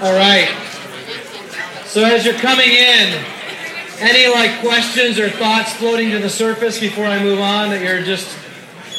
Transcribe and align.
All 0.00 0.14
right. 0.14 0.48
So 1.86 2.04
as 2.04 2.24
you're 2.24 2.34
coming 2.34 2.68
in, 2.68 3.24
any 3.98 4.32
like 4.32 4.60
questions 4.60 5.18
or 5.18 5.28
thoughts 5.28 5.72
floating 5.72 6.12
to 6.12 6.20
the 6.20 6.30
surface 6.30 6.78
before 6.78 7.04
I 7.04 7.20
move 7.20 7.40
on 7.40 7.70
that 7.70 7.82
you're 7.82 8.04
just 8.04 8.38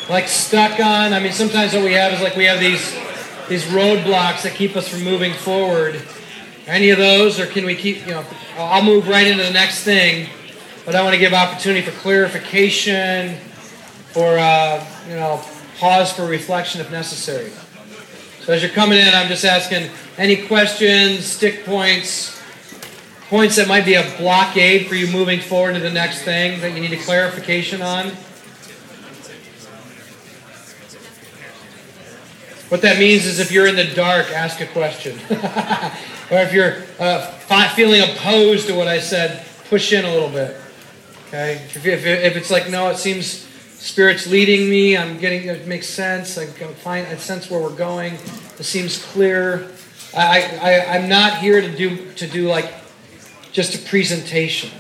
like 0.10 0.28
stuck 0.28 0.78
on? 0.82 1.14
I 1.14 1.22
mean, 1.22 1.32
sometimes 1.32 1.74
what 1.74 1.86
we 1.86 1.94
have 1.94 2.12
is 2.12 2.22
like 2.22 2.36
we 2.36 2.44
have 2.44 2.60
these 2.60 2.94
these 3.48 3.64
roadblocks 3.68 4.44
that 4.44 4.56
keep 4.56 4.76
us 4.76 4.90
from 4.90 5.06
moving 5.06 5.32
forward. 5.34 6.02
Any 6.68 6.90
of 6.90 6.98
those, 6.98 7.40
or 7.40 7.46
can 7.46 7.66
we 7.66 7.76
keep? 7.76 8.06
You 8.06 8.16
know, 8.16 8.26
I'll 8.58 8.84
move 8.84 9.08
right 9.08 9.26
into 9.26 9.44
the 9.44 9.54
next 9.54 9.86
thing, 9.86 10.30
but 10.86 10.96
I 10.96 11.02
want 11.02 11.14
to 11.14 11.20
give 11.20 11.32
opportunity 11.32 11.82
for 11.82 11.98
clarification, 12.02 13.38
for 14.12 14.38
uh, 14.38 14.86
you 15.08 15.16
know, 15.16 15.42
pause 15.78 16.12
for 16.12 16.26
reflection 16.26 16.82
if 16.82 16.92
necessary. 16.92 17.54
So 18.50 18.56
as 18.56 18.64
you're 18.64 18.72
coming 18.72 18.98
in, 18.98 19.14
I'm 19.14 19.28
just 19.28 19.46
asking 19.46 19.92
any 20.18 20.48
questions, 20.48 21.24
stick 21.24 21.66
points, 21.66 22.42
points 23.30 23.58
that 23.58 23.68
might 23.68 23.86
be 23.86 23.94
a 23.94 24.02
blockade 24.18 24.88
for 24.88 24.96
you 24.96 25.06
moving 25.06 25.40
forward 25.40 25.76
to 25.76 25.80
the 25.80 25.92
next 25.92 26.24
thing 26.24 26.60
that 26.62 26.74
you 26.74 26.82
need 26.82 26.92
a 26.92 26.98
clarification 26.98 27.84
on. 27.84 28.08
What 32.70 32.82
that 32.82 32.98
means 32.98 33.28
is 33.28 33.40
if 33.40 33.52
you're 33.52 33.68
in 33.68 33.76
the 33.76 33.86
dark, 33.94 34.32
ask 34.32 34.60
a 34.62 34.66
question. 34.66 35.20
or 35.30 36.40
if 36.40 36.52
you're 36.52 36.78
uh, 36.98 37.28
feeling 37.76 38.02
opposed 38.02 38.66
to 38.66 38.74
what 38.74 38.88
I 38.88 39.00
said, 39.00 39.46
push 39.70 39.94
in 39.94 40.06
a 40.06 40.12
little 40.12 40.28
bit. 40.28 40.58
Okay? 41.28 41.62
If, 41.76 41.86
if, 41.86 42.04
if 42.04 42.36
it's 42.36 42.50
like, 42.50 42.68
no, 42.68 42.90
it 42.90 42.98
seems 42.98 43.48
Spirit's 43.80 44.28
leading 44.28 44.70
me. 44.70 44.98
I'm 44.98 45.18
getting 45.18 45.48
it 45.48 45.66
makes 45.66 45.88
sense. 45.88 46.38
I 46.38 46.46
can 46.48 46.74
find 46.74 47.08
I 47.08 47.16
sense 47.16 47.50
where 47.50 47.62
we're 47.62 47.76
going. 47.76 48.14
It 48.14 48.64
seems 48.64 49.04
clear. 49.04 49.72
I, 50.16 50.60
I 50.62 50.98
I'm 50.98 51.08
not 51.08 51.38
here 51.38 51.62
to 51.62 51.76
do 51.76 52.12
to 52.14 52.28
do 52.28 52.50
like 52.50 52.74
just 53.54 53.76
a 53.76 53.90
presentation. 53.90 54.72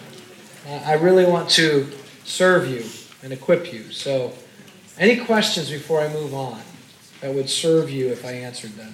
Uh, 0.67 0.81
I 0.85 0.93
really 0.93 1.25
want 1.25 1.49
to 1.51 1.89
serve 2.25 2.67
you 2.67 2.83
and 3.23 3.31
equip 3.31 3.71
you. 3.71 3.89
So, 3.89 4.33
any 4.97 5.23
questions 5.23 5.69
before 5.69 6.01
I 6.01 6.11
move 6.11 6.33
on 6.33 6.61
that 7.21 7.33
would 7.33 7.49
serve 7.49 7.89
you 7.89 8.09
if 8.09 8.25
I 8.25 8.31
answered 8.31 8.71
them? 8.71 8.93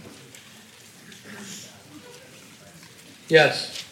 Yes. 3.27 3.84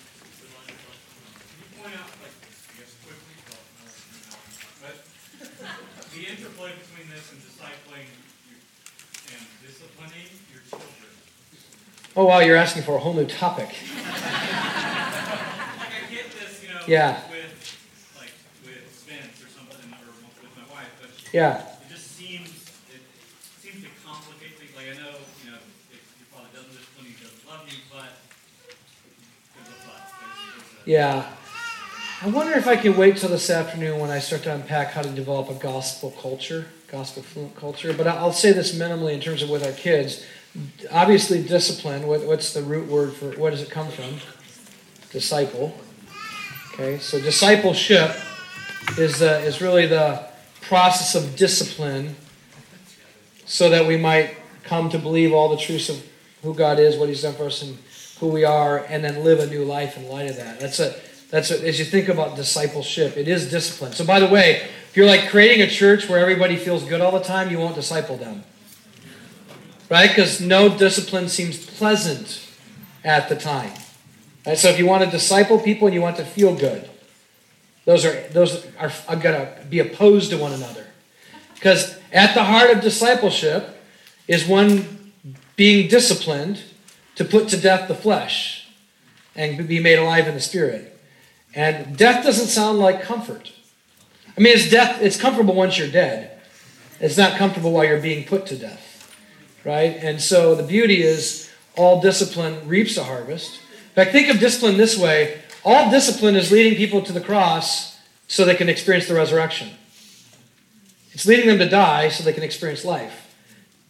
Oh, 12.16 12.26
wow, 12.26 12.42
you're 12.42 12.56
asking 12.56 12.84
for 12.84 12.96
a 12.96 13.00
whole 13.00 13.16
new 13.16 13.26
topic. 13.26 13.70
this, 13.70 13.80
you 16.62 16.70
know, 16.70 16.80
yeah. 16.86 17.20
With, 17.32 17.50
like, 18.20 18.30
with 18.64 18.94
Spence 18.94 19.42
or 19.42 19.48
something, 19.50 19.90
or 19.90 20.14
with 20.22 20.54
my 20.56 20.62
wife, 20.72 20.94
but 21.02 21.10
yeah. 21.34 21.58
it 21.58 21.66
just 21.90 22.16
seems, 22.16 22.70
it 22.94 23.02
seems 23.58 23.82
to 23.84 23.90
complicate 24.06 24.60
things. 24.60 24.76
Like, 24.76 24.90
I 24.94 24.98
know, 25.02 25.18
you 25.44 25.50
know, 25.50 25.58
if 25.90 26.06
your 26.20 26.28
father 26.30 26.50
doesn't 26.54 26.70
discipline, 26.70 27.08
he 27.08 27.14
doesn't 27.18 27.48
love 27.50 27.66
you, 27.66 27.82
but 27.90 28.14
there's 29.58 29.70
a 29.70 29.72
but. 29.82 30.06
There's, 30.14 30.62
there's 30.62 30.86
a, 30.86 30.90
yeah. 30.90 31.34
I 32.22 32.28
wonder 32.28 32.54
if 32.54 32.68
I 32.68 32.76
can 32.76 32.96
wait 32.96 33.18
till 33.18 33.30
this 33.30 33.50
afternoon 33.50 33.98
when 34.00 34.12
I 34.12 34.20
start 34.20 34.44
to 34.44 34.54
unpack 34.54 34.92
how 34.92 35.02
to 35.02 35.10
develop 35.10 35.50
a 35.50 35.56
gospel 35.56 36.12
culture, 36.22 36.68
gospel 36.88 37.24
fluent 37.24 37.56
culture. 37.56 37.92
But 37.92 38.06
I'll 38.06 38.32
say 38.32 38.52
this 38.52 38.72
minimally 38.78 39.14
in 39.14 39.20
terms 39.20 39.42
of 39.42 39.50
with 39.50 39.66
our 39.66 39.72
kids 39.72 40.24
obviously 40.92 41.42
discipline 41.44 42.06
what, 42.08 42.22
what's 42.26 42.54
the 42.54 42.62
root 42.62 42.88
word 42.88 43.14
for 43.14 43.32
what 43.40 43.50
does 43.50 43.62
it 43.62 43.70
come 43.70 43.90
from? 43.90 44.16
Disciple. 45.12 45.76
Okay 46.74 47.00
so 47.00 47.20
discipleship 47.20 48.16
is 48.98 49.22
is 49.22 49.62
really 49.62 49.88
the 49.88 50.28
process 50.62 51.16
of 51.16 51.36
discipline 51.36 52.16
so 53.46 53.70
that 53.70 53.86
we 53.86 53.98
might 53.98 54.38
come 54.64 54.90
to 54.90 54.98
believe 54.98 55.34
all 55.34 55.50
the 55.50 55.58
truths 55.58 55.90
of 55.90 56.04
who 56.42 56.54
god 56.54 56.80
is 56.80 56.98
what 56.98 57.10
he's 57.10 57.22
done 57.22 57.34
for 57.34 57.46
us 57.46 57.62
and 57.62 57.78
who 58.20 58.28
we 58.28 58.44
are 58.44 58.80
and 58.86 59.04
then 59.04 59.24
live 59.24 59.40
a 59.40 59.48
new 59.48 59.66
life 59.66 59.98
in 59.98 60.08
light 60.08 60.30
of 60.30 60.38
that. 60.38 60.60
That's 60.60 60.80
a 60.80 60.96
that's 61.30 61.50
a, 61.50 61.68
as 61.68 61.80
you 61.80 61.86
think 61.86 62.10
about 62.10 62.36
discipleship 62.36 63.18
it 63.18 63.28
is 63.28 63.50
discipline. 63.50 63.94
So 63.94 64.06
by 64.06 64.20
the 64.20 64.28
way 64.28 64.68
if 64.90 64.96
you're 64.96 65.08
like 65.08 65.30
creating 65.30 65.62
a 65.62 65.70
church 65.70 66.08
where 66.08 66.20
everybody 66.20 66.56
feels 66.56 66.84
good 66.84 67.02
all 67.02 67.12
the 67.12 67.24
time 67.24 67.50
you 67.50 67.58
won't 67.58 67.76
disciple 67.76 68.18
them 68.18 68.44
right? 69.94 70.10
Because 70.10 70.42
no 70.42 70.76
discipline 70.76 71.30
seems 71.30 71.64
pleasant 71.64 72.50
at 73.04 73.30
the 73.30 73.36
time. 73.36 73.72
Right? 74.44 74.58
So 74.58 74.70
if 74.70 74.80
you 74.80 74.88
want 74.88 75.04
to 75.04 75.10
disciple 75.10 75.60
people 75.60 75.88
and 75.88 75.94
you 75.94 76.02
want 76.02 76.18
to 76.18 76.26
feel 76.26 76.56
good, 76.56 76.90
those 77.86 78.04
are 78.04 78.28
those 78.30 78.66
are, 78.80 78.92
are 79.08 79.16
going 79.16 79.40
to 79.40 79.64
be 79.70 79.78
opposed 79.78 80.32
to 80.32 80.38
one 80.38 80.52
another. 80.52 80.88
Because 81.54 81.96
at 82.12 82.34
the 82.34 82.44
heart 82.44 82.72
of 82.72 82.82
discipleship 82.82 83.70
is 84.28 84.48
one 84.48 85.14
being 85.56 85.88
disciplined 85.88 86.64
to 87.16 87.24
put 87.24 87.50
to 87.50 87.58
death 87.58 87.88
the 87.88 87.94
flesh 87.94 88.68
and 89.36 89.68
be 89.68 89.80
made 89.80 90.00
alive 90.00 90.28
in 90.28 90.34
the 90.34 90.42
spirit. 90.42 91.00
And 91.54 91.96
death 91.96 92.24
doesn't 92.24 92.48
sound 92.48 92.80
like 92.80 93.04
comfort. 93.04 93.52
I 94.36 94.42
mean, 94.42 94.54
it's 94.56 94.72
death. 94.72 95.04
It's 95.04 95.18
comfortable 95.22 95.54
once 95.54 95.78
you're 95.78 95.92
dead. 95.92 96.42
It's 97.00 97.18
not 97.18 97.38
comfortable 97.38 97.72
while 97.74 97.86
you're 97.86 98.02
being 98.02 98.26
put 98.26 98.48
to 98.48 98.58
death 98.58 98.93
right? 99.66 99.96
And 99.98 100.22
so 100.22 100.56
the 100.56 100.64
beauty 100.64 101.02
is 101.02 101.52
all 101.76 102.02
discipline 102.02 102.68
reaps 102.68 102.98
a 102.98 103.04
harvest. 103.04 103.56
In 103.56 103.96
fact, 103.96 104.12
think 104.12 104.30
of 104.30 104.40
discipline 104.40 104.78
this 104.78 104.98
way 104.98 105.40
all 105.66 105.90
discipline 105.90 106.36
is 106.36 106.52
leading 106.52 106.76
people 106.76 107.02
to 107.02 107.14
the 107.14 107.22
cross 107.22 107.98
so 108.28 108.44
they 108.44 108.56
can 108.56 108.68
experience 108.68 109.08
the 109.08 109.16
resurrection. 109.16 109.70
It's 111.14 111.26
leading 111.26 111.48
them 111.48 111.60
to 111.60 111.70
die 111.70 112.10
so 112.10 112.24
they 112.24 112.34
can 112.34 112.44
experience 112.44 112.84
life, 112.84 113.34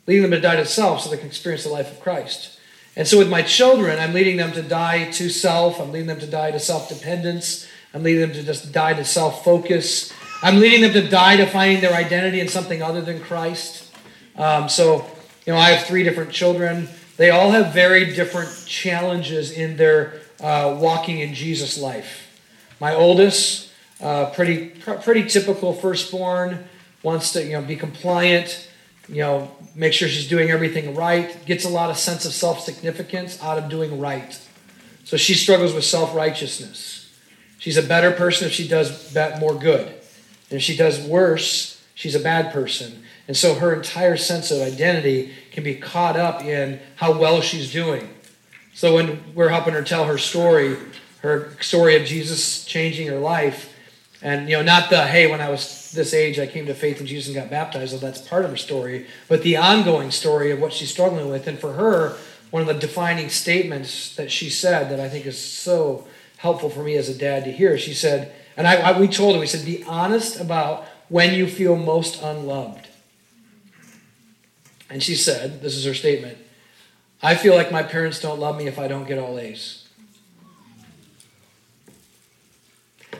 leading 0.05 0.23
them 0.23 0.31
to 0.31 0.41
die 0.41 0.57
to 0.57 0.65
self 0.65 1.01
so 1.01 1.09
they 1.09 1.17
can 1.17 1.27
experience 1.27 1.63
the 1.63 1.71
life 1.71 1.91
of 1.91 1.99
Christ. 1.99 2.59
And 2.95 3.07
so 3.07 3.17
with 3.17 3.29
my 3.29 3.41
children, 3.41 3.97
I'm 3.97 4.13
leading 4.13 4.37
them 4.37 4.51
to 4.51 4.61
die 4.61 5.09
to 5.11 5.29
self, 5.29 5.79
I'm 5.79 5.91
leading 5.91 6.07
them 6.07 6.19
to 6.19 6.27
die 6.27 6.51
to 6.51 6.59
self 6.59 6.89
dependence, 6.89 7.67
I'm 7.93 8.03
leading 8.03 8.21
them 8.21 8.33
to 8.33 8.43
just 8.43 8.71
die 8.71 8.93
to 8.93 9.05
self 9.05 9.43
focus. 9.43 10.11
I'm 10.43 10.59
leading 10.59 10.81
them 10.81 10.91
to 10.91 11.09
die 11.09 11.37
to 11.37 11.45
finding 11.45 11.79
their 11.79 11.93
identity 11.93 12.41
in 12.41 12.49
something 12.49 12.81
other 12.81 13.01
than 13.01 13.21
Christ. 13.21 13.89
Um, 14.35 14.67
so 14.67 15.05
you 15.45 15.53
know, 15.53 15.59
I 15.59 15.71
have 15.71 15.85
three 15.87 16.03
different 16.03 16.31
children. 16.31 16.87
They 17.17 17.29
all 17.29 17.51
have 17.51 17.73
very 17.73 18.13
different 18.13 18.65
challenges 18.65 19.51
in 19.51 19.77
their 19.77 20.21
uh, 20.39 20.77
walking 20.79 21.19
in 21.19 21.33
Jesus 21.33 21.77
life. 21.77 22.39
My 22.79 22.93
oldest, 22.93 23.71
uh, 24.01 24.31
pretty 24.31 24.69
pretty 24.69 25.27
typical 25.27 25.73
firstborn, 25.73 26.65
wants 27.01 27.31
to 27.33 27.43
you 27.43 27.53
know 27.53 27.61
be 27.61 27.75
compliant, 27.75 28.69
you 29.07 29.21
know, 29.21 29.51
make 29.75 29.93
sure 29.93 30.07
she's 30.07 30.27
doing 30.27 30.49
everything 30.49 30.95
right. 30.95 31.45
Gets 31.45 31.65
a 31.65 31.69
lot 31.69 31.89
of 31.89 31.97
sense 31.97 32.25
of 32.25 32.33
self 32.33 32.61
significance 32.61 33.41
out 33.41 33.57
of 33.57 33.69
doing 33.69 33.99
right. 33.99 34.39
So 35.03 35.17
she 35.17 35.33
struggles 35.33 35.73
with 35.73 35.83
self 35.83 36.15
righteousness. 36.15 37.11
She's 37.59 37.77
a 37.77 37.83
better 37.83 38.11
person 38.11 38.47
if 38.47 38.53
she 38.53 38.67
does 38.67 39.15
more 39.39 39.55
good. 39.55 39.87
And 39.87 40.57
if 40.57 40.61
she 40.61 40.75
does 40.75 40.99
worse, 40.99 41.81
she's 41.95 42.15
a 42.15 42.19
bad 42.19 42.51
person. 42.51 43.02
And 43.27 43.37
so 43.37 43.55
her 43.55 43.73
entire 43.73 44.17
sense 44.17 44.51
of 44.51 44.61
identity 44.61 45.33
can 45.51 45.63
be 45.63 45.75
caught 45.75 46.17
up 46.17 46.43
in 46.43 46.79
how 46.95 47.17
well 47.17 47.41
she's 47.41 47.71
doing. 47.71 48.09
So 48.73 48.95
when 48.95 49.33
we're 49.33 49.49
helping 49.49 49.73
her 49.73 49.83
tell 49.83 50.05
her 50.05 50.17
story, 50.17 50.77
her 51.21 51.55
story 51.61 51.95
of 51.95 52.05
Jesus 52.05 52.65
changing 52.65 53.07
her 53.07 53.19
life, 53.19 53.69
and 54.21 54.49
you 54.49 54.55
know, 54.55 54.63
not 54.63 54.89
the 54.89 55.05
hey, 55.05 55.29
when 55.29 55.41
I 55.41 55.49
was 55.49 55.91
this 55.91 56.13
age, 56.13 56.39
I 56.39 56.47
came 56.47 56.65
to 56.65 56.73
faith 56.73 56.99
in 56.99 57.05
Jesus 57.05 57.27
and 57.27 57.35
got 57.35 57.49
baptized. 57.49 57.93
Well, 57.93 58.01
that's 58.01 58.21
part 58.21 58.45
of 58.45 58.51
her 58.51 58.57
story, 58.57 59.05
but 59.27 59.43
the 59.43 59.57
ongoing 59.57 60.11
story 60.11 60.51
of 60.51 60.59
what 60.59 60.73
she's 60.73 60.89
struggling 60.89 61.29
with. 61.29 61.47
And 61.47 61.59
for 61.59 61.73
her, 61.73 62.17
one 62.49 62.61
of 62.61 62.67
the 62.67 62.73
defining 62.73 63.29
statements 63.29 64.15
that 64.15 64.31
she 64.31 64.49
said 64.49 64.89
that 64.89 64.99
I 64.99 65.09
think 65.09 65.25
is 65.25 65.39
so 65.39 66.07
helpful 66.37 66.69
for 66.69 66.83
me 66.83 66.95
as 66.95 67.09
a 67.09 67.17
dad 67.17 67.45
to 67.45 67.51
hear. 67.51 67.77
She 67.77 67.93
said, 67.93 68.33
and 68.57 68.67
I, 68.67 68.75
I 68.75 68.99
we 68.99 69.07
told 69.07 69.35
her, 69.35 69.39
we 69.39 69.47
said, 69.47 69.65
be 69.65 69.83
honest 69.83 70.39
about 70.39 70.85
when 71.09 71.33
you 71.33 71.47
feel 71.47 71.75
most 71.75 72.21
unloved. 72.21 72.87
And 74.93 75.01
she 75.01 75.15
said, 75.15 75.63
this 75.63 75.75
is 75.75 75.85
her 75.85 75.95
statement 75.95 76.37
I 77.21 77.33
feel 77.35 77.55
like 77.55 77.71
my 77.71 77.81
parents 77.81 78.19
don't 78.19 78.39
love 78.39 78.57
me 78.57 78.67
if 78.67 78.77
I 78.77 78.87
don't 78.87 79.07
get 79.07 79.17
all 79.17 79.39
A's. 79.39 79.87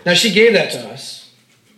Now, 0.05 0.13
she 0.13 0.31
gave 0.31 0.53
that 0.53 0.71
to 0.73 0.89
us. 0.89 1.33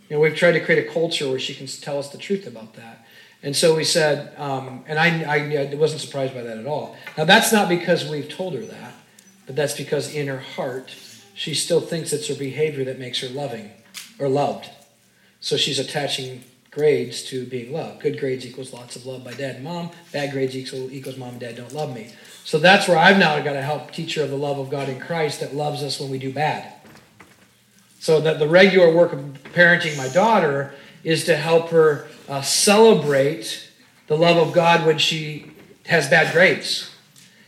You 0.08 0.16
know, 0.16 0.20
we've 0.20 0.36
tried 0.36 0.52
to 0.52 0.60
create 0.60 0.86
a 0.86 0.92
culture 0.92 1.28
where 1.30 1.38
she 1.38 1.54
can 1.54 1.66
tell 1.66 1.98
us 1.98 2.10
the 2.10 2.18
truth 2.18 2.46
about 2.46 2.74
that. 2.74 3.06
And 3.42 3.56
so 3.56 3.76
we 3.76 3.84
said, 3.84 4.38
um, 4.38 4.84
and 4.86 4.98
I, 4.98 5.22
I, 5.22 5.70
I 5.70 5.74
wasn't 5.76 6.02
surprised 6.02 6.34
by 6.34 6.42
that 6.42 6.58
at 6.58 6.66
all. 6.66 6.96
Now, 7.16 7.24
that's 7.24 7.52
not 7.52 7.68
because 7.68 8.06
we've 8.06 8.28
told 8.28 8.54
her 8.54 8.66
that, 8.66 8.92
but 9.46 9.56
that's 9.56 9.76
because 9.76 10.12
in 10.12 10.26
her 10.26 10.40
heart, 10.40 10.94
she 11.34 11.54
still 11.54 11.80
thinks 11.80 12.12
it's 12.12 12.28
her 12.28 12.34
behavior 12.34 12.84
that 12.84 12.98
makes 12.98 13.20
her 13.20 13.28
loving 13.28 13.70
or 14.18 14.28
loved. 14.28 14.68
So 15.40 15.56
she's 15.56 15.78
attaching 15.78 16.42
grades 16.76 17.22
to 17.22 17.46
being 17.46 17.72
loved. 17.72 18.02
Good 18.02 18.20
grades 18.20 18.44
equals 18.44 18.70
lots 18.70 18.96
of 18.96 19.06
love 19.06 19.24
by 19.24 19.32
dad 19.32 19.56
and 19.56 19.64
mom. 19.64 19.90
Bad 20.12 20.30
grades 20.30 20.54
equals, 20.54 20.92
equals 20.92 21.16
mom 21.16 21.30
and 21.30 21.40
dad 21.40 21.56
don't 21.56 21.72
love 21.72 21.94
me. 21.94 22.12
So 22.44 22.58
that's 22.58 22.86
where 22.86 22.98
I've 22.98 23.18
now 23.18 23.40
got 23.40 23.54
to 23.54 23.62
help 23.62 23.92
teach 23.92 24.14
her 24.16 24.24
of 24.24 24.30
the 24.30 24.36
love 24.36 24.58
of 24.58 24.68
God 24.68 24.90
in 24.90 25.00
Christ 25.00 25.40
that 25.40 25.54
loves 25.54 25.82
us 25.82 25.98
when 25.98 26.10
we 26.10 26.18
do 26.18 26.30
bad. 26.30 26.70
So 27.98 28.20
that 28.20 28.38
the 28.38 28.46
regular 28.46 28.94
work 28.94 29.14
of 29.14 29.20
parenting 29.54 29.96
my 29.96 30.08
daughter 30.08 30.74
is 31.02 31.24
to 31.24 31.36
help 31.38 31.70
her 31.70 32.08
uh, 32.28 32.42
celebrate 32.42 33.70
the 34.06 34.18
love 34.18 34.36
of 34.36 34.52
God 34.52 34.84
when 34.84 34.98
she 34.98 35.52
has 35.86 36.10
bad 36.10 36.34
grades. 36.34 36.94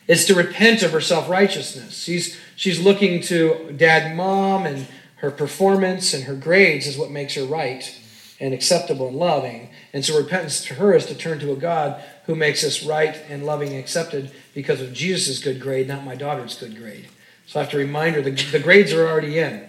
It's 0.06 0.25
to 0.25 0.34
repent 0.34 0.82
of 0.82 0.92
her 0.92 1.02
self 1.02 1.28
righteousness. 1.28 2.02
She's, 2.02 2.40
she's 2.56 2.80
looking 2.80 3.20
to 3.25 3.75
dad 3.76 4.04
and 4.04 4.16
mom 4.16 4.64
and 4.64 4.88
her 5.16 5.30
performance 5.30 6.14
and 6.14 6.25
her 6.25 6.34
grades 6.34 6.86
is 6.86 6.96
what 6.96 7.10
makes 7.10 7.34
her 7.34 7.44
right 7.44 7.94
and 8.40 8.55
acceptable 8.55 9.08
and 9.08 9.17
loving. 9.17 9.70
And 9.93 10.05
so 10.05 10.17
repentance 10.17 10.64
to 10.64 10.75
her 10.75 10.94
is 10.94 11.06
to 11.06 11.14
turn 11.14 11.38
to 11.40 11.52
a 11.52 11.56
God 11.56 12.02
who 12.26 12.35
makes 12.35 12.62
us 12.64 12.85
right 12.85 13.17
and 13.29 13.44
loving 13.44 13.70
and 13.70 13.79
accepted 13.79 14.31
because 14.55 14.81
of 14.81 14.93
Jesus' 14.93 15.38
good 15.38 15.61
grade, 15.61 15.88
not 15.88 16.05
my 16.05 16.14
daughter's 16.14 16.58
good 16.58 16.76
grade. 16.76 17.08
So 17.46 17.58
I 17.58 17.62
have 17.62 17.73
to 17.73 17.79
remind 17.79 18.14
her 18.14 18.23
the, 18.23 18.31
the 18.31 18.61
grades 18.61 18.93
are 18.93 19.08
already 19.08 19.38
in, 19.38 19.67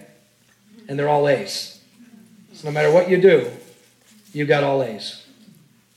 and 0.88 0.98
they're 0.98 1.08
all 1.08 1.26
A's. 1.26 1.80
So 2.52 2.68
no 2.68 2.72
matter 2.72 2.92
what 2.92 3.08
you 3.08 3.20
do, 3.20 3.50
you 4.32 4.44
got 4.44 4.62
all 4.62 4.82
A's 4.82 5.26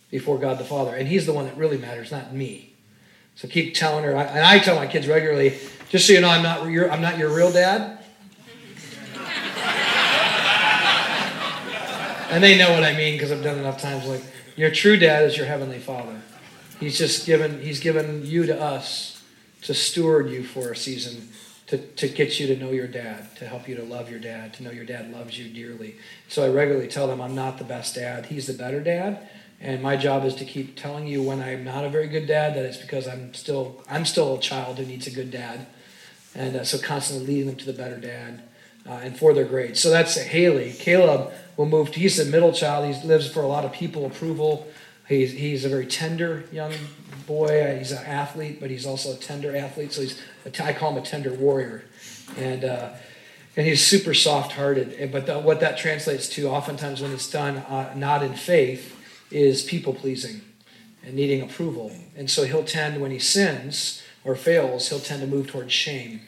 before 0.10 0.38
God 0.38 0.58
the 0.58 0.64
Father. 0.64 0.96
And 0.96 1.08
He's 1.08 1.26
the 1.26 1.34
one 1.34 1.46
that 1.46 1.58
really 1.58 1.78
matters, 1.78 2.12
not 2.12 2.34
me. 2.34 2.74
So 3.36 3.48
keep 3.48 3.76
telling 3.76 4.06
her, 4.06 4.12
and 4.12 4.46
I 4.46 4.60
tell 4.60 4.76
my 4.76 4.88
kids 4.88 5.08
regularly, 5.08 5.58
just 5.90 6.08
so 6.08 6.14
you 6.14 6.22
know, 6.22 6.30
I'm 6.30 6.44
not 6.44 6.68
your, 6.70 6.90
I'm 6.90 7.02
not 7.02 7.18
your 7.18 7.36
real 7.36 7.52
dad. 7.52 8.00
And 12.30 12.44
they 12.44 12.58
know 12.58 12.72
what 12.72 12.84
I 12.84 12.96
mean 12.96 13.14
because 13.14 13.32
I've 13.32 13.44
done 13.44 13.58
enough 13.60 13.82
times. 13.82 14.06
Like, 14.06 14.24
your 14.56 14.72
true 14.72 14.98
dad 14.98 15.24
is 15.24 15.38
your 15.38 15.46
heavenly 15.46 15.80
father. 15.80 16.22
He's 16.80 16.98
just 16.98 17.26
given, 17.26 17.62
he's 17.62 17.80
given 17.80 18.26
you 18.26 18.46
to 18.46 18.60
us 18.60 19.24
to 19.64 19.74
steward 19.74 20.30
you 20.30 20.44
for 20.44 20.72
a 20.72 20.76
season, 20.76 21.30
to, 21.68 21.78
to 21.78 22.08
get 22.08 22.40
you 22.40 22.48
to 22.48 22.56
know 22.58 22.72
your 22.72 22.88
dad, 22.88 23.36
to 23.38 23.48
help 23.48 23.68
you 23.68 23.76
to 23.76 23.84
love 23.84 24.10
your 24.10 24.20
dad, 24.20 24.54
to 24.56 24.64
know 24.64 24.72
your 24.72 24.86
dad 24.86 25.12
loves 25.12 25.38
you 25.38 25.50
dearly. 25.54 25.96
So 26.28 26.44
I 26.44 26.50
regularly 26.50 26.88
tell 26.88 27.08
them 27.08 27.22
I'm 27.22 27.36
not 27.36 27.58
the 27.58 27.64
best 27.64 27.96
dad. 27.96 28.28
He's 28.28 28.48
the 28.48 28.54
better 28.54 28.82
dad. 28.82 29.30
And 29.64 29.82
my 29.82 29.96
job 29.96 30.26
is 30.26 30.36
to 30.36 30.46
keep 30.46 30.76
telling 30.76 31.08
you 31.08 31.24
when 31.24 31.42
I'm 31.42 31.64
not 31.64 31.86
a 31.86 31.90
very 31.90 32.08
good 32.08 32.28
dad 32.28 32.56
that 32.56 32.66
it's 32.66 32.78
because 32.78 33.08
I'm 33.08 33.34
still 33.34 33.82
I'm 33.90 34.04
still 34.04 34.36
a 34.36 34.40
child 34.40 34.78
who 34.78 34.86
needs 34.86 35.08
a 35.08 35.12
good 35.12 35.32
dad, 35.32 35.68
and 36.36 36.58
uh, 36.58 36.64
so 36.66 36.78
constantly 36.78 37.28
leading 37.28 37.48
them 37.48 37.56
to 37.56 37.66
the 37.66 37.72
better 37.72 37.98
dad 37.98 38.44
uh, 38.86 39.00
and 39.02 39.18
for 39.18 39.34
their 39.34 39.46
grades. 39.46 39.80
So 39.80 39.90
that's 39.90 40.18
Haley. 40.18 40.74
Caleb 40.74 41.32
will 41.58 41.66
move. 41.66 41.92
To, 41.92 42.00
he's 42.00 42.20
a 42.20 42.26
middle 42.26 42.52
child. 42.52 42.94
He 42.94 43.08
lives 43.08 43.30
for 43.30 43.42
a 43.42 43.48
lot 43.48 43.66
of 43.66 43.72
people 43.72 44.06
approval. 44.06 44.68
He's, 45.08 45.34
he's 45.34 45.66
a 45.66 45.70
very 45.70 45.86
tender 45.86 46.46
young 46.52 46.74
boy. 47.28 47.76
He's 47.78 47.92
an 47.92 48.06
athlete, 48.06 48.60
but 48.60 48.70
he's 48.70 48.86
also 48.86 49.14
a 49.14 49.18
tender 49.18 49.56
athlete. 49.56 49.92
So 49.92 50.02
he's 50.02 50.22
a, 50.46 50.64
I 50.64 50.74
call 50.74 50.92
him 50.92 50.98
a 50.98 51.06
tender 51.06 51.34
warrior, 51.34 51.86
and 52.38 52.64
uh, 52.64 52.94
and 53.56 53.68
he's 53.68 53.86
super 53.86 54.14
soft-hearted. 54.14 55.12
But 55.12 55.28
the, 55.28 55.40
what 55.40 55.60
that 55.60 55.78
translates 55.78 56.28
to, 56.30 56.48
oftentimes 56.48 57.02
when 57.02 57.12
it's 57.12 57.30
done 57.30 57.58
uh, 57.58 57.94
not 57.96 58.24
in 58.24 58.34
faith, 58.34 58.96
is 59.30 59.62
people 59.64 59.94
pleasing 59.94 60.42
and 61.04 61.16
needing 61.16 61.42
approval. 61.42 61.92
And 62.16 62.30
so 62.32 62.46
he'll 62.46 62.64
tend 62.64 63.02
when 63.02 63.12
he 63.12 63.20
sins 63.20 64.02
or 64.24 64.36
fails, 64.36 64.90
he'll 64.90 65.00
tend 65.00 65.22
to 65.22 65.28
move 65.28 65.48
towards 65.48 65.74
shame. 65.74 66.22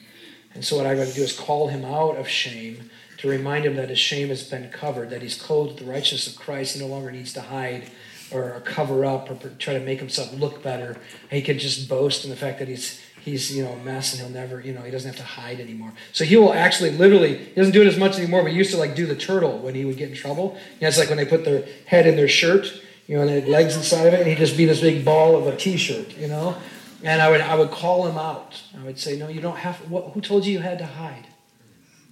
And 0.53 0.63
so 0.63 0.77
what 0.77 0.85
I 0.85 0.95
got 0.95 1.07
to 1.07 1.13
do 1.13 1.23
is 1.23 1.37
call 1.37 1.69
him 1.69 1.83
out 1.85 2.17
of 2.17 2.27
shame 2.27 2.89
to 3.25 3.31
remind 3.31 3.65
him 3.65 3.75
that 3.75 3.89
his 3.89 3.97
shame 3.97 4.27
has 4.27 4.43
been 4.43 4.69
covered, 4.69 5.09
that 5.09 5.21
he's 5.23 5.41
clothed 5.41 5.71
with 5.71 5.79
the 5.79 5.91
righteousness 5.91 6.27
of 6.27 6.39
Christ. 6.39 6.75
He 6.75 6.79
no 6.79 6.87
longer 6.87 7.11
needs 7.11 7.33
to 7.33 7.41
hide 7.41 7.89
or 8.31 8.61
cover 8.65 9.03
up 9.03 9.29
or 9.29 9.49
try 9.57 9.73
to 9.73 9.79
make 9.79 9.99
himself 9.99 10.31
look 10.33 10.61
better. 10.61 10.97
He 11.31 11.41
can 11.41 11.57
just 11.57 11.89
boast 11.89 12.23
in 12.23 12.29
the 12.29 12.35
fact 12.35 12.59
that 12.59 12.67
he's 12.67 13.01
he's 13.21 13.55
you 13.55 13.63
know 13.63 13.71
a 13.71 13.83
mess 13.83 14.13
and 14.13 14.21
he'll 14.21 14.29
never 14.29 14.61
you 14.61 14.73
know 14.73 14.81
he 14.81 14.91
doesn't 14.91 15.09
have 15.09 15.17
to 15.17 15.23
hide 15.23 15.59
anymore. 15.59 15.91
So 16.13 16.23
he 16.23 16.37
will 16.37 16.53
actually 16.53 16.91
literally 16.91 17.37
he 17.37 17.53
doesn't 17.55 17.73
do 17.73 17.81
it 17.81 17.87
as 17.87 17.97
much 17.97 18.17
anymore. 18.17 18.43
But 18.43 18.51
he 18.51 18.57
used 18.57 18.71
to 18.71 18.77
like 18.77 18.95
do 18.95 19.07
the 19.07 19.15
turtle 19.15 19.57
when 19.57 19.73
he 19.73 19.85
would 19.85 19.97
get 19.97 20.09
in 20.09 20.15
trouble. 20.15 20.55
You 20.75 20.81
know, 20.81 20.87
it's 20.87 20.99
like 20.99 21.09
when 21.09 21.17
they 21.17 21.25
put 21.25 21.45
their 21.45 21.65
head 21.87 22.05
in 22.05 22.15
their 22.15 22.27
shirt, 22.27 22.79
you 23.07 23.15
know, 23.15 23.21
and 23.21 23.31
had 23.31 23.47
legs 23.47 23.75
inside 23.75 24.05
of 24.05 24.13
it, 24.13 24.19
and 24.19 24.29
he'd 24.29 24.37
just 24.37 24.55
be 24.55 24.65
this 24.65 24.81
big 24.81 25.03
ball 25.03 25.35
of 25.35 25.47
a 25.47 25.55
t-shirt, 25.55 26.15
you 26.15 26.27
know. 26.27 26.55
And 27.03 27.23
I 27.23 27.29
would 27.31 27.41
I 27.41 27.55
would 27.55 27.71
call 27.71 28.07
him 28.07 28.19
out. 28.19 28.61
I 28.79 28.83
would 28.83 28.99
say, 28.99 29.17
no, 29.17 29.29
you 29.29 29.41
don't 29.41 29.57
have. 29.57 29.77
What, 29.89 30.11
who 30.13 30.21
told 30.21 30.45
you 30.45 30.53
you 30.53 30.59
had 30.59 30.77
to 30.77 30.85
hide? 30.85 31.25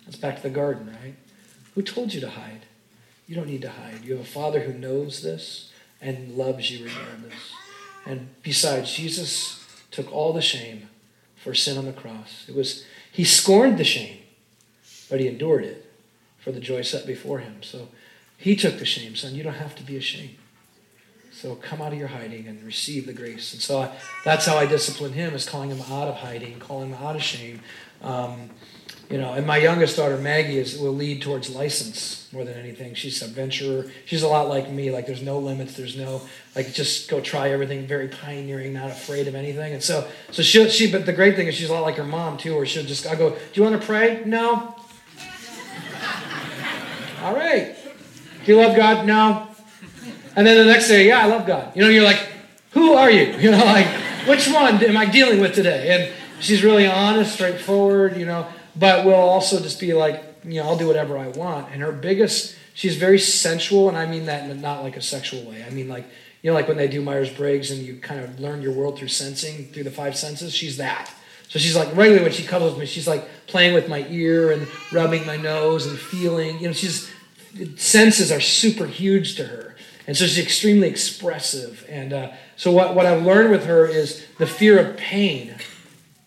That's 0.05 0.17
back 0.17 0.37
to 0.37 0.43
the 0.43 0.49
garden, 0.49 0.95
right? 1.01 1.15
Who 1.75 1.81
told 1.81 2.13
you 2.13 2.21
to 2.21 2.29
hide? 2.29 2.65
You 3.27 3.35
don't 3.35 3.47
need 3.47 3.61
to 3.61 3.69
hide. 3.69 4.03
You 4.03 4.13
have 4.13 4.21
a 4.21 4.29
father 4.29 4.61
who 4.61 4.73
knows 4.73 5.21
this 5.21 5.71
and 6.01 6.35
loves 6.35 6.69
you 6.69 6.85
regardless. 6.85 7.51
And 8.05 8.29
besides, 8.43 8.93
Jesus 8.93 9.65
took 9.91 10.11
all 10.11 10.33
the 10.33 10.41
shame 10.41 10.89
for 11.37 11.53
sin 11.53 11.77
on 11.77 11.85
the 11.85 11.93
cross. 11.93 12.45
It 12.47 12.55
was 12.55 12.85
he 13.11 13.23
scorned 13.23 13.77
the 13.77 13.83
shame, 13.83 14.17
but 15.09 15.19
he 15.19 15.27
endured 15.27 15.63
it 15.63 15.91
for 16.39 16.51
the 16.51 16.59
joy 16.59 16.81
set 16.81 17.05
before 17.05 17.39
him. 17.39 17.61
So 17.61 17.89
he 18.37 18.55
took 18.55 18.79
the 18.79 18.85
shame, 18.85 19.15
son. 19.15 19.35
You 19.35 19.43
don't 19.43 19.53
have 19.53 19.75
to 19.75 19.83
be 19.83 19.95
ashamed. 19.95 20.35
So 21.31 21.55
come 21.55 21.81
out 21.81 21.93
of 21.93 21.99
your 21.99 22.09
hiding 22.09 22.47
and 22.47 22.63
receive 22.63 23.05
the 23.05 23.13
grace. 23.13 23.53
And 23.53 23.61
so 23.61 23.81
I, 23.81 23.91
that's 24.23 24.45
how 24.45 24.57
I 24.57 24.65
discipline 24.65 25.13
him 25.13 25.33
is 25.33 25.47
calling 25.47 25.69
him 25.69 25.81
out 25.81 26.07
of 26.07 26.15
hiding, 26.15 26.59
calling 26.59 26.89
him 26.89 26.97
out 27.03 27.15
of 27.15 27.23
shame. 27.23 27.61
Um, 28.01 28.49
you 29.09 29.17
know, 29.17 29.33
and 29.33 29.45
my 29.45 29.57
youngest 29.57 29.97
daughter 29.97 30.17
Maggie 30.17 30.57
is 30.57 30.77
will 30.77 30.93
lead 30.93 31.21
towards 31.21 31.49
license 31.49 32.27
more 32.31 32.43
than 32.45 32.55
anything. 32.55 32.95
She's 32.95 33.21
a 33.21 33.27
venturer. 33.27 33.91
She's 34.05 34.23
a 34.23 34.27
lot 34.27 34.47
like 34.47 34.71
me. 34.71 34.91
Like 34.91 35.05
there's 35.05 35.21
no 35.21 35.39
limits. 35.39 35.75
There's 35.75 35.97
no 35.97 36.21
like 36.55 36.73
just 36.73 37.09
go 37.09 37.19
try 37.19 37.51
everything. 37.51 37.85
Very 37.85 38.07
pioneering, 38.07 38.73
not 38.73 38.89
afraid 38.89 39.27
of 39.27 39.35
anything. 39.35 39.73
And 39.73 39.83
so 39.83 40.07
so 40.31 40.41
she 40.41 40.69
she. 40.69 40.91
But 40.91 41.05
the 41.05 41.13
great 41.13 41.35
thing 41.35 41.47
is 41.47 41.55
she's 41.55 41.69
a 41.69 41.73
lot 41.73 41.81
like 41.81 41.95
her 41.95 42.05
mom 42.05 42.37
too, 42.37 42.55
where 42.55 42.65
she'll 42.65 42.85
just 42.85 43.05
I 43.05 43.15
go. 43.15 43.31
Do 43.31 43.37
you 43.53 43.63
want 43.63 43.79
to 43.79 43.85
pray? 43.85 44.23
No. 44.25 44.75
All 47.21 47.35
right. 47.35 47.75
Do 48.45 48.51
you 48.51 48.57
love 48.57 48.75
God? 48.75 49.05
No. 49.05 49.47
And 50.35 50.47
then 50.47 50.57
the 50.57 50.65
next 50.65 50.87
day, 50.87 51.07
yeah, 51.07 51.19
I 51.19 51.25
love 51.25 51.45
God. 51.45 51.75
You 51.75 51.83
know, 51.83 51.89
you're 51.89 52.03
like, 52.03 52.27
who 52.71 52.93
are 52.93 53.11
you? 53.11 53.25
You 53.39 53.51
know, 53.51 53.63
like 53.63 53.87
which 54.27 54.47
one 54.47 54.83
am 54.83 54.97
I 54.97 55.05
dealing 55.05 55.39
with 55.39 55.53
today? 55.53 55.89
And 55.89 56.11
she's 56.39 56.63
really 56.63 56.87
honest, 56.87 57.33
straightforward. 57.33 58.17
You 58.17 58.25
know 58.25 58.47
but 58.75 59.05
will 59.05 59.13
also 59.13 59.59
just 59.59 59.79
be 59.79 59.93
like, 59.93 60.23
you 60.43 60.61
know, 60.61 60.67
I'll 60.67 60.77
do 60.77 60.87
whatever 60.87 61.17
I 61.17 61.27
want. 61.29 61.71
And 61.71 61.81
her 61.81 61.91
biggest, 61.91 62.55
she's 62.73 62.97
very 62.97 63.19
sensual, 63.19 63.87
and 63.89 63.97
I 63.97 64.05
mean 64.05 64.25
that 64.25 64.49
in 64.49 64.61
not 64.61 64.83
like 64.83 64.97
a 64.97 65.01
sexual 65.01 65.43
way. 65.43 65.63
I 65.63 65.69
mean 65.69 65.87
like, 65.87 66.05
you 66.41 66.51
know, 66.51 66.55
like 66.55 66.67
when 66.67 66.77
they 66.77 66.87
do 66.87 67.01
Myers 67.01 67.29
Briggs 67.29 67.71
and 67.71 67.81
you 67.81 67.97
kind 67.97 68.21
of 68.21 68.39
learn 68.39 68.61
your 68.61 68.73
world 68.73 68.97
through 68.97 69.07
sensing, 69.07 69.67
through 69.71 69.83
the 69.83 69.91
five 69.91 70.17
senses. 70.17 70.53
She's 70.53 70.77
that. 70.77 71.11
So 71.47 71.59
she's 71.59 71.75
like 71.75 71.87
regularly 71.95 72.23
when 72.23 72.31
she 72.31 72.43
cuddles 72.43 72.77
me, 72.77 72.85
she's 72.85 73.07
like 73.07 73.27
playing 73.47 73.73
with 73.73 73.87
my 73.87 74.05
ear 74.09 74.51
and 74.51 74.67
rubbing 74.91 75.25
my 75.25 75.37
nose 75.37 75.85
and 75.85 75.97
feeling. 75.97 76.59
You 76.59 76.67
know, 76.67 76.73
she's 76.73 77.09
senses 77.75 78.31
are 78.31 78.41
super 78.41 78.87
huge 78.87 79.35
to 79.35 79.45
her, 79.45 79.75
and 80.07 80.17
so 80.17 80.25
she's 80.25 80.43
extremely 80.43 80.87
expressive. 80.87 81.85
And 81.87 82.11
uh, 82.11 82.31
so 82.55 82.71
what 82.71 82.95
what 82.95 83.05
I've 83.05 83.23
learned 83.23 83.51
with 83.51 83.65
her 83.65 83.85
is 83.85 84.25
the 84.39 84.47
fear 84.47 84.79
of 84.79 84.97
pain 84.97 85.55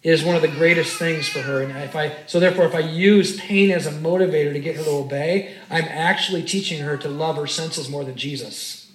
is 0.06 0.22
one 0.22 0.36
of 0.36 0.42
the 0.42 0.48
greatest 0.48 0.96
things 1.00 1.28
for 1.28 1.40
her. 1.40 1.62
And 1.62 1.76
if 1.78 1.96
I 1.96 2.16
so 2.26 2.38
therefore 2.38 2.64
if 2.64 2.76
I 2.76 2.78
use 2.78 3.40
pain 3.40 3.72
as 3.72 3.86
a 3.86 3.90
motivator 3.90 4.52
to 4.52 4.60
get 4.60 4.76
her 4.76 4.84
to 4.84 4.90
obey, 4.90 5.56
I'm 5.68 5.84
actually 5.84 6.44
teaching 6.44 6.80
her 6.82 6.96
to 6.98 7.08
love 7.08 7.36
her 7.36 7.48
senses 7.48 7.88
more 7.88 8.04
than 8.04 8.14
Jesus. 8.14 8.88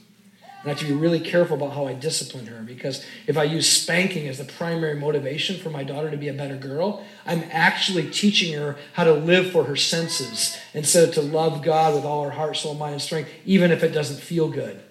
And 0.61 0.67
I 0.67 0.69
have 0.69 0.79
to 0.79 0.85
be 0.85 0.93
really 0.93 1.19
careful 1.19 1.57
about 1.57 1.73
how 1.73 1.85
I 1.85 1.93
discipline 1.93 2.45
her 2.45 2.61
because 2.61 3.05
if 3.27 3.37
I 3.37 3.43
use 3.43 3.69
spanking 3.69 4.29
as 4.29 4.37
the 4.37 4.45
primary 4.45 4.95
motivation 4.95 5.59
for 5.59 5.69
my 5.69 5.83
daughter 5.83 6.09
to 6.09 6.15
be 6.15 6.29
a 6.29 6.33
better 6.33 6.55
girl, 6.55 7.05
I'm 7.25 7.43
actually 7.51 8.09
teaching 8.09 8.53
her 8.57 8.77
how 8.93 9.03
to 9.03 9.13
live 9.13 9.51
for 9.51 9.65
her 9.65 9.75
senses 9.75 10.57
instead 10.73 11.09
of 11.09 11.13
to 11.15 11.21
love 11.21 11.61
God 11.61 11.93
with 11.93 12.05
all 12.05 12.23
her 12.23 12.31
heart, 12.31 12.55
soul, 12.55 12.75
mind, 12.75 12.93
and 12.93 13.01
strength, 13.01 13.29
even 13.43 13.71
if 13.71 13.83
it 13.83 13.89
doesn't 13.89 14.21
feel 14.21 14.47
good. 14.47 14.81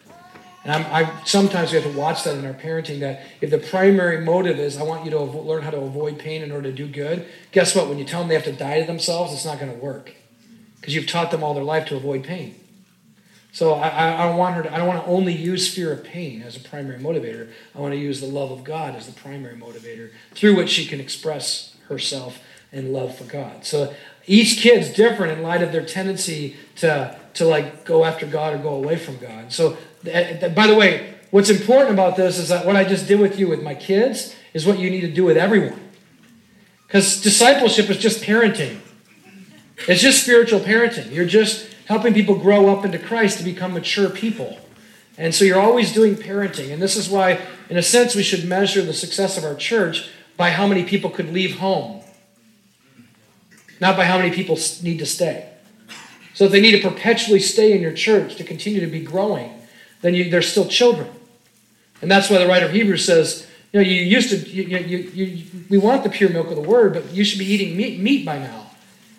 And 0.62 0.72
I'm, 0.72 0.86
I, 0.92 1.24
sometimes 1.24 1.72
we 1.72 1.80
have 1.80 1.90
to 1.90 1.98
watch 1.98 2.24
that 2.24 2.36
in 2.36 2.44
our 2.44 2.52
parenting 2.52 3.00
that 3.00 3.22
if 3.40 3.50
the 3.50 3.58
primary 3.58 4.20
motive 4.20 4.58
is, 4.58 4.76
I 4.76 4.82
want 4.82 5.04
you 5.04 5.10
to 5.12 5.16
avo- 5.16 5.44
learn 5.44 5.62
how 5.62 5.70
to 5.70 5.78
avoid 5.78 6.18
pain 6.18 6.42
in 6.42 6.52
order 6.52 6.70
to 6.70 6.76
do 6.76 6.86
good, 6.86 7.26
guess 7.50 7.74
what? 7.74 7.88
When 7.88 7.98
you 7.98 8.04
tell 8.04 8.20
them 8.20 8.28
they 8.28 8.34
have 8.34 8.44
to 8.44 8.52
die 8.52 8.80
to 8.80 8.86
themselves, 8.86 9.32
it's 9.32 9.46
not 9.46 9.58
going 9.58 9.72
to 9.72 9.78
work. 9.78 10.14
Because 10.76 10.94
you've 10.94 11.06
taught 11.06 11.30
them 11.30 11.42
all 11.42 11.54
their 11.54 11.64
life 11.64 11.86
to 11.86 11.96
avoid 11.96 12.24
pain. 12.24 12.56
So 13.52 13.74
I, 13.74 13.88
I, 13.88 14.10
I 14.10 14.34
want 14.34 14.54
her 14.56 14.62
to, 14.64 14.72
I 14.72 14.76
don't 14.76 14.86
want 14.86 15.02
to 15.02 15.10
only 15.10 15.34
use 15.34 15.72
fear 15.72 15.92
of 15.92 16.04
pain 16.04 16.42
as 16.42 16.56
a 16.56 16.60
primary 16.60 16.98
motivator. 16.98 17.50
I 17.74 17.80
want 17.80 17.92
to 17.92 17.98
use 17.98 18.20
the 18.20 18.26
love 18.26 18.50
of 18.50 18.62
God 18.62 18.94
as 18.94 19.06
the 19.06 19.12
primary 19.12 19.56
motivator 19.56 20.10
through 20.34 20.56
which 20.56 20.70
she 20.70 20.86
can 20.86 21.00
express 21.00 21.76
herself 21.88 22.38
and 22.70 22.92
love 22.92 23.16
for 23.16 23.24
God. 23.24 23.64
So 23.64 23.94
each 24.26 24.58
kid's 24.58 24.92
different 24.92 25.36
in 25.36 25.42
light 25.42 25.62
of 25.62 25.72
their 25.72 25.84
tendency 25.84 26.56
to, 26.76 27.18
to 27.34 27.44
like 27.44 27.84
go 27.84 28.04
after 28.04 28.26
God 28.26 28.54
or 28.54 28.58
go 28.58 28.74
away 28.74 28.96
from 28.96 29.16
God. 29.16 29.52
So 29.52 29.76
by 30.02 30.66
the 30.66 30.74
way, 30.74 31.14
what's 31.30 31.50
important 31.50 31.92
about 31.92 32.16
this 32.16 32.38
is 32.38 32.48
that 32.48 32.64
what 32.64 32.76
I 32.76 32.84
just 32.84 33.06
did 33.06 33.20
with 33.20 33.38
you 33.38 33.48
with 33.48 33.62
my 33.62 33.74
kids 33.74 34.34
is 34.54 34.66
what 34.66 34.78
you 34.78 34.90
need 34.90 35.02
to 35.02 35.12
do 35.12 35.24
with 35.24 35.36
everyone. 35.36 35.80
Because 36.86 37.20
discipleship 37.20 37.88
is 37.90 37.98
just 37.98 38.22
parenting. 38.22 38.80
It's 39.88 40.02
just 40.02 40.22
spiritual 40.22 40.60
parenting. 40.60 41.12
You're 41.12 41.26
just 41.26 41.72
helping 41.86 42.14
people 42.14 42.36
grow 42.36 42.68
up 42.68 42.84
into 42.84 42.98
Christ 42.98 43.38
to 43.38 43.44
become 43.44 43.74
mature 43.74 44.10
people. 44.10 44.58
And 45.16 45.34
so 45.34 45.44
you're 45.44 45.60
always 45.60 45.92
doing 45.92 46.14
parenting. 46.14 46.72
And 46.72 46.80
this 46.80 46.96
is 46.96 47.08
why, 47.08 47.40
in 47.68 47.76
a 47.76 47.82
sense, 47.82 48.14
we 48.14 48.22
should 48.22 48.44
measure 48.44 48.82
the 48.82 48.94
success 48.94 49.36
of 49.36 49.44
our 49.44 49.54
church 49.54 50.10
by 50.36 50.50
how 50.50 50.66
many 50.66 50.84
people 50.84 51.10
could 51.10 51.32
leave 51.32 51.58
home, 51.58 52.02
not 53.80 53.96
by 53.96 54.06
how 54.06 54.18
many 54.18 54.34
people 54.34 54.58
need 54.82 54.98
to 54.98 55.06
stay. 55.06 55.48
So 56.34 56.46
if 56.46 56.52
they 56.52 56.60
need 56.60 56.80
to 56.80 56.88
perpetually 56.88 57.40
stay 57.40 57.72
in 57.72 57.82
your 57.82 57.92
church 57.92 58.36
to 58.36 58.44
continue 58.44 58.80
to 58.80 58.86
be 58.86 59.00
growing, 59.00 59.59
then 60.02 60.14
you, 60.14 60.30
they're 60.30 60.42
still 60.42 60.66
children. 60.66 61.08
And 62.02 62.10
that's 62.10 62.30
why 62.30 62.38
the 62.38 62.46
writer 62.46 62.66
of 62.66 62.72
Hebrews 62.72 63.04
says, 63.04 63.46
you 63.72 63.80
know, 63.80 63.86
you 63.86 64.02
used 64.02 64.30
to, 64.30 64.36
you, 64.36 64.78
you, 64.78 64.98
you, 65.14 65.44
we 65.68 65.78
want 65.78 66.02
the 66.02 66.10
pure 66.10 66.30
milk 66.30 66.48
of 66.48 66.56
the 66.56 66.62
word, 66.62 66.92
but 66.92 67.12
you 67.12 67.24
should 67.24 67.38
be 67.38 67.44
eating 67.44 67.76
meat, 67.76 68.00
meat 68.00 68.24
by 68.24 68.38
now. 68.38 68.70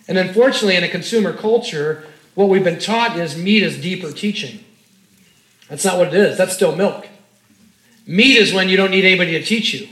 And 0.07 0.17
unfortunately, 0.17 0.75
in 0.75 0.83
a 0.83 0.89
consumer 0.89 1.31
culture, 1.31 2.03
what 2.35 2.49
we've 2.49 2.63
been 2.63 2.79
taught 2.79 3.17
is 3.17 3.37
meat 3.37 3.63
is 3.63 3.79
deeper 3.79 4.11
teaching. 4.11 4.63
That's 5.69 5.85
not 5.85 5.97
what 5.97 6.07
it 6.07 6.13
is. 6.15 6.37
That's 6.37 6.53
still 6.53 6.75
milk. 6.75 7.07
Meat 8.05 8.35
is 8.37 8.53
when 8.53 8.67
you 8.67 8.75
don't 8.75 8.91
need 8.91 9.05
anybody 9.05 9.31
to 9.31 9.43
teach 9.43 9.73
you, 9.73 9.87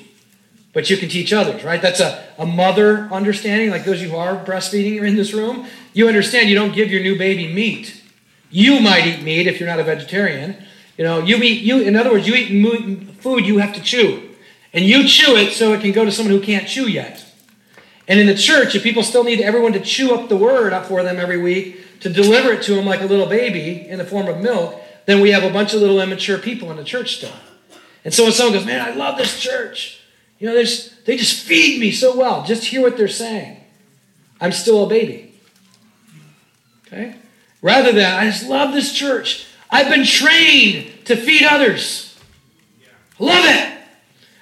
but 0.73 0.89
you 0.89 0.97
can 0.97 1.07
teach 1.07 1.31
others, 1.31 1.63
right? 1.63 1.81
That's 1.81 2.01
a, 2.01 2.25
a 2.37 2.45
mother 2.45 3.07
understanding, 3.11 3.69
like 3.69 3.85
those 3.85 3.97
of 3.97 4.07
you 4.07 4.09
who 4.09 4.17
are 4.17 4.43
breastfeeding 4.43 4.99
are 4.99 5.05
in 5.05 5.15
this 5.15 5.33
room. 5.33 5.67
You 5.93 6.09
understand 6.09 6.49
you 6.49 6.55
don't 6.55 6.73
give 6.73 6.91
your 6.91 7.01
new 7.01 7.17
baby 7.17 7.53
meat. 7.53 8.01
You 8.49 8.79
might 8.81 9.05
eat 9.05 9.21
meat 9.21 9.47
if 9.47 9.59
you're 9.59 9.69
not 9.69 9.79
a 9.79 9.83
vegetarian. 9.83 10.65
You 10.99 11.05
know, 11.05 11.19
you 11.19 11.37
eat, 11.37 11.61
you, 11.61 11.79
in 11.79 11.95
other 11.95 12.11
words, 12.11 12.27
you 12.27 12.35
eat 12.35 13.21
food 13.21 13.45
you 13.45 13.59
have 13.59 13.73
to 13.73 13.81
chew. 13.81 14.31
And 14.73 14.83
you 14.83 15.07
chew 15.07 15.37
it 15.37 15.53
so 15.53 15.71
it 15.71 15.79
can 15.79 15.93
go 15.93 16.03
to 16.03 16.11
someone 16.11 16.35
who 16.35 16.41
can't 16.41 16.67
chew 16.67 16.89
yet. 16.89 17.25
And 18.09 18.19
in 18.19 18.27
the 18.27 18.35
church, 18.35 18.75
if 18.75 18.83
people 18.83 19.01
still 19.01 19.23
need 19.23 19.39
everyone 19.39 19.71
to 19.73 19.79
chew 19.79 20.13
up 20.13 20.27
the 20.27 20.35
word 20.35 20.73
up 20.73 20.87
for 20.87 21.01
them 21.01 21.15
every 21.15 21.41
week, 21.41 22.01
to 22.01 22.09
deliver 22.09 22.51
it 22.51 22.63
to 22.63 22.75
them 22.75 22.85
like 22.85 22.99
a 22.99 23.05
little 23.05 23.27
baby 23.27 23.87
in 23.87 23.97
the 23.97 24.03
form 24.03 24.27
of 24.27 24.41
milk, 24.41 24.75
then 25.05 25.21
we 25.21 25.31
have 25.31 25.45
a 25.45 25.49
bunch 25.49 25.73
of 25.73 25.79
little 25.79 26.01
immature 26.01 26.37
people 26.37 26.69
in 26.69 26.75
the 26.75 26.83
church 26.83 27.15
still. 27.15 27.31
And 28.03 28.13
so 28.13 28.23
when 28.23 28.33
someone 28.33 28.55
goes, 28.55 28.65
Man, 28.65 28.85
I 28.85 28.93
love 28.93 29.17
this 29.17 29.39
church, 29.39 30.01
you 30.37 30.47
know, 30.47 30.53
they 30.53 31.15
just 31.15 31.45
feed 31.45 31.79
me 31.79 31.91
so 31.91 32.17
well. 32.17 32.43
Just 32.43 32.65
hear 32.65 32.81
what 32.81 32.97
they're 32.97 33.07
saying. 33.07 33.55
I'm 34.41 34.51
still 34.51 34.83
a 34.83 34.89
baby. 34.89 35.33
Okay? 36.87 37.15
Rather 37.61 37.93
than, 37.93 38.17
I 38.17 38.25
just 38.25 38.49
love 38.49 38.73
this 38.73 38.93
church. 38.93 39.45
I've 39.69 39.89
been 39.89 40.05
trained 40.05 41.05
to 41.05 41.15
feed 41.15 41.43
others. 41.43 42.17
love 43.19 43.45
it. 43.45 43.77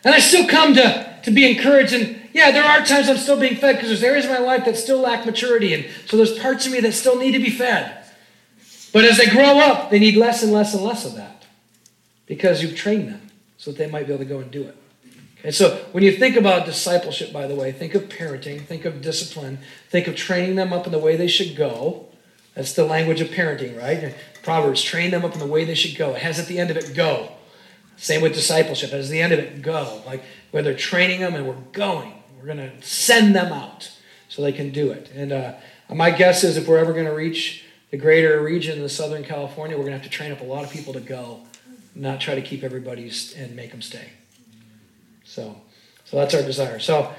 And 0.04 0.16
I 0.16 0.20
still 0.20 0.48
come 0.48 0.74
to, 0.76 1.20
to 1.24 1.32
be 1.32 1.50
encouraged. 1.50 1.94
And 1.94 2.22
yeah, 2.34 2.52
there 2.52 2.64
are 2.64 2.86
times 2.86 3.10
I'm 3.10 3.18
still 3.18 3.40
being 3.40 3.56
fed 3.56 3.76
because 3.76 3.90
there's 3.90 4.04
areas 4.04 4.26
of 4.26 4.32
my 4.32 4.40
life 4.40 4.66
that 4.66 4.78
still 4.78 5.00
lack 5.00 5.26
maturity. 5.26 5.74
And 5.74 5.86
so 6.06 6.18
there's 6.18 6.38
parts 6.40 6.66
of 6.66 6.72
me 6.72 6.80
that 6.80 6.94
still 6.94 7.18
need 7.18 7.32
to 7.32 7.40
be 7.40 7.50
fed. 7.50 8.06
But 8.94 9.06
as 9.06 9.18
they 9.18 9.28
grow 9.28 9.60
up, 9.60 9.90
they 9.90 10.00
need 10.00 10.16
less 10.16 10.44
and 10.44 10.52
less 10.52 10.74
and 10.74 10.84
less 10.84 11.06
of 11.06 11.16
that 11.16 11.46
because 12.26 12.62
you've 12.62 12.76
trained 12.76 13.10
them 13.10 13.22
so 13.58 13.72
that 13.72 13.78
they 13.78 13.90
might 13.90 14.08
be 14.08 14.14
able 14.14 14.24
to 14.24 14.30
go 14.30 14.40
and 14.40 14.50
do 14.50 14.64
it. 14.64 14.78
Okay, 15.40 15.52
so 15.52 15.76
when 15.92 16.04
you 16.04 16.12
think 16.12 16.36
about 16.36 16.66
discipleship, 16.66 17.32
by 17.32 17.48
the 17.48 17.56
way, 17.56 17.72
think 17.72 17.96
of 17.96 18.04
parenting, 18.04 18.62
think 18.62 18.86
of 18.86 19.02
discipline, 19.02 19.60
think 19.90 20.08
of 20.08 20.16
training 20.16 20.56
them 20.56 20.74
up 20.74 20.86
in 20.86 20.92
the 20.92 21.00
way 21.00 21.16
they 21.16 21.28
should 21.28 21.56
go. 21.56 22.07
That's 22.58 22.74
the 22.74 22.86
language 22.86 23.22
of 23.22 23.28
parenting, 23.28 23.80
right? 23.80 24.16
Proverbs, 24.42 24.82
train 24.82 25.12
them 25.12 25.24
up 25.24 25.34
in 25.34 25.40
the 25.40 25.46
way 25.46 25.64
they 25.64 25.76
should 25.76 25.96
go. 25.96 26.16
It 26.16 26.24
has 26.24 26.40
at 26.40 26.48
the 26.48 26.58
end 26.58 26.72
of 26.72 26.78
it, 26.78 26.96
go. 26.96 27.32
Same 27.98 28.20
with 28.20 28.34
discipleship. 28.34 28.94
As 28.94 29.10
the 29.10 29.22
end 29.22 29.32
of 29.32 29.38
it, 29.38 29.62
go. 29.62 30.02
Like 30.08 30.24
where 30.50 30.64
they're 30.64 30.76
training 30.76 31.20
them 31.20 31.36
and 31.36 31.48
we're 31.48 31.54
going. 31.72 32.14
We're 32.40 32.48
going 32.48 32.58
to 32.58 32.82
send 32.82 33.36
them 33.36 33.54
out 33.54 33.92
so 34.28 34.42
they 34.42 34.52
can 34.52 34.72
do 34.72 34.90
it. 34.90 35.12
And 35.14 35.32
uh, 35.32 35.54
my 35.94 36.10
guess 36.10 36.44
is 36.44 36.58
if 36.58 36.68
we're 36.68 36.80
ever 36.80 36.94
going 36.94 37.06
to 37.06 37.14
reach 37.14 37.64
the 37.92 37.98
greater 37.98 38.42
region 38.42 38.84
of 38.84 38.92
Southern 38.92 39.24
California, 39.24 39.78
we're 39.78 39.84
going 39.84 39.94
to 39.94 40.00
have 40.00 40.10
to 40.10 40.10
train 40.10 40.32
up 40.32 40.42
a 40.42 40.44
lot 40.44 40.64
of 40.64 40.72
people 40.72 40.94
to 40.94 41.00
go, 41.00 41.42
not 41.94 42.20
try 42.20 42.34
to 42.34 42.42
keep 42.42 42.64
everybody 42.64 43.12
and 43.38 43.56
make 43.56 43.70
them 43.70 43.84
stay. 43.84 44.10
So, 45.24 45.62
so 46.06 46.18
that's 46.18 46.34
our 46.34 46.42
desire. 46.42 46.80
So, 46.80 47.14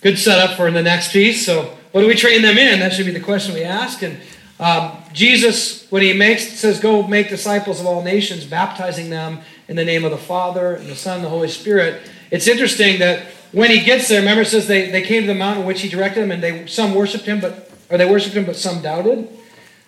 good 0.00 0.18
setup 0.18 0.56
for 0.56 0.70
the 0.70 0.82
next 0.82 1.12
piece. 1.12 1.44
So, 1.44 1.76
what 1.92 2.00
do 2.00 2.06
we 2.06 2.14
train 2.14 2.40
them 2.40 2.56
in? 2.56 2.80
That 2.80 2.94
should 2.94 3.04
be 3.04 3.12
the 3.12 3.20
question 3.20 3.54
we 3.54 3.62
ask. 3.62 4.02
And 4.02 4.18
um, 4.60 4.92
Jesus, 5.12 5.90
when 5.90 6.02
he 6.02 6.12
makes 6.12 6.46
says, 6.52 6.80
"Go 6.80 7.06
make 7.06 7.28
disciples 7.28 7.80
of 7.80 7.86
all 7.86 8.02
nations, 8.02 8.44
baptizing 8.44 9.10
them 9.10 9.40
in 9.68 9.76
the 9.76 9.84
name 9.84 10.04
of 10.04 10.10
the 10.10 10.18
Father 10.18 10.74
and 10.74 10.88
the 10.88 10.96
Son 10.96 11.16
and 11.16 11.24
the 11.24 11.28
Holy 11.28 11.48
Spirit." 11.48 12.02
It's 12.30 12.48
interesting 12.48 12.98
that 13.00 13.26
when 13.52 13.70
he 13.70 13.80
gets 13.80 14.08
there, 14.08 14.20
remember 14.20 14.42
it 14.42 14.46
says 14.46 14.66
they, 14.66 14.90
they 14.90 15.02
came 15.02 15.22
to 15.22 15.26
the 15.28 15.34
mountain 15.34 15.64
which 15.64 15.80
he 15.80 15.88
directed 15.88 16.22
them, 16.22 16.30
and 16.30 16.42
they 16.42 16.66
some 16.66 16.94
worshipped 16.94 17.24
him, 17.24 17.40
but 17.40 17.70
or 17.90 17.98
they 17.98 18.08
worshipped 18.08 18.36
him, 18.36 18.44
but 18.44 18.56
some 18.56 18.82
doubted. 18.82 19.28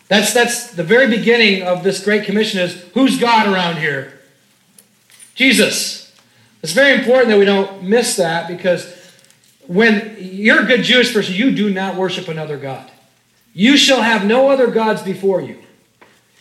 That's, 0.09 0.33
that's 0.33 0.73
the 0.73 0.85
very 0.85 1.09
beginning 1.09 1.63
of 1.63 1.83
this 1.83 2.03
Great 2.03 2.25
Commission 2.25 2.61
is 2.61 2.81
who's 2.95 3.19
God 3.19 3.53
around 3.53 3.79
here? 3.79 4.21
Jesus. 5.35 6.15
It's 6.63 6.73
very 6.73 6.99
important 6.99 7.29
that 7.29 7.39
we 7.39 7.45
don't 7.45 7.83
miss 7.83 8.17
that 8.17 8.49
because 8.49 8.93
when 9.67 10.17
you're 10.19 10.63
a 10.63 10.67
good 10.67 10.83
Jewish 10.83 11.13
person, 11.13 11.35
you 11.35 11.51
do 11.51 11.71
not 11.71 11.97
worship 11.97 12.29
another 12.29 12.57
God. 12.57 12.91
You 13.57 13.79
shall 13.79 14.03
have 14.03 14.27
no 14.27 14.51
other 14.51 14.67
gods 14.67 15.03
before 15.03 15.41
you. 15.41 15.57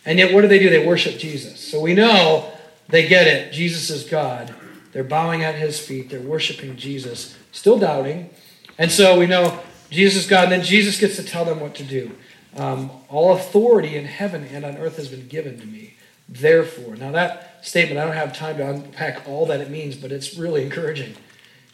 And 0.06 0.20
yet, 0.20 0.34
what 0.34 0.42
do 0.42 0.50
they 0.50 0.60
do? 0.60 0.70
They 0.70 0.86
worship 0.86 1.18
Jesus. 1.18 1.62
So 1.62 1.80
we 1.80 1.94
know 1.94 2.52
they 2.90 3.08
get 3.08 3.26
it. 3.26 3.54
Jesus 3.54 3.90
is 3.90 4.04
God. 4.04 4.54
They're 4.92 5.06
bowing 5.06 5.42
at 5.42 5.56
his 5.56 5.80
feet. 5.80 6.10
They're 6.10 6.20
worshiping 6.20 6.76
Jesus, 6.76 7.38
still 7.54 7.80
doubting. 7.80 8.32
And 8.78 8.92
so 8.92 9.18
we 9.18 9.28
know 9.28 9.62
Jesus 9.90 10.24
is 10.26 10.30
God. 10.30 10.44
And 10.44 10.52
then 10.52 10.64
Jesus 10.64 11.00
gets 11.00 11.16
to 11.16 11.24
tell 11.24 11.46
them 11.46 11.62
what 11.62 11.74
to 11.76 11.86
do. 11.86 12.12
Um, 12.58 12.92
all 13.08 13.34
authority 13.34 13.96
in 13.96 14.04
heaven 14.04 14.44
and 14.52 14.66
on 14.66 14.76
earth 14.76 14.98
has 14.98 15.08
been 15.08 15.30
given 15.30 15.58
to 15.62 15.66
me. 15.66 15.94
Therefore, 16.28 16.98
now 16.98 17.12
that 17.12 17.66
statement, 17.66 17.98
I 17.98 18.04
don't 18.04 18.16
have 18.16 18.36
time 18.36 18.58
to 18.58 18.70
unpack 18.70 19.26
all 19.26 19.46
that 19.46 19.62
it 19.62 19.70
means, 19.70 19.96
but 19.96 20.12
it's 20.12 20.36
really 20.36 20.64
encouraging. 20.64 21.16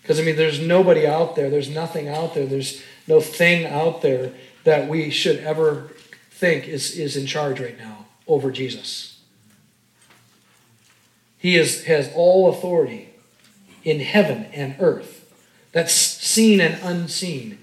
Because, 0.03 0.19
I 0.19 0.23
mean, 0.23 0.35
there's 0.35 0.59
nobody 0.59 1.07
out 1.07 1.35
there, 1.35 1.49
there's 1.49 1.69
nothing 1.69 2.09
out 2.09 2.35
there, 2.35 2.45
there's 2.45 2.83
no 3.07 3.19
thing 3.19 3.65
out 3.65 4.03
there 4.03 4.33
that 4.63 4.87
we 4.87 5.09
should 5.09 5.39
ever 5.39 5.89
think 6.29 6.67
is, 6.67 6.97
is 6.97 7.15
in 7.15 7.25
charge 7.25 7.59
right 7.59 7.77
now 7.77 8.05
over 8.27 8.51
Jesus. 8.51 9.19
He 11.37 11.55
is, 11.55 11.85
has 11.85 12.11
all 12.15 12.49
authority 12.49 13.09
in 13.83 13.99
heaven 13.99 14.45
and 14.53 14.75
earth. 14.79 15.33
That's 15.71 15.93
seen 15.93 16.61
and 16.61 16.79
unseen. 16.83 17.57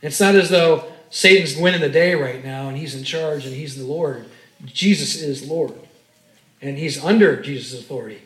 It's 0.00 0.20
not 0.20 0.34
as 0.34 0.50
though 0.50 0.84
Satan's 1.10 1.56
winning 1.56 1.80
the 1.80 1.88
day 1.88 2.14
right 2.14 2.44
now 2.44 2.68
and 2.68 2.76
he's 2.76 2.94
in 2.94 3.04
charge 3.04 3.46
and 3.46 3.54
he's 3.54 3.76
the 3.76 3.84
Lord. 3.84 4.26
Jesus 4.64 5.20
is 5.20 5.46
Lord. 5.46 5.74
And 6.60 6.78
he's 6.78 7.02
under 7.04 7.40
Jesus' 7.40 7.80
authority. 7.80 8.22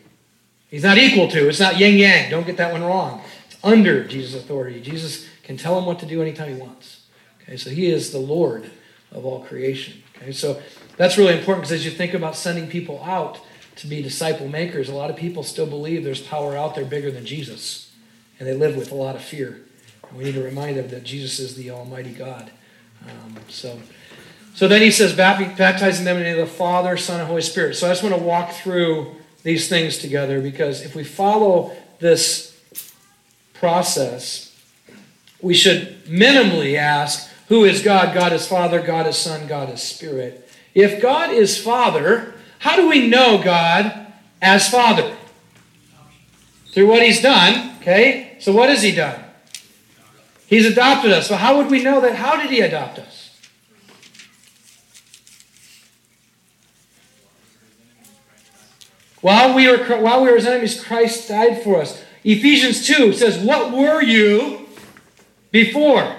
He's 0.71 0.83
not 0.83 0.99
equal 0.99 1.29
to, 1.29 1.49
it's 1.49 1.61
not 1.61 1.79
yin 1.79 1.97
yang. 1.99 2.31
Don't 2.31 2.47
get 2.47 2.57
that 2.57 2.73
one 2.73 2.83
wrong. 2.83 3.23
It's 3.47 3.59
under 3.63 4.05
Jesus' 4.05 4.43
authority. 4.43 4.81
Jesus 4.81 5.27
can 5.43 5.57
tell 5.57 5.79
him 5.79 5.87
what 5.87 5.99
to 6.01 6.07
do 6.07 6.23
anytime 6.23 6.55
he 6.55 6.61
wants. 6.61 6.96
Okay, 7.47 7.57
so 7.57 7.71
he 7.71 7.87
is 7.87 8.11
the 8.11 8.19
Lord 8.19 8.71
of 9.13 9.25
all 9.25 9.45
creation. 9.45 10.03
Okay, 10.17 10.33
so 10.33 10.61
that's 10.97 11.17
really 11.17 11.37
important 11.37 11.63
because 11.63 11.73
as 11.73 11.85
you 11.85 11.91
think 11.91 12.15
about 12.15 12.37
sending 12.37 12.69
people 12.69 13.03
out 13.05 13.41
to 13.77 13.87
be 13.87 14.03
disciple 14.03 14.49
makers, 14.49 14.89
a 14.89 14.95
lot 14.95 15.11
of 15.11 15.17
people 15.17 15.43
still 15.43 15.67
believe 15.67 16.03
there's 16.03 16.23
power 16.23 16.57
out 16.57 16.75
there 16.75 16.85
bigger 16.85 17.11
than 17.11 17.27
Jesus. 17.27 17.93
And 18.39 18.49
they 18.49 18.55
live 18.55 18.77
with 18.77 18.91
a 18.91 18.95
lot 18.95 19.15
of 19.17 19.23
fear. 19.23 19.63
We 20.15 20.25
need 20.25 20.35
to 20.35 20.43
remind 20.43 20.77
them 20.77 20.89
that 20.89 21.05
Jesus 21.05 21.39
is 21.39 21.55
the 21.57 21.71
Almighty 21.71 22.13
God. 22.13 22.51
Um, 23.03 23.37
so, 23.49 23.79
so 24.55 24.69
then 24.69 24.83
he 24.83 24.91
says, 24.91 25.15
baptizing 25.15 26.05
them 26.05 26.17
in 26.17 26.23
the 26.23 26.31
name 26.31 26.39
of 26.39 26.49
the 26.49 26.55
Father, 26.55 26.97
Son, 26.97 27.21
and 27.21 27.29
Holy 27.29 27.43
Spirit. 27.43 27.77
So 27.77 27.87
I 27.87 27.91
just 27.91 28.03
want 28.03 28.15
to 28.15 28.23
walk 28.23 28.53
through 28.53 29.15
these 29.43 29.69
things 29.69 29.99
together 29.99 30.41
because 30.41 30.83
if 30.83 30.95
we 30.95 31.05
follow 31.05 31.77
this 31.99 32.59
process, 33.55 34.55
we 35.41 35.55
should 35.55 36.05
minimally 36.07 36.77
ask, 36.77 37.31
who 37.49 37.65
is 37.65 37.83
God? 37.83 38.15
God 38.15 38.33
is 38.33 38.47
Father, 38.47 38.83
God 38.83 39.07
is 39.07 39.17
Son, 39.17 39.47
God 39.47 39.73
is 39.73 39.83
Spirit. 39.83 40.49
If 40.75 41.01
God 41.01 41.31
is 41.31 41.59
Father, 41.59 42.35
how 42.59 42.77
do 42.77 42.89
we 42.89 43.09
know 43.09 43.43
God 43.43 44.13
as 44.43 44.69
Father? 44.69 45.17
Through 46.73 46.89
what 46.89 47.03
He's 47.03 47.23
done, 47.23 47.77
okay? 47.81 48.37
So 48.41 48.53
what 48.53 48.69
has 48.69 48.83
He 48.83 48.95
done? 48.95 49.23
He's 50.47 50.67
adopted 50.67 51.11
us. 51.11 51.27
So 51.27 51.37
how 51.37 51.57
would 51.59 51.71
we 51.71 51.83
know 51.83 52.01
that? 52.01 52.17
How 52.17 52.41
did 52.41 52.51
he 52.51 52.61
adopt 52.61 52.99
us? 52.99 53.39
While 59.21 59.57
we 59.57 59.69
were 59.69 59.79
while 60.01 60.23
we 60.23 60.31
were 60.31 60.37
his 60.37 60.47
enemies, 60.47 60.83
Christ 60.83 61.29
died 61.29 61.63
for 61.63 61.81
us. 61.81 62.01
Ephesians 62.23 62.87
2 62.87 63.13
says, 63.13 63.39
What 63.39 63.73
were 63.73 64.01
you 64.01 64.69
before? 65.51 66.15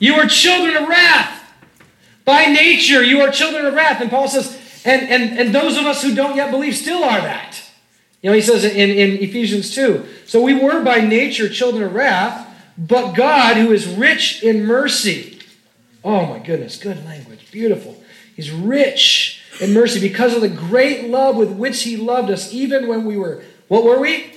You 0.00 0.14
are 0.16 0.26
children 0.26 0.76
of 0.82 0.88
wrath. 0.88 1.36
By 2.24 2.46
nature, 2.46 3.04
you 3.04 3.20
are 3.20 3.30
children 3.30 3.66
of 3.66 3.74
wrath. 3.74 4.00
And 4.00 4.10
Paul 4.10 4.26
says, 4.26 4.58
and, 4.84 5.08
and, 5.08 5.38
and 5.38 5.54
those 5.54 5.76
of 5.76 5.84
us 5.84 6.02
who 6.02 6.14
don't 6.14 6.34
yet 6.34 6.50
believe 6.50 6.74
still 6.74 7.04
are 7.04 7.20
that. 7.20 7.62
You 8.22 8.30
know, 8.30 8.34
he 8.34 8.42
says 8.42 8.64
in, 8.64 8.90
in 8.90 9.22
Ephesians 9.22 9.74
2. 9.74 10.06
So 10.26 10.42
we 10.42 10.54
were 10.54 10.82
by 10.82 11.00
nature 11.00 11.48
children 11.48 11.84
of 11.84 11.94
wrath, 11.94 12.48
but 12.76 13.12
God, 13.12 13.56
who 13.56 13.72
is 13.72 13.86
rich 13.86 14.42
in 14.42 14.64
mercy. 14.64 15.38
Oh 16.02 16.26
my 16.26 16.38
goodness, 16.38 16.78
good 16.78 17.04
language. 17.04 17.50
Beautiful. 17.50 18.02
He's 18.34 18.50
rich 18.50 19.42
in 19.60 19.74
mercy 19.74 20.00
because 20.00 20.34
of 20.34 20.40
the 20.40 20.48
great 20.48 21.08
love 21.08 21.36
with 21.36 21.52
which 21.52 21.82
he 21.82 21.96
loved 21.96 22.30
us, 22.30 22.52
even 22.54 22.88
when 22.88 23.04
we 23.04 23.16
were, 23.16 23.42
what 23.68 23.84
were 23.84 23.98
we? 23.98 24.32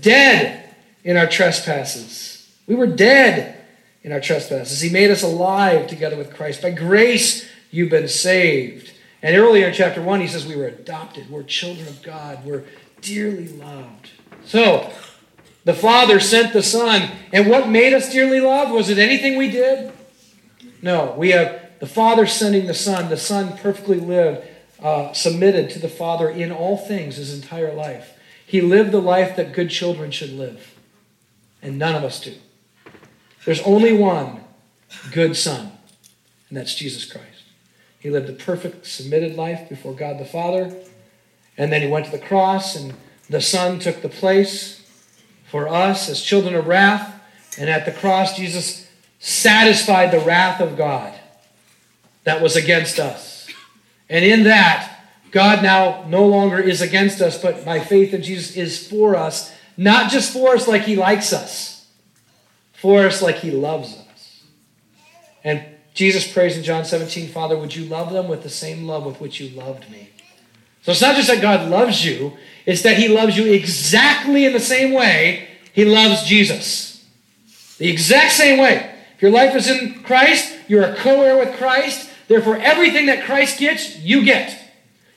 Dead 0.00 0.74
in 1.04 1.16
our 1.16 1.28
trespasses. 1.28 2.52
We 2.66 2.74
were 2.74 2.86
dead 2.86 3.59
in 4.02 4.12
our 4.12 4.20
trespasses. 4.20 4.80
He 4.80 4.90
made 4.90 5.10
us 5.10 5.22
alive 5.22 5.86
together 5.86 6.16
with 6.16 6.34
Christ. 6.34 6.62
By 6.62 6.70
grace, 6.70 7.48
you've 7.70 7.90
been 7.90 8.08
saved. 8.08 8.92
And 9.22 9.36
earlier 9.36 9.68
in 9.68 9.74
chapter 9.74 10.00
1, 10.00 10.20
he 10.20 10.28
says 10.28 10.46
we 10.46 10.56
were 10.56 10.66
adopted. 10.66 11.30
We're 11.30 11.42
children 11.42 11.86
of 11.86 12.02
God. 12.02 12.44
We're 12.44 12.64
dearly 13.02 13.48
loved. 13.48 14.10
So, 14.44 14.90
the 15.64 15.74
Father 15.74 16.18
sent 16.20 16.52
the 16.52 16.62
Son. 16.62 17.10
And 17.32 17.48
what 17.48 17.68
made 17.68 17.92
us 17.92 18.10
dearly 18.10 18.40
loved? 18.40 18.72
Was 18.72 18.88
it 18.88 18.98
anything 18.98 19.36
we 19.36 19.50
did? 19.50 19.92
No. 20.80 21.14
We 21.18 21.30
have 21.30 21.60
the 21.80 21.86
Father 21.86 22.26
sending 22.26 22.66
the 22.66 22.74
Son. 22.74 23.10
The 23.10 23.18
Son 23.18 23.56
perfectly 23.58 24.00
lived, 24.00 24.46
uh, 24.82 25.12
submitted 25.12 25.68
to 25.70 25.78
the 25.78 25.88
Father 25.88 26.30
in 26.30 26.50
all 26.50 26.78
things 26.78 27.16
his 27.16 27.34
entire 27.34 27.74
life. 27.74 28.14
He 28.46 28.62
lived 28.62 28.90
the 28.90 29.02
life 29.02 29.36
that 29.36 29.52
good 29.52 29.68
children 29.68 30.10
should 30.10 30.32
live. 30.32 30.74
And 31.62 31.78
none 31.78 31.94
of 31.94 32.02
us 32.02 32.20
do. 32.20 32.34
There's 33.44 33.62
only 33.62 33.92
one 33.92 34.40
good 35.12 35.36
Son, 35.36 35.72
and 36.48 36.58
that's 36.58 36.74
Jesus 36.74 37.10
Christ. 37.10 37.26
He 37.98 38.10
lived 38.10 38.28
a 38.28 38.32
perfect, 38.32 38.86
submitted 38.86 39.36
life 39.36 39.68
before 39.68 39.94
God 39.94 40.18
the 40.18 40.24
Father. 40.24 40.74
And 41.58 41.72
then 41.72 41.82
he 41.82 41.88
went 41.88 42.06
to 42.06 42.12
the 42.12 42.18
cross, 42.18 42.74
and 42.76 42.94
the 43.28 43.40
Son 43.40 43.78
took 43.78 44.02
the 44.02 44.08
place 44.08 44.86
for 45.50 45.68
us 45.68 46.08
as 46.08 46.22
children 46.22 46.54
of 46.54 46.66
wrath. 46.66 47.20
And 47.58 47.68
at 47.68 47.84
the 47.84 47.92
cross, 47.92 48.36
Jesus 48.36 48.88
satisfied 49.18 50.10
the 50.10 50.20
wrath 50.20 50.60
of 50.60 50.76
God 50.76 51.18
that 52.24 52.40
was 52.40 52.56
against 52.56 52.98
us. 52.98 53.48
And 54.08 54.24
in 54.24 54.44
that, 54.44 55.04
God 55.30 55.62
now 55.62 56.04
no 56.08 56.26
longer 56.26 56.58
is 56.58 56.80
against 56.80 57.20
us, 57.20 57.40
but 57.40 57.64
by 57.64 57.80
faith 57.80 58.12
in 58.14 58.22
Jesus 58.22 58.56
is 58.56 58.88
for 58.88 59.14
us, 59.14 59.54
not 59.76 60.10
just 60.10 60.32
for 60.32 60.54
us 60.54 60.66
like 60.66 60.82
he 60.82 60.96
likes 60.96 61.32
us, 61.32 61.79
for 62.80 63.06
us 63.06 63.22
like 63.22 63.36
he 63.36 63.50
loves 63.50 63.96
us. 63.96 64.42
And 65.44 65.64
Jesus 65.94 66.30
prays 66.30 66.56
in 66.56 66.62
John 66.62 66.84
17, 66.84 67.28
Father, 67.28 67.58
would 67.58 67.74
you 67.74 67.84
love 67.84 68.12
them 68.12 68.28
with 68.28 68.42
the 68.42 68.50
same 68.50 68.86
love 68.86 69.04
with 69.04 69.20
which 69.20 69.40
you 69.40 69.54
loved 69.56 69.90
me? 69.90 70.10
So 70.82 70.92
it's 70.92 71.00
not 71.00 71.16
just 71.16 71.28
that 71.28 71.42
God 71.42 71.68
loves 71.68 72.04
you, 72.04 72.32
it's 72.64 72.82
that 72.82 72.96
he 72.96 73.08
loves 73.08 73.36
you 73.36 73.52
exactly 73.52 74.46
in 74.46 74.52
the 74.52 74.60
same 74.60 74.92
way 74.92 75.48
he 75.72 75.84
loves 75.84 76.24
Jesus. 76.24 77.06
The 77.78 77.88
exact 77.88 78.32
same 78.32 78.58
way. 78.58 78.94
If 79.16 79.22
your 79.22 79.30
life 79.30 79.54
is 79.54 79.68
in 79.68 80.02
Christ, 80.02 80.56
you're 80.68 80.84
a 80.84 80.96
co 80.96 81.22
heir 81.22 81.38
with 81.38 81.56
Christ. 81.56 82.10
Therefore, 82.28 82.56
everything 82.56 83.06
that 83.06 83.24
Christ 83.24 83.58
gets, 83.58 83.98
you 83.98 84.24
get. 84.24 84.56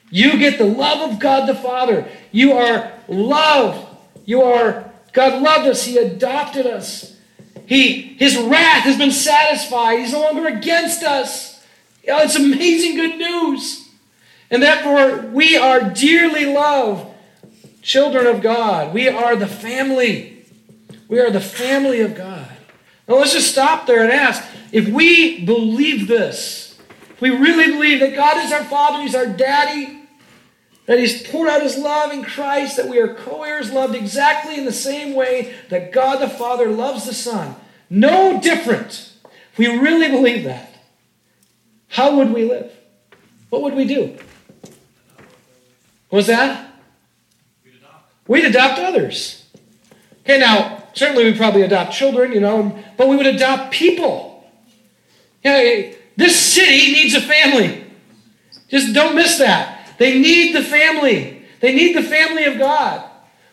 You 0.10 0.38
get 0.38 0.58
the 0.58 0.66
love 0.66 1.12
of 1.12 1.20
God 1.20 1.48
the 1.48 1.56
Father. 1.56 2.08
You 2.32 2.54
are 2.54 2.92
loved. 3.08 3.88
You 4.26 4.44
are, 4.44 4.92
God 5.12 5.42
loved 5.42 5.68
us. 5.68 5.84
He 5.86 5.98
adopted 5.98 6.66
us. 6.66 7.13
He, 7.66 8.02
his 8.02 8.38
wrath 8.38 8.84
has 8.84 8.98
been 8.98 9.12
satisfied. 9.12 10.00
He's 10.00 10.14
no 10.14 10.22
longer 10.22 10.48
against 10.48 11.04
us. 11.04 11.64
You 12.04 12.14
know, 12.14 12.20
it's 12.20 12.36
amazing 12.36 12.96
good 12.96 13.18
news. 13.18 13.90
And 14.52 14.62
therefore, 14.62 15.30
we 15.32 15.58
are 15.58 15.90
dearly 15.90 16.46
loved 16.46 17.08
children 17.82 18.26
of 18.28 18.42
God. 18.42 18.94
We 18.94 19.08
are 19.08 19.36
the 19.36 19.48
family. 19.48 20.46
We 21.08 21.20
are 21.20 21.32
the 21.32 21.42
family 21.42 22.02
of 22.02 22.16
God. 22.16 22.48
Now 23.08 23.16
let's 23.16 23.34
just 23.34 23.52
stop 23.52 23.86
there 23.86 24.04
and 24.04 24.12
ask 24.12 24.44
if 24.72 24.88
we 24.88 25.46
believe 25.46 26.08
this, 26.08 26.80
if 27.12 27.22
we 27.22 27.30
really 27.30 27.68
believe 27.68 28.00
that 28.00 28.16
God 28.16 28.44
is 28.44 28.52
our 28.52 28.64
Father, 28.64 29.02
He's 29.02 29.16
our 29.16 29.28
daddy, 29.28 30.03
that 30.86 31.00
He's 31.00 31.28
poured 31.28 31.50
out 31.50 31.62
His 31.62 31.78
love 31.78 32.12
in 32.12 32.24
Christ, 32.24 32.78
that 32.78 32.90
we 32.90 33.00
are 33.00 33.14
co 33.14 33.44
heirs 33.44 33.72
loved 33.72 33.96
exactly 33.96 34.58
in 34.58 34.66
the 34.66 34.72
same 34.72 35.14
way 35.14 35.56
that 35.70 35.92
God 35.92 36.18
the 36.18 36.30
Father 36.30 36.70
loves 36.70 37.06
the 37.06 37.14
Son, 37.14 37.56
no 37.90 38.40
different. 38.42 39.12
If 39.52 39.58
we 39.58 39.68
really 39.68 40.10
believe 40.10 40.46
that, 40.46 40.74
how 41.90 42.18
would 42.18 42.34
we 42.34 42.46
live? 42.46 42.72
What 43.50 43.62
would 43.62 43.76
we 43.76 43.86
do? 43.86 44.18
What 46.10 46.18
was 46.18 46.28
that? 46.28 46.74
We'd 47.64 47.76
adopt. 47.76 48.28
We'd 48.28 48.46
adopt 48.46 48.80
others. 48.80 49.46
Okay, 50.22 50.40
now, 50.40 50.84
certainly 50.94 51.26
we 51.26 51.38
probably 51.38 51.62
adopt 51.62 51.94
children, 51.94 52.32
you 52.32 52.40
know, 52.40 52.78
but 52.98 53.08
we 53.08 53.16
would 53.16 53.28
adopt 53.28 53.74
people. 53.74 54.50
Yeah, 55.44 55.92
this 56.16 56.40
city 56.40 56.94
needs 56.94 57.14
a 57.14 57.22
family. 57.22 57.84
Just 58.70 58.94
don't 58.94 59.16
miss 59.16 59.38
that. 59.38 59.73
They 60.04 60.20
need 60.20 60.54
the 60.54 60.62
family. 60.62 61.46
They 61.62 61.74
need 61.74 61.96
the 61.96 62.04
family 62.04 62.44
of 62.44 62.60
God. 62.60 63.10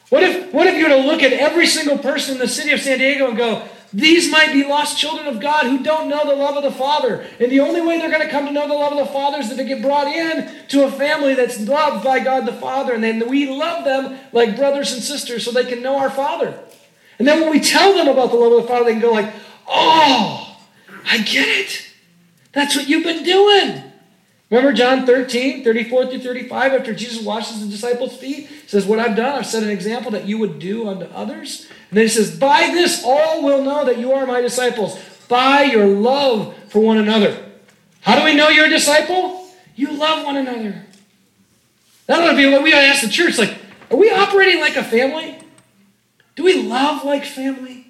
What 0.09 0.25
if, 0.25 0.53
what 0.53 0.67
if 0.67 0.75
you 0.75 0.83
were 0.83 1.01
to 1.01 1.07
look 1.07 1.23
at 1.23 1.33
every 1.33 1.69
single 1.69 1.97
person 1.97 2.35
in 2.35 2.41
the 2.41 2.49
city 2.49 2.73
of 2.73 2.81
San 2.81 2.99
Diego 2.99 3.29
and 3.29 3.37
go, 3.37 3.63
these 3.93 4.33
might 4.33 4.53
be 4.53 4.65
lost 4.65 4.99
children 4.99 5.29
of 5.29 5.41
God 5.41 5.67
who 5.67 5.85
don't 5.85 6.09
know 6.09 6.27
the 6.27 6.35
love 6.35 6.57
of 6.57 6.65
the 6.65 6.73
Father. 6.73 7.25
And 7.39 7.53
the 7.53 7.61
only 7.61 7.81
way 7.81 8.01
they're 8.01 8.11
going 8.11 8.25
to 8.25 8.29
come 8.29 8.47
to 8.47 8.51
know 8.51 8.67
the 8.67 8.75
love 8.75 8.91
of 8.91 8.99
the 8.99 9.13
Father 9.13 9.39
is 9.39 9.49
that 9.49 9.59
they 9.59 9.65
get 9.65 9.81
brought 9.81 10.09
in 10.09 10.67
to 10.71 10.87
a 10.87 10.91
family 10.91 11.35
that's 11.35 11.61
loved 11.61 12.03
by 12.03 12.19
God 12.19 12.47
the 12.47 12.53
Father. 12.53 12.95
And 12.95 13.05
then 13.05 13.29
we 13.29 13.49
love 13.49 13.85
them 13.85 14.19
like 14.33 14.57
brothers 14.57 14.93
and 14.93 15.05
sisters 15.05 15.45
so 15.45 15.53
they 15.53 15.67
can 15.67 15.83
know 15.83 16.01
our 16.01 16.11
Father. 16.11 16.59
And 17.21 17.29
then 17.29 17.43
when 17.43 17.51
we 17.51 17.61
tell 17.61 17.95
them 17.95 18.09
about 18.09 18.33
the 18.33 18.37
love 18.37 18.55
of 18.55 18.63
the 18.63 18.69
Father, 18.69 18.87
they 18.87 18.95
can 18.95 19.01
go 19.01 19.13
like, 19.13 19.33
oh, 19.69 20.59
I 21.09 21.19
get 21.19 21.47
it. 21.47 21.87
That's 22.51 22.75
what 22.75 22.89
you've 22.89 23.05
been 23.05 23.23
doing. 23.23 23.90
Remember 24.51 24.73
John 24.73 25.07
13, 25.07 25.63
34 25.63 26.07
through 26.09 26.19
35, 26.19 26.73
after 26.73 26.93
Jesus 26.93 27.23
washes 27.23 27.61
the 27.61 27.71
disciples' 27.71 28.17
feet? 28.17 28.51
Says, 28.67 28.85
What 28.85 28.99
I've 28.99 29.17
done, 29.17 29.39
I've 29.39 29.47
set 29.47 29.63
an 29.63 29.71
example 29.71 30.11
that 30.11 30.27
you 30.27 30.39
would 30.39 30.59
do 30.59 30.89
unto 30.89 31.05
others. 31.07 31.69
And 31.91 31.97
then 31.97 32.05
he 32.05 32.09
says, 32.09 32.37
By 32.37 32.71
this 32.73 33.05
all 33.05 33.45
will 33.45 33.63
know 33.63 33.85
that 33.85 33.99
you 33.99 34.13
are 34.13 34.27
my 34.27 34.41
disciples, 34.41 34.99
by 35.29 35.63
your 35.63 35.87
love 35.87 36.57
for 36.69 36.81
one 36.81 36.99
another. 36.99 37.47
How 38.01 38.19
do 38.19 38.25
we 38.25 38.35
know 38.35 38.49
you're 38.49 38.67
a 38.67 38.71
disciple? 38.71 39.49
You 39.77 39.93
love 39.93 40.25
one 40.25 40.37
another. 40.37 40.85
That 42.07 42.21
ought 42.21 42.33
to 42.33 42.37
be 42.37 42.51
what 42.51 42.65
we 42.65 42.73
ought 42.73 42.81
to 42.81 42.87
ask 42.87 43.03
the 43.03 43.09
church. 43.09 43.39
Like, 43.39 43.57
are 43.89 43.97
we 43.97 44.11
operating 44.11 44.61
like 44.61 44.75
a 44.75 44.83
family? 44.83 45.39
Do 46.35 46.43
we 46.43 46.63
love 46.63 47.05
like 47.05 47.25
family? 47.25 47.87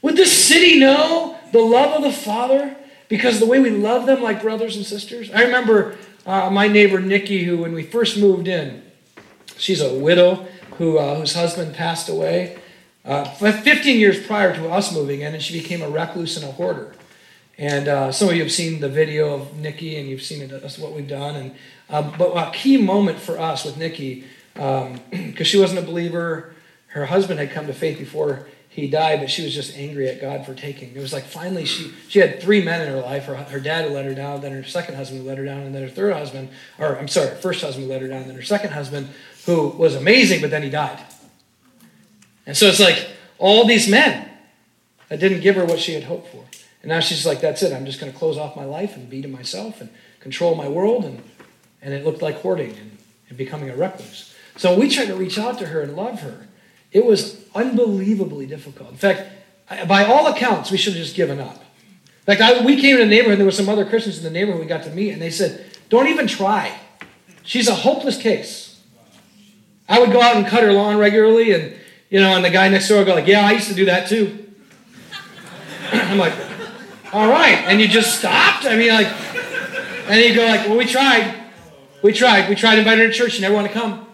Would 0.00 0.16
this 0.16 0.32
city 0.32 0.78
know 0.78 1.36
the 1.50 1.60
love 1.60 1.96
of 1.96 2.02
the 2.02 2.12
Father 2.12 2.76
because 3.12 3.40
the 3.40 3.44
way 3.44 3.60
we 3.60 3.68
love 3.68 4.06
them 4.06 4.22
like 4.22 4.40
brothers 4.40 4.74
and 4.74 4.86
sisters? 4.86 5.30
I 5.30 5.42
remember 5.42 5.98
uh, 6.24 6.48
my 6.48 6.66
neighbor 6.66 6.98
Nikki, 6.98 7.44
who 7.44 7.58
when 7.58 7.74
we 7.74 7.82
first 7.82 8.16
moved 8.16 8.48
in, 8.48 8.82
she's 9.58 9.82
a 9.82 9.92
widow 9.92 10.46
who 10.78 10.96
uh, 10.96 11.16
whose 11.16 11.34
husband 11.34 11.74
passed 11.74 12.08
away, 12.08 12.56
uh, 13.04 13.24
15 13.24 14.00
years 14.00 14.26
prior 14.26 14.56
to 14.56 14.70
us 14.70 14.94
moving 14.94 15.20
in, 15.20 15.34
and 15.34 15.42
she 15.42 15.60
became 15.60 15.82
a 15.82 15.90
recluse 15.90 16.38
and 16.38 16.46
a 16.48 16.52
hoarder. 16.52 16.94
And 17.58 17.86
uh, 17.86 18.12
some 18.12 18.30
of 18.30 18.34
you 18.34 18.44
have 18.44 18.50
seen 18.50 18.80
the 18.80 18.88
video 18.88 19.34
of 19.34 19.58
Nikki, 19.58 19.96
and 19.96 20.08
you've 20.08 20.22
seen 20.22 20.40
it, 20.40 20.48
that's 20.48 20.78
what 20.78 20.92
we've 20.94 21.06
done. 21.06 21.36
And 21.36 21.54
uh, 21.90 22.16
but 22.16 22.34
a 22.34 22.50
key 22.50 22.78
moment 22.78 23.18
for 23.18 23.38
us 23.38 23.66
with 23.66 23.76
Nikki, 23.76 24.24
because 24.54 24.90
um, 25.12 25.34
she 25.44 25.58
wasn't 25.58 25.80
a 25.80 25.86
believer, 25.86 26.54
her 26.86 27.04
husband 27.04 27.40
had 27.40 27.50
come 27.50 27.66
to 27.66 27.74
faith 27.74 27.98
before 27.98 28.48
he 28.72 28.88
died, 28.88 29.20
but 29.20 29.30
she 29.30 29.44
was 29.44 29.54
just 29.54 29.76
angry 29.76 30.08
at 30.08 30.18
God 30.18 30.46
for 30.46 30.54
taking. 30.54 30.96
It 30.96 31.00
was 31.00 31.12
like 31.12 31.24
finally 31.24 31.66
she 31.66 31.92
she 32.08 32.20
had 32.20 32.40
three 32.40 32.64
men 32.64 32.80
in 32.80 32.88
her 32.88 33.00
life. 33.00 33.26
Her, 33.26 33.36
her 33.36 33.60
dad 33.60 33.90
let 33.92 34.06
her 34.06 34.14
down, 34.14 34.40
then 34.40 34.52
her 34.52 34.64
second 34.64 34.94
husband 34.94 35.26
let 35.26 35.36
her 35.36 35.44
down, 35.44 35.60
and 35.60 35.74
then 35.74 35.82
her 35.82 35.90
third 35.90 36.14
husband, 36.14 36.48
or 36.78 36.98
I'm 36.98 37.06
sorry, 37.06 37.28
her 37.28 37.36
first 37.36 37.60
husband 37.60 37.88
let 37.88 38.00
her 38.00 38.08
down, 38.08 38.26
then 38.26 38.34
her 38.34 38.42
second 38.42 38.70
husband, 38.70 39.10
who 39.44 39.68
was 39.68 39.94
amazing, 39.94 40.40
but 40.40 40.50
then 40.50 40.62
he 40.62 40.70
died. 40.70 40.98
And 42.46 42.56
so 42.56 42.66
it's 42.66 42.80
like 42.80 43.08
all 43.38 43.66
these 43.66 43.90
men 43.90 44.30
that 45.08 45.20
didn't 45.20 45.40
give 45.40 45.56
her 45.56 45.66
what 45.66 45.78
she 45.78 45.92
had 45.92 46.04
hoped 46.04 46.28
for. 46.28 46.44
And 46.80 46.88
now 46.88 47.00
she's 47.00 47.26
like, 47.26 47.40
that's 47.40 47.62
it. 47.62 47.72
I'm 47.72 47.84
just 47.84 48.00
going 48.00 48.10
to 48.10 48.18
close 48.18 48.38
off 48.38 48.56
my 48.56 48.64
life 48.64 48.96
and 48.96 49.08
be 49.08 49.20
to 49.20 49.28
myself 49.28 49.80
and 49.80 49.90
control 50.20 50.54
my 50.54 50.68
world. 50.68 51.04
And, 51.04 51.22
and 51.82 51.92
it 51.92 52.04
looked 52.04 52.22
like 52.22 52.36
hoarding 52.36 52.70
and, 52.70 52.98
and 53.28 53.38
becoming 53.38 53.68
a 53.68 53.76
recluse. 53.76 54.34
So 54.56 54.78
we 54.78 54.88
tried 54.88 55.06
to 55.06 55.14
reach 55.14 55.38
out 55.38 55.58
to 55.58 55.66
her 55.66 55.82
and 55.82 55.94
love 55.94 56.20
her. 56.20 56.48
It 56.92 57.04
was 57.04 57.42
unbelievably 57.54 58.46
difficult. 58.46 58.90
In 58.90 58.96
fact, 58.96 59.22
by 59.88 60.04
all 60.04 60.26
accounts, 60.26 60.70
we 60.70 60.76
should 60.76 60.94
have 60.94 61.02
just 61.02 61.16
given 61.16 61.40
up. 61.40 61.56
In 62.26 62.36
fact, 62.36 62.40
I, 62.40 62.64
we 62.64 62.80
came 62.80 62.96
to 62.96 63.02
the 63.02 63.08
neighborhood, 63.08 63.38
there 63.38 63.46
were 63.46 63.50
some 63.50 63.68
other 63.68 63.84
Christians 63.84 64.18
in 64.18 64.24
the 64.24 64.30
neighborhood 64.30 64.60
we 64.60 64.66
got 64.66 64.84
to 64.84 64.90
meet, 64.90 65.10
and 65.10 65.20
they 65.20 65.30
said, 65.30 65.64
don't 65.88 66.06
even 66.08 66.26
try. 66.26 66.78
She's 67.42 67.68
a 67.68 67.74
hopeless 67.74 68.20
case. 68.20 68.80
I 69.88 69.98
would 69.98 70.12
go 70.12 70.20
out 70.22 70.36
and 70.36 70.46
cut 70.46 70.62
her 70.62 70.72
lawn 70.72 70.98
regularly, 70.98 71.52
and 71.52 71.74
you 72.08 72.20
know, 72.20 72.36
and 72.36 72.44
the 72.44 72.50
guy 72.50 72.68
next 72.68 72.88
door 72.88 72.98
would 72.98 73.06
go 73.06 73.14
like, 73.14 73.26
yeah, 73.26 73.46
I 73.46 73.52
used 73.52 73.68
to 73.68 73.74
do 73.74 73.86
that 73.86 74.08
too. 74.08 74.46
I'm 75.92 76.18
like, 76.18 76.34
all 77.12 77.28
right. 77.28 77.64
And 77.66 77.80
you 77.80 77.88
just 77.88 78.18
stopped? 78.18 78.64
I 78.64 78.76
mean, 78.76 78.90
like, 78.90 79.08
and 80.08 80.20
you 80.20 80.34
go 80.34 80.46
like, 80.46 80.66
well, 80.66 80.76
we 80.76 80.86
tried. 80.86 81.42
We 82.02 82.12
tried. 82.12 82.48
We 82.48 82.54
tried 82.54 82.78
invite 82.78 82.98
her 82.98 83.06
to 83.06 83.12
church. 83.12 83.32
She 83.32 83.42
never 83.42 83.54
wanted 83.54 83.68
to 83.68 83.74
come. 83.74 84.06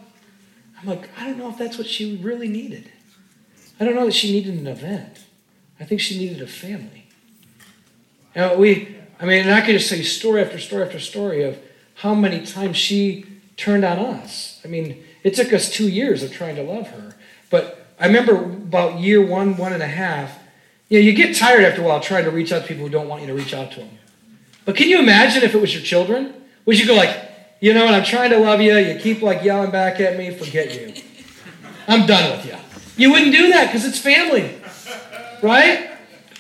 I'm 0.80 0.88
like, 0.88 1.08
I 1.18 1.26
don't 1.26 1.38
know 1.38 1.48
if 1.48 1.58
that's 1.58 1.78
what 1.78 1.86
she 1.86 2.16
really 2.16 2.48
needed. 2.48 2.90
I 3.80 3.84
don't 3.84 3.94
know 3.94 4.06
that 4.06 4.14
she 4.14 4.32
needed 4.32 4.54
an 4.54 4.66
event. 4.66 5.24
I 5.80 5.84
think 5.84 6.00
she 6.00 6.18
needed 6.18 6.42
a 6.42 6.46
family. 6.46 7.06
You 8.34 8.40
know, 8.42 8.56
we, 8.56 8.96
I 9.20 9.24
mean, 9.24 9.42
and 9.42 9.52
I 9.52 9.60
could 9.60 9.72
just 9.72 9.88
say 9.88 10.02
story 10.02 10.42
after 10.42 10.58
story 10.58 10.84
after 10.84 11.00
story 11.00 11.42
of 11.42 11.58
how 11.94 12.14
many 12.14 12.44
times 12.44 12.76
she 12.76 13.26
turned 13.56 13.84
on 13.84 13.98
us. 13.98 14.60
I 14.64 14.68
mean, 14.68 15.04
it 15.24 15.34
took 15.34 15.52
us 15.52 15.70
two 15.70 15.88
years 15.88 16.22
of 16.22 16.32
trying 16.32 16.56
to 16.56 16.62
love 16.62 16.88
her. 16.88 17.16
But 17.50 17.86
I 17.98 18.06
remember 18.06 18.36
about 18.36 19.00
year 19.00 19.24
one, 19.24 19.56
one 19.56 19.72
and 19.72 19.82
a 19.82 19.88
half, 19.88 20.38
you 20.88 20.98
know, 20.98 21.04
you 21.04 21.12
get 21.12 21.36
tired 21.36 21.64
after 21.64 21.82
a 21.82 21.84
while 21.84 22.00
trying 22.00 22.24
to 22.24 22.30
reach 22.30 22.52
out 22.52 22.62
to 22.62 22.68
people 22.68 22.84
who 22.84 22.90
don't 22.90 23.08
want 23.08 23.22
you 23.22 23.26
to 23.28 23.34
reach 23.34 23.52
out 23.52 23.72
to 23.72 23.80
them. 23.80 23.98
But 24.64 24.76
can 24.76 24.88
you 24.88 24.98
imagine 25.00 25.42
if 25.42 25.54
it 25.54 25.60
was 25.60 25.74
your 25.74 25.82
children? 25.82 26.34
Would 26.66 26.78
you 26.78 26.86
go 26.86 26.94
like, 26.94 27.27
you 27.60 27.74
know 27.74 27.84
what, 27.84 27.94
I'm 27.94 28.04
trying 28.04 28.30
to 28.30 28.38
love 28.38 28.60
you, 28.60 28.76
you 28.76 28.98
keep 28.98 29.22
like 29.22 29.42
yelling 29.42 29.70
back 29.70 30.00
at 30.00 30.16
me, 30.16 30.30
forget 30.30 30.74
you. 30.74 31.02
I'm 31.86 32.06
done 32.06 32.36
with 32.36 32.46
you. 32.46 32.56
You 32.96 33.12
wouldn't 33.12 33.32
do 33.32 33.50
that 33.52 33.66
because 33.66 33.84
it's 33.84 33.98
family, 33.98 34.60
right? 35.42 35.88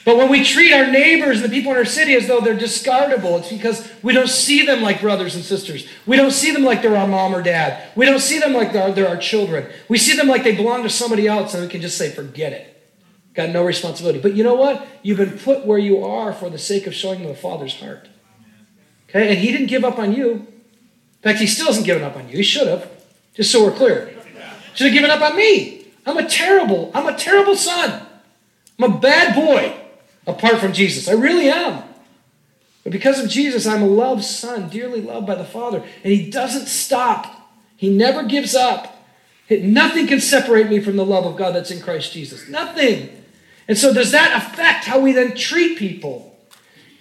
But 0.04 0.16
when 0.16 0.30
we 0.30 0.42
treat 0.42 0.72
our 0.72 0.90
neighbors 0.90 1.42
and 1.42 1.50
the 1.50 1.54
people 1.54 1.70
in 1.72 1.76
our 1.76 1.84
city 1.84 2.14
as 2.14 2.26
though 2.26 2.40
they're 2.40 2.56
discardable, 2.56 3.40
it's 3.40 3.50
because 3.50 3.90
we 4.02 4.14
don't 4.14 4.28
see 4.30 4.64
them 4.64 4.80
like 4.80 5.02
brothers 5.02 5.34
and 5.34 5.44
sisters. 5.44 5.86
We 6.06 6.16
don't 6.16 6.30
see 6.30 6.50
them 6.50 6.64
like 6.64 6.80
they're 6.80 6.96
our 6.96 7.06
mom 7.06 7.34
or 7.34 7.42
dad. 7.42 7.90
We 7.94 8.06
don't 8.06 8.20
see 8.20 8.38
them 8.38 8.54
like 8.54 8.72
they're, 8.72 8.90
they're 8.92 9.08
our 9.08 9.18
children. 9.18 9.70
We 9.88 9.98
see 9.98 10.16
them 10.16 10.26
like 10.26 10.44
they 10.44 10.56
belong 10.56 10.82
to 10.84 10.88
somebody 10.88 11.26
else 11.26 11.52
and 11.52 11.62
we 11.62 11.68
can 11.68 11.82
just 11.82 11.98
say, 11.98 12.10
forget 12.10 12.54
it. 12.54 12.90
Got 13.34 13.50
no 13.50 13.62
responsibility. 13.64 14.18
But 14.18 14.34
you 14.34 14.42
know 14.42 14.54
what? 14.54 14.88
You've 15.02 15.18
been 15.18 15.38
put 15.38 15.66
where 15.66 15.78
you 15.78 16.02
are 16.02 16.32
for 16.32 16.48
the 16.48 16.58
sake 16.58 16.86
of 16.86 16.94
showing 16.94 17.20
them 17.20 17.28
the 17.28 17.36
Father's 17.36 17.78
heart. 17.78 18.08
Okay? 19.10 19.28
And 19.28 19.38
He 19.38 19.52
didn't 19.52 19.66
give 19.66 19.84
up 19.84 19.98
on 19.98 20.14
you. 20.14 20.46
In 21.18 21.30
fact, 21.30 21.40
He 21.40 21.46
still 21.46 21.66
hasn't 21.66 21.86
given 21.86 22.02
up 22.02 22.16
on 22.16 22.28
you. 22.28 22.36
He 22.36 22.42
should 22.42 22.68
have, 22.68 22.90
just 23.34 23.50
so 23.50 23.64
we're 23.64 23.76
clear. 23.76 24.14
Should 24.74 24.86
have 24.86 24.94
given 24.94 25.10
up 25.10 25.20
on 25.20 25.36
me. 25.36 25.86
I'm 26.06 26.16
a 26.16 26.28
terrible, 26.28 26.90
I'm 26.94 27.06
a 27.06 27.16
terrible 27.16 27.56
son. 27.56 28.06
I'm 28.78 28.92
a 28.92 28.98
bad 28.98 29.34
boy 29.34 29.74
apart 30.26 30.58
from 30.58 30.72
Jesus. 30.72 31.08
I 31.08 31.12
really 31.12 31.48
am. 31.50 31.82
But 32.84 32.92
because 32.92 33.22
of 33.22 33.28
Jesus, 33.28 33.66
I'm 33.66 33.82
a 33.82 33.86
loved 33.86 34.24
son, 34.24 34.68
dearly 34.68 35.00
loved 35.00 35.26
by 35.26 35.34
the 35.34 35.44
Father. 35.44 35.82
And 36.04 36.12
He 36.12 36.30
doesn't 36.30 36.66
stop, 36.66 37.50
He 37.76 37.90
never 37.90 38.22
gives 38.22 38.54
up. 38.54 38.94
Nothing 39.50 40.06
can 40.06 40.20
separate 40.20 40.68
me 40.68 40.78
from 40.78 40.96
the 40.96 41.04
love 41.04 41.24
of 41.24 41.36
God 41.36 41.54
that's 41.54 41.70
in 41.70 41.80
Christ 41.80 42.12
Jesus. 42.12 42.48
Nothing. 42.48 43.24
And 43.66 43.76
so, 43.76 43.92
does 43.92 44.12
that 44.12 44.36
affect 44.36 44.84
how 44.84 45.00
we 45.00 45.12
then 45.12 45.34
treat 45.34 45.78
people? 45.78 46.37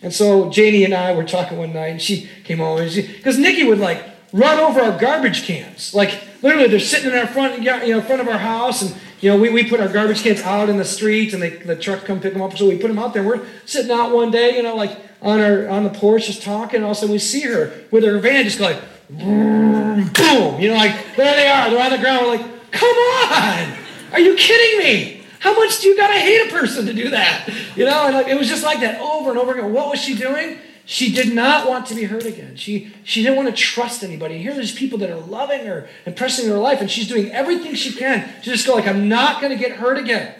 And 0.01 0.13
so, 0.13 0.49
Janie 0.49 0.83
and 0.83 0.93
I 0.93 1.13
were 1.15 1.23
talking 1.23 1.57
one 1.57 1.73
night, 1.73 1.87
and 1.87 2.01
she 2.01 2.29
came 2.43 2.61
over, 2.61 2.83
because 2.83 3.37
Nikki 3.37 3.63
would 3.63 3.79
like 3.79 4.03
run 4.31 4.59
over 4.59 4.79
our 4.81 4.97
garbage 4.97 5.43
cans. 5.43 5.93
Like, 5.93 6.21
literally, 6.43 6.67
they're 6.67 6.79
sitting 6.79 7.11
in 7.11 7.17
our 7.17 7.27
front, 7.27 7.61
you 7.61 7.71
know, 7.71 8.01
front 8.01 8.21
of 8.21 8.27
our 8.27 8.37
house, 8.37 8.81
and 8.81 8.95
you 9.19 9.31
know, 9.31 9.37
we, 9.37 9.49
we 9.49 9.67
put 9.67 9.79
our 9.79 9.87
garbage 9.87 10.21
cans 10.21 10.41
out 10.41 10.69
in 10.69 10.77
the 10.77 10.85
street 10.85 11.33
and 11.33 11.41
they, 11.41 11.49
the 11.49 11.75
truck 11.75 12.05
come 12.05 12.19
pick 12.19 12.33
them 12.33 12.41
up. 12.41 12.55
So 12.55 12.67
we 12.67 12.77
put 12.77 12.87
them 12.89 12.99
out 12.99 13.13
there. 13.13 13.23
We're 13.23 13.45
sitting 13.65 13.91
out 13.91 14.13
one 14.13 14.29
day, 14.29 14.55
you 14.55 14.63
know, 14.63 14.75
like 14.75 14.97
on 15.21 15.39
our 15.39 15.67
on 15.67 15.83
the 15.83 15.89
porch 15.89 16.27
just 16.27 16.43
talking. 16.43 16.77
And 16.77 16.85
all 16.85 16.91
of 16.91 16.97
a 16.97 16.99
sudden 16.99 17.13
we 17.13 17.19
see 17.19 17.41
her 17.41 17.73
with 17.89 18.03
her 18.03 18.19
van 18.19 18.43
just 18.43 18.59
go 18.59 18.65
like, 18.65 18.81
boom. 19.09 20.61
You 20.61 20.69
know, 20.69 20.75
like 20.75 21.15
there 21.15 21.35
they 21.35 21.47
are. 21.47 21.69
They're 21.69 21.83
on 21.83 21.91
the 21.91 21.97
ground. 21.97 22.25
We're 22.25 22.37
like, 22.37 22.71
come 22.71 22.95
on. 22.95 23.77
Are 24.13 24.19
you 24.19 24.35
kidding 24.35 24.79
me? 24.85 25.16
How 25.39 25.53
much 25.55 25.81
do 25.81 25.87
you 25.87 25.97
got 25.97 26.07
to 26.07 26.19
hate 26.19 26.47
a 26.47 26.51
person 26.51 26.85
to 26.85 26.93
do 26.93 27.09
that? 27.09 27.49
You 27.75 27.85
know, 27.85 28.05
and 28.05 28.15
like, 28.15 28.27
it 28.27 28.37
was 28.37 28.47
just 28.47 28.63
like 28.63 28.79
that 28.79 28.99
over 28.99 29.29
and 29.29 29.39
over 29.39 29.51
again. 29.51 29.73
What 29.73 29.89
was 29.89 30.01
she 30.01 30.15
doing? 30.15 30.57
She 30.85 31.13
did 31.13 31.35
not 31.35 31.67
want 31.67 31.85
to 31.87 31.95
be 31.95 32.05
hurt 32.05 32.25
again. 32.25 32.55
She, 32.55 32.93
she 33.03 33.21
didn't 33.21 33.35
want 33.35 33.49
to 33.49 33.55
trust 33.55 34.03
anybody. 34.03 34.37
Here 34.37 34.53
there's 34.53 34.73
people 34.73 34.97
that 34.99 35.09
are 35.09 35.19
loving 35.19 35.65
her 35.65 35.89
and 36.05 36.15
pressing 36.15 36.47
her 36.47 36.57
life, 36.57 36.79
and 36.79 36.89
she's 36.89 37.07
doing 37.07 37.31
everything 37.31 37.75
she 37.75 37.93
can 37.93 38.27
to 38.41 38.49
just 38.49 38.65
go 38.65 38.73
like, 38.73 38.87
I'm 38.87 39.09
not 39.09 39.41
to 39.51 39.55
get 39.57 39.73
hurt 39.73 39.97
again. 39.97 40.33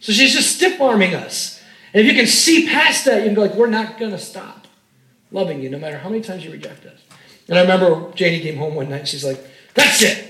So 0.00 0.10
she's 0.10 0.32
just 0.32 0.56
stiff-arming 0.56 1.14
us. 1.14 1.62
And 1.92 2.00
if 2.00 2.10
you 2.10 2.18
can 2.18 2.26
see 2.26 2.66
past 2.66 3.04
that, 3.04 3.18
you 3.18 3.26
can 3.26 3.34
go 3.34 3.42
like, 3.42 3.54
we're 3.54 3.66
not 3.66 3.98
to 4.10 4.18
stop 4.18 4.66
loving 5.30 5.62
you 5.62 5.68
no 5.68 5.78
matter 5.78 5.98
how 5.98 6.08
many 6.08 6.22
times 6.22 6.44
you 6.44 6.50
reject 6.50 6.86
us. 6.86 7.00
And 7.46 7.58
I 7.58 7.62
remember 7.62 8.10
Janie 8.14 8.40
came 8.40 8.56
home 8.56 8.74
one 8.74 8.88
night 8.88 9.00
and 9.00 9.08
she's 9.08 9.24
like, 9.24 9.38
that's 9.74 10.02
it. 10.02 10.28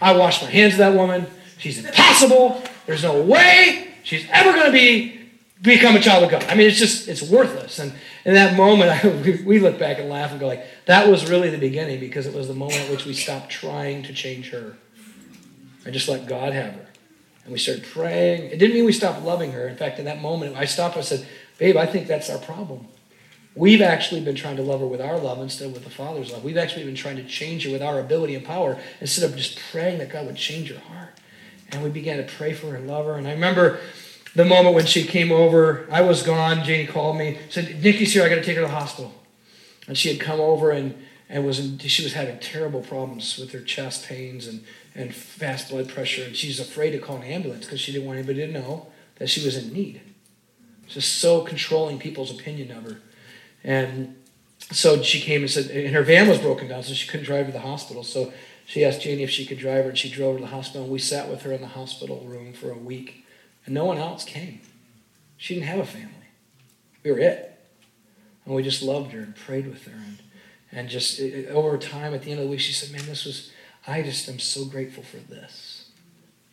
I 0.00 0.14
washed 0.16 0.42
my 0.42 0.50
hands 0.50 0.74
of 0.74 0.78
that 0.78 0.94
woman. 0.94 1.26
She's 1.58 1.84
impossible. 1.84 2.62
There's 2.86 3.02
no 3.02 3.20
way 3.20 3.88
she's 4.02 4.26
ever 4.30 4.52
going 4.52 4.66
to 4.66 4.72
be 4.72 5.18
become 5.60 5.96
a 5.96 6.00
child 6.00 6.24
of 6.24 6.30
God. 6.30 6.44
I 6.44 6.54
mean, 6.54 6.68
it's 6.68 6.78
just, 6.78 7.08
it's 7.08 7.22
worthless. 7.22 7.78
And 7.78 7.92
in 8.24 8.34
that 8.34 8.56
moment, 8.56 8.90
I, 9.04 9.42
we 9.44 9.58
look 9.58 9.78
back 9.78 9.98
and 9.98 10.08
laugh 10.08 10.30
and 10.30 10.40
go 10.40 10.46
like, 10.46 10.64
that 10.86 11.08
was 11.08 11.28
really 11.28 11.50
the 11.50 11.58
beginning 11.58 12.00
because 12.00 12.26
it 12.26 12.34
was 12.34 12.48
the 12.48 12.54
moment 12.54 12.80
at 12.80 12.90
which 12.90 13.04
we 13.04 13.12
stopped 13.12 13.50
trying 13.50 14.02
to 14.04 14.12
change 14.12 14.50
her. 14.50 14.76
I 15.84 15.90
just 15.90 16.08
let 16.08 16.26
God 16.26 16.52
have 16.52 16.74
her. 16.74 16.86
And 17.44 17.52
we 17.52 17.58
started 17.58 17.84
praying. 17.84 18.50
It 18.50 18.58
didn't 18.58 18.74
mean 18.74 18.84
we 18.84 18.92
stopped 18.92 19.22
loving 19.22 19.52
her. 19.52 19.66
In 19.68 19.76
fact, 19.76 19.98
in 19.98 20.04
that 20.04 20.20
moment, 20.20 20.56
I 20.56 20.64
stopped 20.66 20.96
and 20.96 21.02
I 21.02 21.06
said, 21.06 21.26
babe, 21.56 21.76
I 21.76 21.86
think 21.86 22.06
that's 22.06 22.30
our 22.30 22.38
problem. 22.38 22.86
We've 23.54 23.82
actually 23.82 24.20
been 24.20 24.36
trying 24.36 24.56
to 24.56 24.62
love 24.62 24.80
her 24.80 24.86
with 24.86 25.00
our 25.00 25.18
love 25.18 25.40
instead 25.40 25.68
of 25.68 25.72
with 25.72 25.82
the 25.82 25.90
Father's 25.90 26.30
love. 26.30 26.44
We've 26.44 26.58
actually 26.58 26.84
been 26.84 26.94
trying 26.94 27.16
to 27.16 27.24
change 27.24 27.64
her 27.64 27.72
with 27.72 27.82
our 27.82 27.98
ability 27.98 28.34
and 28.34 28.44
power 28.44 28.78
instead 29.00 29.28
of 29.28 29.36
just 29.36 29.58
praying 29.72 29.98
that 29.98 30.10
God 30.10 30.26
would 30.26 30.36
change 30.36 30.70
her 30.70 30.78
heart. 30.78 31.14
And 31.70 31.82
we 31.82 31.90
began 31.90 32.16
to 32.18 32.22
pray 32.22 32.54
for 32.54 32.68
her 32.70 32.76
and 32.76 32.86
love 32.86 33.06
her. 33.06 33.16
And 33.16 33.28
I 33.28 33.32
remember 33.32 33.80
the 34.34 34.44
moment 34.44 34.74
when 34.74 34.86
she 34.86 35.04
came 35.04 35.32
over, 35.32 35.86
I 35.90 36.00
was 36.00 36.22
gone. 36.22 36.64
Janie 36.64 36.86
called 36.86 37.16
me, 37.16 37.38
said, 37.50 37.82
Nikki's 37.82 38.12
here, 38.12 38.24
I 38.24 38.28
got 38.28 38.36
to 38.36 38.44
take 38.44 38.56
her 38.56 38.62
to 38.62 38.68
the 38.68 38.74
hospital. 38.74 39.12
And 39.86 39.96
she 39.96 40.08
had 40.08 40.20
come 40.20 40.40
over 40.40 40.70
and, 40.70 40.94
and 41.28 41.44
was 41.44 41.58
in, 41.58 41.78
she 41.78 42.02
was 42.02 42.12
having 42.12 42.38
terrible 42.38 42.80
problems 42.80 43.38
with 43.38 43.52
her 43.52 43.60
chest 43.60 44.06
pains 44.06 44.46
and, 44.46 44.64
and 44.94 45.14
fast 45.14 45.70
blood 45.70 45.88
pressure. 45.88 46.24
And 46.24 46.36
she's 46.36 46.60
afraid 46.60 46.92
to 46.92 46.98
call 46.98 47.16
an 47.16 47.24
ambulance 47.24 47.64
because 47.64 47.80
she 47.80 47.92
didn't 47.92 48.06
want 48.06 48.18
anybody 48.18 48.46
to 48.46 48.52
know 48.52 48.88
that 49.16 49.28
she 49.28 49.44
was 49.44 49.56
in 49.56 49.72
need. 49.72 50.00
Just 50.86 51.18
so 51.18 51.42
controlling 51.42 51.98
people's 51.98 52.30
opinion 52.30 52.70
of 52.70 52.84
her. 52.84 53.00
And 53.62 54.16
so 54.70 55.02
she 55.02 55.20
came 55.20 55.42
and 55.42 55.50
said, 55.50 55.70
and 55.70 55.94
her 55.94 56.02
van 56.02 56.28
was 56.28 56.38
broken 56.38 56.68
down, 56.68 56.82
so 56.82 56.94
she 56.94 57.08
couldn't 57.08 57.26
drive 57.26 57.46
to 57.46 57.52
the 57.52 57.60
hospital. 57.60 58.04
So 58.04 58.32
she 58.68 58.84
asked 58.84 59.00
Janie 59.00 59.22
if 59.22 59.30
she 59.30 59.46
could 59.46 59.58
drive 59.58 59.84
her, 59.84 59.88
and 59.88 59.98
she 59.98 60.10
drove 60.10 60.34
her 60.34 60.40
to 60.40 60.44
the 60.44 60.50
hospital. 60.50 60.82
And 60.82 60.92
we 60.92 60.98
sat 60.98 61.30
with 61.30 61.40
her 61.40 61.52
in 61.52 61.62
the 61.62 61.68
hospital 61.68 62.20
room 62.26 62.52
for 62.52 62.70
a 62.70 62.76
week 62.76 63.24
and 63.64 63.74
no 63.74 63.86
one 63.86 63.96
else 63.96 64.24
came. 64.24 64.60
She 65.38 65.54
didn't 65.54 65.68
have 65.68 65.78
a 65.78 65.86
family. 65.86 66.12
We 67.02 67.12
were 67.12 67.18
it. 67.18 67.58
And 68.44 68.54
we 68.54 68.62
just 68.62 68.82
loved 68.82 69.12
her 69.12 69.20
and 69.20 69.34
prayed 69.34 69.66
with 69.66 69.86
her. 69.86 69.96
And, 69.96 70.18
and 70.70 70.88
just 70.90 71.18
it, 71.18 71.48
over 71.48 71.78
time, 71.78 72.12
at 72.12 72.22
the 72.22 72.30
end 72.30 72.40
of 72.40 72.44
the 72.44 72.50
week, 72.50 72.60
she 72.60 72.74
said, 72.74 72.92
Man, 72.92 73.06
this 73.06 73.24
was, 73.24 73.52
I 73.86 74.02
just 74.02 74.28
am 74.28 74.38
so 74.38 74.66
grateful 74.66 75.02
for 75.02 75.16
this. 75.16 75.90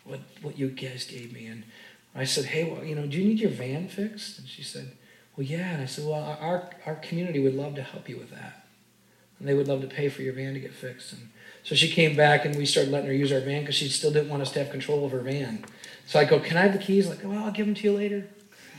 What, 0.05 0.21
what 0.41 0.57
you 0.57 0.69
guys 0.69 1.03
gave 1.03 1.33
me. 1.33 1.47
And 1.47 1.63
I 2.13 2.23
said, 2.23 2.45
Hey, 2.45 2.63
well, 2.63 2.85
you 2.85 2.95
know, 2.95 3.05
do 3.05 3.17
you 3.17 3.25
need 3.25 3.39
your 3.39 3.51
van 3.51 3.89
fixed? 3.89 4.39
And 4.39 4.47
she 4.47 4.63
said, 4.63 4.93
Well, 5.35 5.45
yeah. 5.45 5.73
And 5.73 5.81
I 5.81 5.85
said, 5.85 6.05
Well, 6.05 6.37
our, 6.39 6.69
our 6.85 6.95
community 6.95 7.39
would 7.41 7.55
love 7.55 7.75
to 7.75 7.83
help 7.83 8.07
you 8.07 8.17
with 8.17 8.31
that. 8.31 8.67
And 9.39 9.47
they 9.47 9.53
would 9.53 9.67
love 9.67 9.81
to 9.81 9.87
pay 9.87 10.07
for 10.07 10.21
your 10.21 10.33
van 10.33 10.53
to 10.53 10.61
get 10.61 10.73
fixed. 10.73 11.13
And 11.13 11.29
so 11.65 11.73
she 11.73 11.89
came 11.89 12.15
back 12.15 12.45
and 12.45 12.55
we 12.55 12.65
started 12.65 12.91
letting 12.91 13.07
her 13.07 13.13
use 13.13 13.31
our 13.31 13.39
van 13.39 13.61
because 13.61 13.75
she 13.75 13.89
still 13.89 14.11
didn't 14.11 14.29
want 14.29 14.43
us 14.43 14.51
to 14.51 14.59
have 14.59 14.69
control 14.69 15.03
of 15.03 15.11
her 15.11 15.19
van. 15.19 15.65
So 16.05 16.19
I 16.19 16.25
go, 16.25 16.39
can 16.39 16.57
I 16.57 16.61
have 16.61 16.73
the 16.73 16.79
keys? 16.79 17.09
Like, 17.09 17.23
well, 17.23 17.43
I'll 17.43 17.51
give 17.51 17.65
them 17.65 17.73
to 17.73 17.83
you 17.83 17.91
later. 17.91 18.27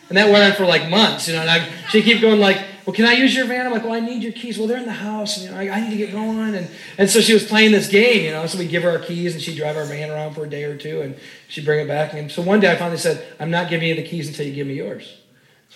And 0.08 0.16
that 0.16 0.30
went 0.30 0.44
on 0.44 0.52
for 0.52 0.64
like 0.64 0.88
months, 0.88 1.26
you 1.26 1.34
know. 1.34 1.40
And 1.40 1.50
I, 1.50 1.68
she 1.90 2.00
keep 2.00 2.20
going 2.20 2.38
like, 2.38 2.64
well, 2.86 2.94
can 2.94 3.04
I 3.04 3.14
use 3.14 3.34
your 3.34 3.46
van? 3.46 3.66
I'm 3.66 3.72
like, 3.72 3.82
well, 3.82 3.92
I 3.92 3.98
need 3.98 4.22
your 4.22 4.30
keys. 4.30 4.56
Well, 4.56 4.68
they're 4.68 4.78
in 4.78 4.86
the 4.86 4.92
house, 4.92 5.36
and 5.36 5.46
you 5.46 5.50
know, 5.50 5.56
I, 5.58 5.76
I 5.76 5.80
need 5.80 5.90
to 5.90 5.96
get 5.96 6.12
going. 6.12 6.54
And 6.54 6.68
and 6.96 7.10
so 7.10 7.20
she 7.20 7.34
was 7.34 7.44
playing 7.44 7.72
this 7.72 7.88
game, 7.88 8.24
you 8.24 8.30
know. 8.30 8.46
So 8.46 8.56
we 8.56 8.68
give 8.68 8.84
her 8.84 8.90
our 8.90 9.00
keys, 9.00 9.34
and 9.34 9.42
she'd 9.42 9.56
drive 9.56 9.76
our 9.76 9.84
van 9.84 10.08
around 10.08 10.34
for 10.34 10.44
a 10.44 10.48
day 10.48 10.62
or 10.62 10.76
two, 10.76 11.00
and 11.00 11.16
she'd 11.48 11.64
bring 11.64 11.80
it 11.80 11.88
back. 11.88 12.12
And 12.12 12.30
so 12.30 12.40
one 12.40 12.60
day 12.60 12.70
I 12.70 12.76
finally 12.76 12.98
said, 12.98 13.26
I'm 13.40 13.50
not 13.50 13.68
giving 13.68 13.88
you 13.88 13.96
the 13.96 14.04
keys 14.04 14.28
until 14.28 14.46
you 14.46 14.52
give 14.52 14.68
me 14.68 14.74
yours. 14.74 15.16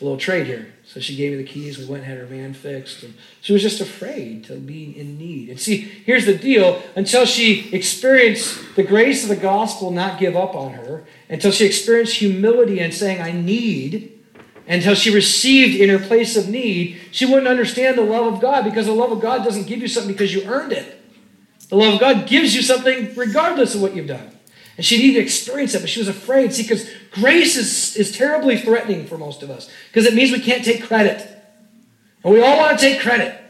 A 0.00 0.04
little 0.04 0.18
trade 0.18 0.46
here. 0.46 0.72
So 0.84 0.98
she 0.98 1.14
gave 1.14 1.32
me 1.32 1.36
the 1.36 1.44
keys. 1.44 1.78
We 1.78 1.84
went 1.84 2.04
and 2.04 2.10
had 2.10 2.18
her 2.18 2.24
van 2.24 2.54
fixed. 2.54 3.02
And 3.02 3.14
she 3.42 3.52
was 3.52 3.60
just 3.60 3.82
afraid 3.82 4.44
to 4.44 4.56
be 4.56 4.98
in 4.98 5.18
need. 5.18 5.50
And 5.50 5.60
see, 5.60 5.80
here's 5.80 6.24
the 6.24 6.36
deal 6.36 6.82
until 6.96 7.26
she 7.26 7.68
experienced 7.74 8.76
the 8.76 8.82
grace 8.82 9.22
of 9.22 9.28
the 9.28 9.36
gospel 9.36 9.90
not 9.90 10.18
give 10.18 10.36
up 10.36 10.54
on 10.54 10.72
her, 10.72 11.04
until 11.28 11.50
she 11.50 11.66
experienced 11.66 12.14
humility 12.14 12.80
and 12.80 12.94
saying, 12.94 13.20
I 13.20 13.32
need, 13.32 14.18
until 14.66 14.94
she 14.94 15.14
received 15.14 15.78
in 15.78 15.90
her 15.90 15.98
place 15.98 16.34
of 16.34 16.48
need, 16.48 16.98
she 17.10 17.26
wouldn't 17.26 17.48
understand 17.48 17.98
the 17.98 18.02
love 18.02 18.32
of 18.32 18.40
God 18.40 18.64
because 18.64 18.86
the 18.86 18.92
love 18.92 19.12
of 19.12 19.20
God 19.20 19.44
doesn't 19.44 19.66
give 19.66 19.80
you 19.80 19.88
something 19.88 20.12
because 20.12 20.32
you 20.32 20.44
earned 20.44 20.72
it. 20.72 20.98
The 21.68 21.76
love 21.76 21.94
of 21.94 22.00
God 22.00 22.26
gives 22.26 22.54
you 22.54 22.62
something 22.62 23.14
regardless 23.16 23.74
of 23.74 23.82
what 23.82 23.94
you've 23.94 24.06
done. 24.06 24.30
And 24.76 24.86
she 24.86 24.96
needed 24.96 25.18
to 25.18 25.24
experience 25.24 25.74
it, 25.74 25.80
but 25.80 25.90
she 25.90 26.00
was 26.00 26.08
afraid. 26.08 26.54
See, 26.54 26.62
because 26.62 26.88
grace 27.12 27.56
is, 27.56 27.96
is 27.96 28.16
terribly 28.16 28.58
threatening 28.58 29.06
for 29.06 29.18
most 29.18 29.42
of 29.42 29.50
us 29.50 29.70
because 29.88 30.06
it 30.06 30.14
means 30.14 30.32
we 30.32 30.40
can't 30.40 30.64
take 30.64 30.84
credit. 30.84 31.26
And 32.22 32.32
we 32.32 32.42
all 32.42 32.58
want 32.58 32.78
to 32.78 32.84
take 32.84 33.00
credit. 33.00 33.40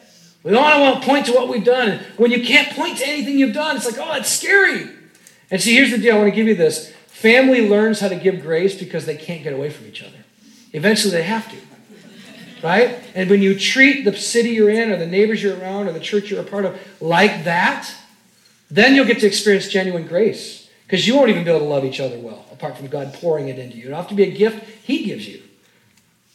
We 0.42 0.54
all 0.54 0.80
want 0.80 1.02
to 1.02 1.08
point 1.08 1.26
to 1.26 1.32
what 1.32 1.48
we've 1.48 1.64
done. 1.64 1.90
And 1.90 2.00
when 2.16 2.30
you 2.30 2.42
can't 2.42 2.70
point 2.74 2.98
to 2.98 3.06
anything 3.06 3.38
you've 3.38 3.52
done, 3.52 3.76
it's 3.76 3.84
like, 3.84 3.98
oh, 3.98 4.14
it's 4.14 4.30
scary. 4.30 4.88
And 5.50 5.60
see, 5.60 5.74
here's 5.74 5.90
the 5.90 5.98
deal. 5.98 6.14
I 6.16 6.18
want 6.18 6.30
to 6.30 6.36
give 6.36 6.46
you 6.46 6.54
this. 6.54 6.92
Family 7.08 7.68
learns 7.68 8.00
how 8.00 8.08
to 8.08 8.16
give 8.16 8.40
grace 8.40 8.78
because 8.78 9.04
they 9.04 9.16
can't 9.16 9.42
get 9.42 9.52
away 9.52 9.68
from 9.68 9.86
each 9.86 10.02
other. 10.02 10.16
Eventually, 10.72 11.12
they 11.12 11.24
have 11.24 11.50
to. 11.50 11.56
Right? 12.62 12.98
And 13.14 13.28
when 13.28 13.42
you 13.42 13.58
treat 13.58 14.04
the 14.04 14.16
city 14.16 14.50
you're 14.50 14.70
in, 14.70 14.90
or 14.90 14.96
the 14.96 15.06
neighbors 15.06 15.42
you're 15.42 15.58
around, 15.58 15.88
or 15.88 15.92
the 15.92 16.00
church 16.00 16.30
you're 16.30 16.40
a 16.40 16.44
part 16.44 16.64
of 16.64 16.78
like 17.00 17.44
that, 17.44 17.92
then 18.70 18.94
you'll 18.94 19.06
get 19.06 19.20
to 19.20 19.26
experience 19.26 19.68
genuine 19.68 20.06
grace. 20.06 20.59
Because 20.90 21.06
you 21.06 21.14
won't 21.14 21.30
even 21.30 21.44
be 21.44 21.50
able 21.50 21.60
to 21.60 21.66
love 21.66 21.84
each 21.84 22.00
other 22.00 22.18
well, 22.18 22.44
apart 22.50 22.76
from 22.76 22.88
God 22.88 23.14
pouring 23.14 23.48
it 23.48 23.60
into 23.60 23.76
you. 23.76 23.84
It'll 23.84 23.98
have 23.98 24.08
to 24.08 24.14
be 24.16 24.24
a 24.24 24.30
gift 24.30 24.68
He 24.82 25.04
gives 25.04 25.28
you. 25.28 25.42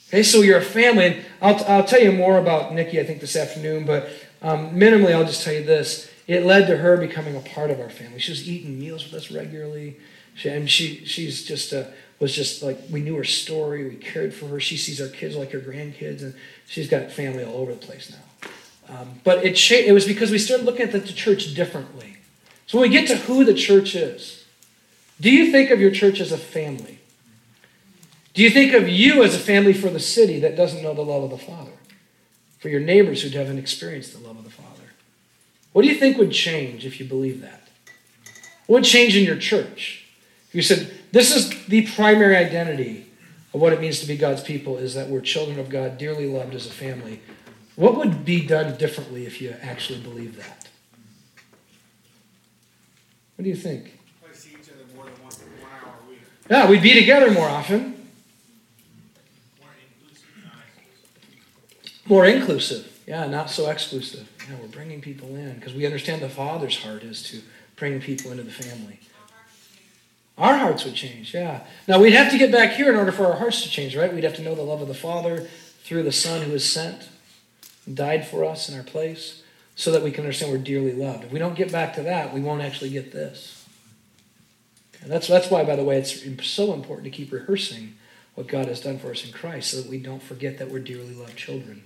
Okay, 0.08 0.24
so 0.24 0.42
you're 0.42 0.60
a 0.60 0.62
family. 0.62 1.06
And 1.08 1.26
I'll, 1.42 1.66
I'll 1.66 1.84
tell 1.84 2.02
you 2.02 2.14
more 2.14 2.38
about 2.38 2.74
Nikki, 2.74 3.02
I 3.02 3.04
think, 3.04 3.20
this 3.20 3.36
afternoon, 3.36 3.86
but 3.86 4.08
Um, 4.42 4.76
minimally, 4.76 5.12
I'll 5.12 5.26
just 5.26 5.44
tell 5.44 5.54
you 5.54 5.64
this: 5.64 6.08
it 6.28 6.46
led 6.46 6.68
to 6.68 6.78
her 6.78 6.98
becoming 6.98 7.36
a 7.36 7.40
part 7.40 7.72
of 7.72 7.80
our 7.80 7.90
family. 7.90 8.20
She 8.20 8.32
was 8.32 8.48
eating 8.48 8.78
meals 8.78 9.04
with 9.04 9.14
us 9.16 9.32
regularly, 9.32 9.98
she, 10.36 10.50
and 10.50 10.70
she 10.70 11.04
she's 11.06 11.44
just 11.44 11.74
uh, 11.74 11.86
was 12.20 12.36
just 12.36 12.62
like 12.62 12.78
we 12.92 13.02
knew 13.02 13.16
her 13.16 13.24
story. 13.24 13.84
We 13.90 13.96
cared 13.96 14.36
for 14.36 14.48
her. 14.50 14.60
She 14.60 14.78
sees 14.78 15.02
our 15.02 15.08
kids 15.08 15.36
like 15.36 15.52
her 15.52 15.60
grandkids, 15.60 16.22
and 16.22 16.36
she's 16.68 16.88
got 16.88 17.12
family 17.12 17.44
all 17.44 17.58
over 17.58 17.74
the 17.74 17.80
place 17.80 18.12
now. 18.12 18.50
Um, 18.88 19.20
but 19.24 19.44
it 19.44 19.72
it 19.72 19.94
was 19.94 20.06
because 20.06 20.30
we 20.30 20.38
started 20.38 20.66
looking 20.66 20.86
at 20.86 20.92
the 20.92 21.02
church 21.02 21.56
differently. 21.56 22.18
So 22.68 22.78
when 22.78 22.90
we 22.90 22.96
get 22.96 23.08
to 23.08 23.18
who 23.18 23.46
the 23.46 23.56
church 23.56 23.96
is, 23.96 24.45
do 25.20 25.32
you 25.32 25.52
think 25.52 25.70
of 25.70 25.80
your 25.80 25.92
church 25.92 26.20
as 26.20 26.32
a 26.32 26.38
family? 26.38 27.00
Do 28.34 28.44
you 28.44 28.50
think 28.50 28.74
of 28.74 28.90
you 28.90 29.24
as 29.24 29.34
a 29.34 29.40
family 29.40 29.74
for 29.74 29.90
the 29.90 30.00
city 30.00 30.40
that 30.42 30.58
doesn't 30.58 30.84
know 30.84 30.94
the 30.94 31.02
love 31.02 31.24
of 31.24 31.30
the 31.30 31.38
Father? 31.38 31.72
For 32.60 32.68
your 32.70 32.82
neighbors 32.82 33.22
who 33.22 33.30
haven't 33.30 33.60
experienced 33.60 34.14
the 34.14 34.28
love 34.28 34.38
of 34.38 34.44
the 34.44 34.50
Father? 34.50 34.70
What 35.72 35.84
do 35.84 35.88
you 35.88 35.96
think 35.96 36.18
would 36.18 36.32
change 36.32 36.86
if 36.86 37.00
you 37.00 37.06
believe 37.06 37.42
that? 37.42 37.70
What 38.68 38.82
would 38.82 38.84
change 38.84 39.16
in 39.16 39.24
your 39.24 39.38
church? 39.38 40.06
If 40.50 40.56
you 40.56 40.62
said, 40.62 40.92
this 41.12 41.36
is 41.36 41.66
the 41.68 41.88
primary 41.88 42.36
identity 42.36 43.08
of 43.54 43.62
what 43.62 43.72
it 43.72 43.80
means 43.80 44.02
to 44.02 44.06
be 44.08 44.18
God's 44.18 44.44
people 44.44 44.78
is 44.78 44.96
that 44.96 45.08
we're 45.08 45.22
children 45.22 45.60
of 45.60 45.70
God, 45.70 45.98
dearly 45.98 46.28
loved 46.28 46.56
as 46.56 46.66
a 46.66 46.72
family. 46.72 47.22
What 47.76 47.96
would 47.96 48.26
be 48.26 48.46
done 48.46 48.78
differently 48.78 49.26
if 49.26 49.42
you 49.42 49.56
actually 49.62 50.00
believe 50.00 50.36
that? 50.38 50.68
What 53.36 53.44
do 53.44 53.50
you 53.50 53.56
think? 53.56 53.95
Yeah, 56.50 56.70
we'd 56.70 56.84
be 56.84 56.94
together 56.94 57.32
more 57.32 57.50
often. 57.50 57.94
More 62.08 62.26
inclusive. 62.26 63.02
Yeah, 63.08 63.28
not 63.28 63.50
so 63.50 63.70
exclusive. 63.70 64.30
Yeah, 64.48 64.58
we're 64.62 64.68
bringing 64.68 65.02
people 65.02 65.36
in 65.36 65.56
because 65.56 65.74
we 65.74 65.86
understand 65.86 66.22
the 66.22 66.30
Father's 66.30 66.84
heart 66.84 67.04
is 67.04 67.24
to 67.30 67.42
bring 67.76 68.00
people 68.00 68.32
into 68.32 68.44
the 68.44 68.52
family. 68.52 69.00
Our 70.38 70.58
hearts 70.58 70.84
would 70.86 70.96
change, 70.96 71.34
yeah. 71.34 71.66
Now, 71.88 72.00
we'd 72.00 72.14
have 72.14 72.32
to 72.32 72.38
get 72.38 72.52
back 72.52 72.74
here 72.74 72.90
in 72.90 72.96
order 72.96 73.12
for 73.12 73.26
our 73.26 73.38
hearts 73.38 73.64
to 73.64 73.70
change, 73.70 73.96
right? 73.96 74.14
We'd 74.14 74.26
have 74.26 74.36
to 74.36 74.42
know 74.42 74.54
the 74.54 74.62
love 74.64 74.82
of 74.82 74.88
the 74.88 74.94
Father 74.94 75.48
through 75.84 76.04
the 76.04 76.12
Son 76.12 76.42
who 76.42 76.52
was 76.52 76.70
sent, 76.70 77.08
died 77.92 78.28
for 78.28 78.44
us 78.44 78.68
in 78.68 78.76
our 78.76 78.84
place, 78.84 79.44
so 79.76 79.92
that 79.92 80.04
we 80.04 80.12
can 80.12 80.26
understand 80.26 80.52
we're 80.52 80.58
dearly 80.58 80.92
loved. 80.92 81.24
If 81.24 81.32
we 81.32 81.40
don't 81.40 81.56
get 81.56 81.72
back 81.72 81.94
to 81.96 82.04
that, 82.04 82.34
we 82.34 82.42
won't 82.42 82.62
actually 82.62 82.90
get 82.90 83.14
this. 83.14 83.65
And 85.06 85.14
that's, 85.14 85.28
that's 85.28 85.52
why, 85.52 85.64
by 85.64 85.76
the 85.76 85.84
way, 85.84 86.00
it's 86.00 86.48
so 86.48 86.74
important 86.74 87.04
to 87.04 87.12
keep 87.12 87.32
rehearsing 87.32 87.94
what 88.34 88.48
God 88.48 88.66
has 88.66 88.82
done 88.82 88.98
for 88.98 89.12
us 89.12 89.24
in 89.24 89.32
Christ 89.32 89.70
so 89.70 89.78
that 89.78 89.88
we 89.88 90.00
don't 90.00 90.22
forget 90.22 90.58
that 90.58 90.72
we're 90.72 90.80
dearly 90.80 91.14
loved 91.14 91.38
children. 91.38 91.84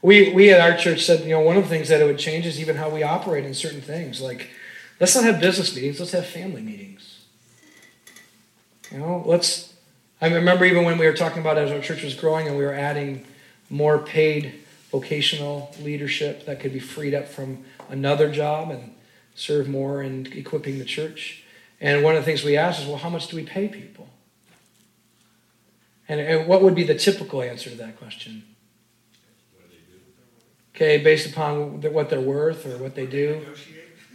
We, 0.00 0.32
we 0.32 0.52
at 0.52 0.60
our 0.60 0.78
church 0.78 1.04
said, 1.04 1.24
you 1.24 1.30
know, 1.30 1.40
one 1.40 1.56
of 1.56 1.64
the 1.64 1.68
things 1.68 1.88
that 1.88 2.00
it 2.00 2.04
would 2.04 2.16
change 2.16 2.46
is 2.46 2.60
even 2.60 2.76
how 2.76 2.90
we 2.90 3.02
operate 3.02 3.44
in 3.44 3.54
certain 3.54 3.80
things. 3.80 4.20
Like, 4.20 4.50
let's 5.00 5.16
not 5.16 5.24
have 5.24 5.40
business 5.40 5.74
meetings, 5.74 5.98
let's 5.98 6.12
have 6.12 6.26
family 6.26 6.62
meetings. 6.62 7.24
You 8.92 8.98
know, 8.98 9.24
let's, 9.26 9.74
I 10.20 10.32
remember 10.32 10.64
even 10.64 10.84
when 10.84 10.96
we 10.96 11.06
were 11.06 11.12
talking 11.12 11.40
about 11.40 11.58
as 11.58 11.72
our 11.72 11.80
church 11.80 12.04
was 12.04 12.14
growing 12.14 12.46
and 12.46 12.56
we 12.56 12.62
were 12.62 12.72
adding 12.72 13.26
more 13.68 13.98
paid 13.98 14.60
vocational 14.92 15.74
leadership 15.80 16.46
that 16.46 16.60
could 16.60 16.72
be 16.72 16.78
freed 16.78 17.14
up 17.14 17.26
from 17.26 17.64
another 17.88 18.30
job 18.30 18.70
and 18.70 18.94
serve 19.34 19.68
more 19.68 20.04
in 20.04 20.32
equipping 20.32 20.78
the 20.78 20.84
church. 20.84 21.43
And 21.84 22.02
one 22.02 22.16
of 22.16 22.22
the 22.22 22.24
things 22.24 22.42
we 22.42 22.56
asked 22.56 22.80
is, 22.80 22.88
well, 22.88 22.96
how 22.96 23.10
much 23.10 23.28
do 23.28 23.36
we 23.36 23.44
pay 23.44 23.68
people? 23.68 24.08
And, 26.08 26.18
and 26.18 26.48
what 26.48 26.62
would 26.62 26.74
be 26.74 26.82
the 26.82 26.94
typical 26.94 27.42
answer 27.42 27.68
to 27.70 27.76
that 27.76 27.98
question? 27.98 28.42
okay, 30.74 30.98
based 30.98 31.30
upon 31.30 31.80
what 31.80 32.10
they're 32.10 32.20
worth 32.20 32.66
or 32.66 32.76
what 32.78 32.94
they 32.94 33.06
do, 33.06 33.44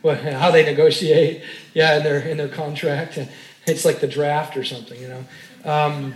what, 0.01 0.19
how 0.23 0.51
they 0.51 0.63
negotiate, 0.63 1.43
yeah, 1.73 1.97
in 1.97 2.03
their 2.03 2.19
in 2.19 2.37
their 2.37 2.49
contract. 2.49 3.19
It's 3.67 3.85
like 3.85 3.99
the 3.99 4.07
draft 4.07 4.57
or 4.57 4.63
something, 4.63 4.99
you 4.99 5.09
know. 5.09 5.25
Um, 5.63 6.15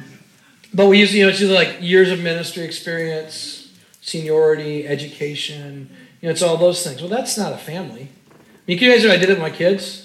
but 0.73 0.87
we 0.87 0.97
usually, 0.97 1.19
you 1.19 1.25
know, 1.25 1.29
it's 1.29 1.39
usually 1.39 1.55
like 1.55 1.81
years 1.81 2.09
of 2.09 2.19
ministry 2.19 2.63
experience, 2.63 3.71
seniority, 4.01 4.87
education. 4.87 5.87
You 6.19 6.29
know, 6.29 6.31
it's 6.31 6.41
all 6.41 6.57
those 6.57 6.83
things. 6.83 6.99
Well, 6.99 7.11
that's 7.11 7.37
not 7.37 7.53
a 7.53 7.57
family. 7.57 8.09
I 8.31 8.35
mean, 8.65 8.79
can 8.79 8.87
you 8.87 8.95
guys 8.95 9.03
know 9.03 9.11
I 9.11 9.17
did 9.17 9.29
it 9.29 9.33
with 9.33 9.39
my 9.39 9.51
kids? 9.51 10.02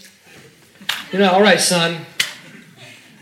You 1.11 1.19
know, 1.19 1.33
all 1.33 1.43
right, 1.43 1.59
son. 1.59 2.05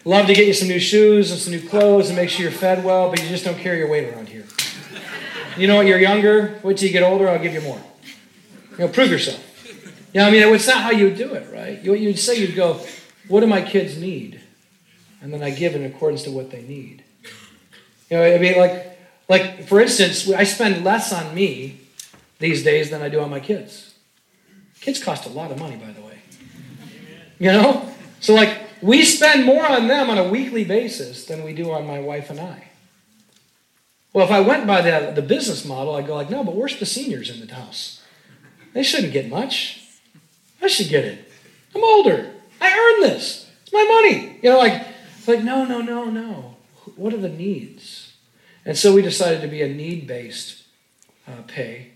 Love 0.04 0.26
to 0.26 0.34
get 0.34 0.46
you 0.46 0.52
some 0.52 0.66
new 0.66 0.80
shoes 0.80 1.30
and 1.30 1.38
some 1.38 1.52
new 1.52 1.68
clothes 1.68 2.08
and 2.08 2.16
make 2.16 2.28
sure 2.30 2.42
you're 2.42 2.50
fed 2.50 2.84
well, 2.84 3.10
but 3.10 3.22
you 3.22 3.28
just 3.28 3.44
don't 3.44 3.58
carry 3.58 3.78
your 3.78 3.88
weight 3.88 4.12
around 4.12 4.28
here. 4.28 4.44
You 5.56 5.68
know 5.68 5.76
what? 5.76 5.86
You're 5.86 6.00
younger. 6.00 6.58
Wait 6.64 6.78
till 6.78 6.88
you 6.88 6.92
get 6.92 7.04
older. 7.04 7.28
I'll 7.28 7.38
give 7.38 7.54
you 7.54 7.60
more. 7.60 7.80
You 8.72 8.78
know, 8.78 8.88
prove 8.88 9.10
yourself. 9.10 9.40
You 10.12 10.20
know, 10.20 10.26
I 10.26 10.30
mean, 10.30 10.42
it's 10.54 10.66
not 10.66 10.82
how 10.82 10.90
you 10.90 11.14
do 11.14 11.34
it, 11.34 11.52
right? 11.52 11.80
You, 11.80 11.94
you'd 11.94 12.18
say, 12.18 12.40
you'd 12.40 12.56
go, 12.56 12.80
what 13.28 13.40
do 13.40 13.46
my 13.46 13.62
kids 13.62 13.96
need? 13.96 14.40
And 15.22 15.32
then 15.32 15.42
I 15.42 15.50
give 15.50 15.74
in 15.74 15.84
accordance 15.84 16.24
to 16.24 16.30
what 16.30 16.50
they 16.50 16.62
need. 16.62 17.04
You 18.10 18.16
know, 18.16 18.24
I 18.24 18.38
mean, 18.38 18.58
like, 18.58 18.98
like 19.28 19.64
for 19.64 19.80
instance, 19.80 20.28
I 20.30 20.44
spend 20.44 20.84
less 20.84 21.12
on 21.12 21.34
me 21.34 21.80
these 22.38 22.64
days 22.64 22.90
than 22.90 23.02
I 23.02 23.08
do 23.08 23.20
on 23.20 23.30
my 23.30 23.40
kids. 23.40 23.94
Kids 24.80 25.02
cost 25.02 25.26
a 25.26 25.30
lot 25.30 25.50
of 25.50 25.58
money, 25.58 25.76
by 25.76 25.92
the 25.92 26.00
way. 26.00 26.05
You 27.38 27.52
know? 27.52 27.92
So, 28.20 28.34
like, 28.34 28.58
we 28.82 29.04
spend 29.04 29.44
more 29.44 29.66
on 29.66 29.88
them 29.88 30.10
on 30.10 30.18
a 30.18 30.28
weekly 30.28 30.64
basis 30.64 31.24
than 31.26 31.42
we 31.42 31.52
do 31.52 31.70
on 31.70 31.86
my 31.86 32.00
wife 32.00 32.30
and 32.30 32.40
I. 32.40 32.68
Well, 34.12 34.24
if 34.24 34.32
I 34.32 34.40
went 34.40 34.66
by 34.66 34.80
the, 34.80 35.12
the 35.14 35.22
business 35.22 35.64
model, 35.64 35.94
I'd 35.94 36.06
go 36.06 36.14
like, 36.14 36.30
no, 36.30 36.42
but 36.42 36.54
where's 36.54 36.78
the 36.78 36.86
seniors 36.86 37.28
in 37.28 37.46
the 37.46 37.54
house? 37.54 38.02
They 38.72 38.82
shouldn't 38.82 39.12
get 39.12 39.28
much. 39.28 39.86
I 40.62 40.68
should 40.68 40.88
get 40.88 41.04
it. 41.04 41.30
I'm 41.74 41.84
older. 41.84 42.32
I 42.60 42.72
earned 42.72 43.12
this. 43.12 43.50
It's 43.62 43.72
my 43.72 43.84
money. 43.84 44.38
You 44.42 44.50
know, 44.50 44.58
like, 44.58 44.86
like 45.26 45.42
no, 45.42 45.64
no, 45.64 45.80
no, 45.80 46.06
no. 46.06 46.56
What 46.96 47.12
are 47.12 47.18
the 47.18 47.28
needs? 47.28 48.14
And 48.64 48.76
so 48.76 48.94
we 48.94 49.02
decided 49.02 49.42
to 49.42 49.48
be 49.48 49.62
a 49.62 49.68
need-based 49.68 50.62
uh, 51.28 51.42
pay. 51.46 51.92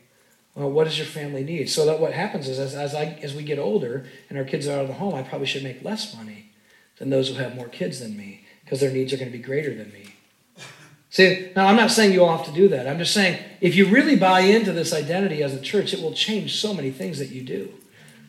Well, 0.54 0.70
what 0.70 0.84
does 0.84 0.98
your 0.98 1.06
family 1.06 1.44
need? 1.44 1.70
So 1.70 1.86
that 1.86 2.00
what 2.00 2.12
happens 2.12 2.48
is, 2.48 2.58
as, 2.58 2.74
as, 2.74 2.94
I, 2.94 3.18
as 3.22 3.34
we 3.34 3.42
get 3.42 3.58
older 3.58 4.06
and 4.28 4.38
our 4.38 4.44
kids 4.44 4.66
are 4.66 4.72
out 4.72 4.82
of 4.82 4.88
the 4.88 4.94
home, 4.94 5.14
I 5.14 5.22
probably 5.22 5.46
should 5.46 5.62
make 5.62 5.84
less 5.84 6.14
money 6.14 6.50
than 6.98 7.10
those 7.10 7.28
who 7.28 7.34
have 7.34 7.54
more 7.54 7.68
kids 7.68 8.00
than 8.00 8.16
me 8.16 8.44
because 8.64 8.80
their 8.80 8.90
needs 8.90 9.12
are 9.12 9.16
going 9.16 9.30
to 9.30 9.36
be 9.36 9.42
greater 9.42 9.74
than 9.74 9.92
me. 9.92 10.14
See, 11.10 11.50
now 11.54 11.66
I'm 11.66 11.76
not 11.76 11.90
saying 11.90 12.12
you 12.12 12.24
all 12.24 12.36
have 12.36 12.46
to 12.46 12.52
do 12.52 12.68
that. 12.68 12.88
I'm 12.88 12.98
just 12.98 13.14
saying 13.14 13.42
if 13.60 13.76
you 13.76 13.88
really 13.88 14.16
buy 14.16 14.40
into 14.40 14.72
this 14.72 14.92
identity 14.92 15.42
as 15.42 15.54
a 15.54 15.60
church, 15.60 15.94
it 15.94 16.02
will 16.02 16.12
change 16.12 16.60
so 16.60 16.74
many 16.74 16.90
things 16.90 17.18
that 17.18 17.30
you 17.30 17.42
do. 17.42 17.72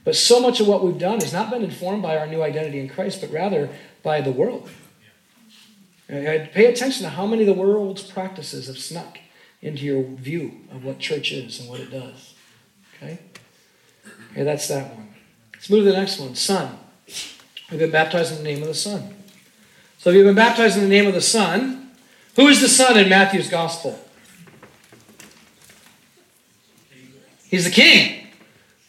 But 0.03 0.15
so 0.15 0.39
much 0.39 0.59
of 0.59 0.67
what 0.67 0.83
we've 0.83 0.97
done 0.97 1.19
has 1.19 1.33
not 1.33 1.51
been 1.51 1.63
informed 1.63 2.01
by 2.01 2.17
our 2.17 2.27
new 2.27 2.41
identity 2.41 2.79
in 2.79 2.89
Christ, 2.89 3.21
but 3.21 3.31
rather 3.31 3.69
by 4.01 4.21
the 4.21 4.31
world. 4.31 4.69
Uh, 6.09 6.49
pay 6.53 6.65
attention 6.65 7.03
to 7.03 7.09
how 7.09 7.25
many 7.25 7.43
of 7.43 7.47
the 7.47 7.61
world's 7.61 8.03
practices 8.03 8.67
have 8.67 8.77
snuck 8.77 9.17
into 9.61 9.83
your 9.83 10.03
view 10.03 10.61
of 10.71 10.83
what 10.83 10.99
church 10.99 11.31
is 11.31 11.59
and 11.59 11.69
what 11.69 11.79
it 11.79 11.91
does. 11.91 12.33
Okay? 12.95 13.19
Okay, 14.31 14.43
that's 14.43 14.67
that 14.67 14.95
one. 14.95 15.09
Let's 15.53 15.69
move 15.69 15.85
to 15.85 15.91
the 15.91 15.97
next 15.97 16.19
one. 16.19 16.35
Son. 16.35 16.77
We've 17.69 17.79
been 17.79 17.91
baptized 17.91 18.31
in 18.31 18.37
the 18.39 18.43
name 18.43 18.61
of 18.61 18.67
the 18.67 18.73
Son. 18.73 19.13
So 19.97 20.09
if 20.09 20.15
you've 20.15 20.25
been 20.25 20.35
baptized 20.35 20.77
in 20.77 20.83
the 20.83 20.89
name 20.89 21.07
of 21.07 21.13
the 21.13 21.21
Son, 21.21 21.91
who 22.35 22.47
is 22.47 22.59
the 22.59 22.67
Son 22.67 22.97
in 22.97 23.07
Matthew's 23.09 23.49
Gospel? 23.49 23.99
He's 27.49 27.65
the 27.65 27.71
King. 27.71 28.27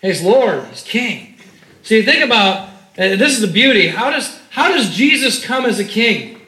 He's 0.01 0.23
Lord. 0.23 0.65
He's 0.69 0.83
King. 0.83 1.37
So 1.83 1.95
you 1.95 2.03
think 2.03 2.25
about 2.25 2.69
uh, 2.99 3.17
this 3.17 3.33
is 3.33 3.41
the 3.41 3.53
beauty. 3.53 3.89
How 3.89 4.11
does 4.11 4.39
how 4.51 4.69
does 4.69 4.95
Jesus 4.95 5.45
come 5.45 5.65
as 5.65 5.79
a 5.79 5.85
king? 5.85 6.41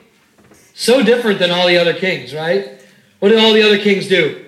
So 0.74 1.02
different 1.02 1.38
than 1.38 1.50
all 1.50 1.66
the 1.66 1.78
other 1.78 1.94
kings, 1.94 2.34
right? 2.34 2.73
What 3.24 3.30
do 3.30 3.38
all 3.38 3.54
the 3.54 3.62
other 3.62 3.78
kings 3.78 4.06
do? 4.06 4.44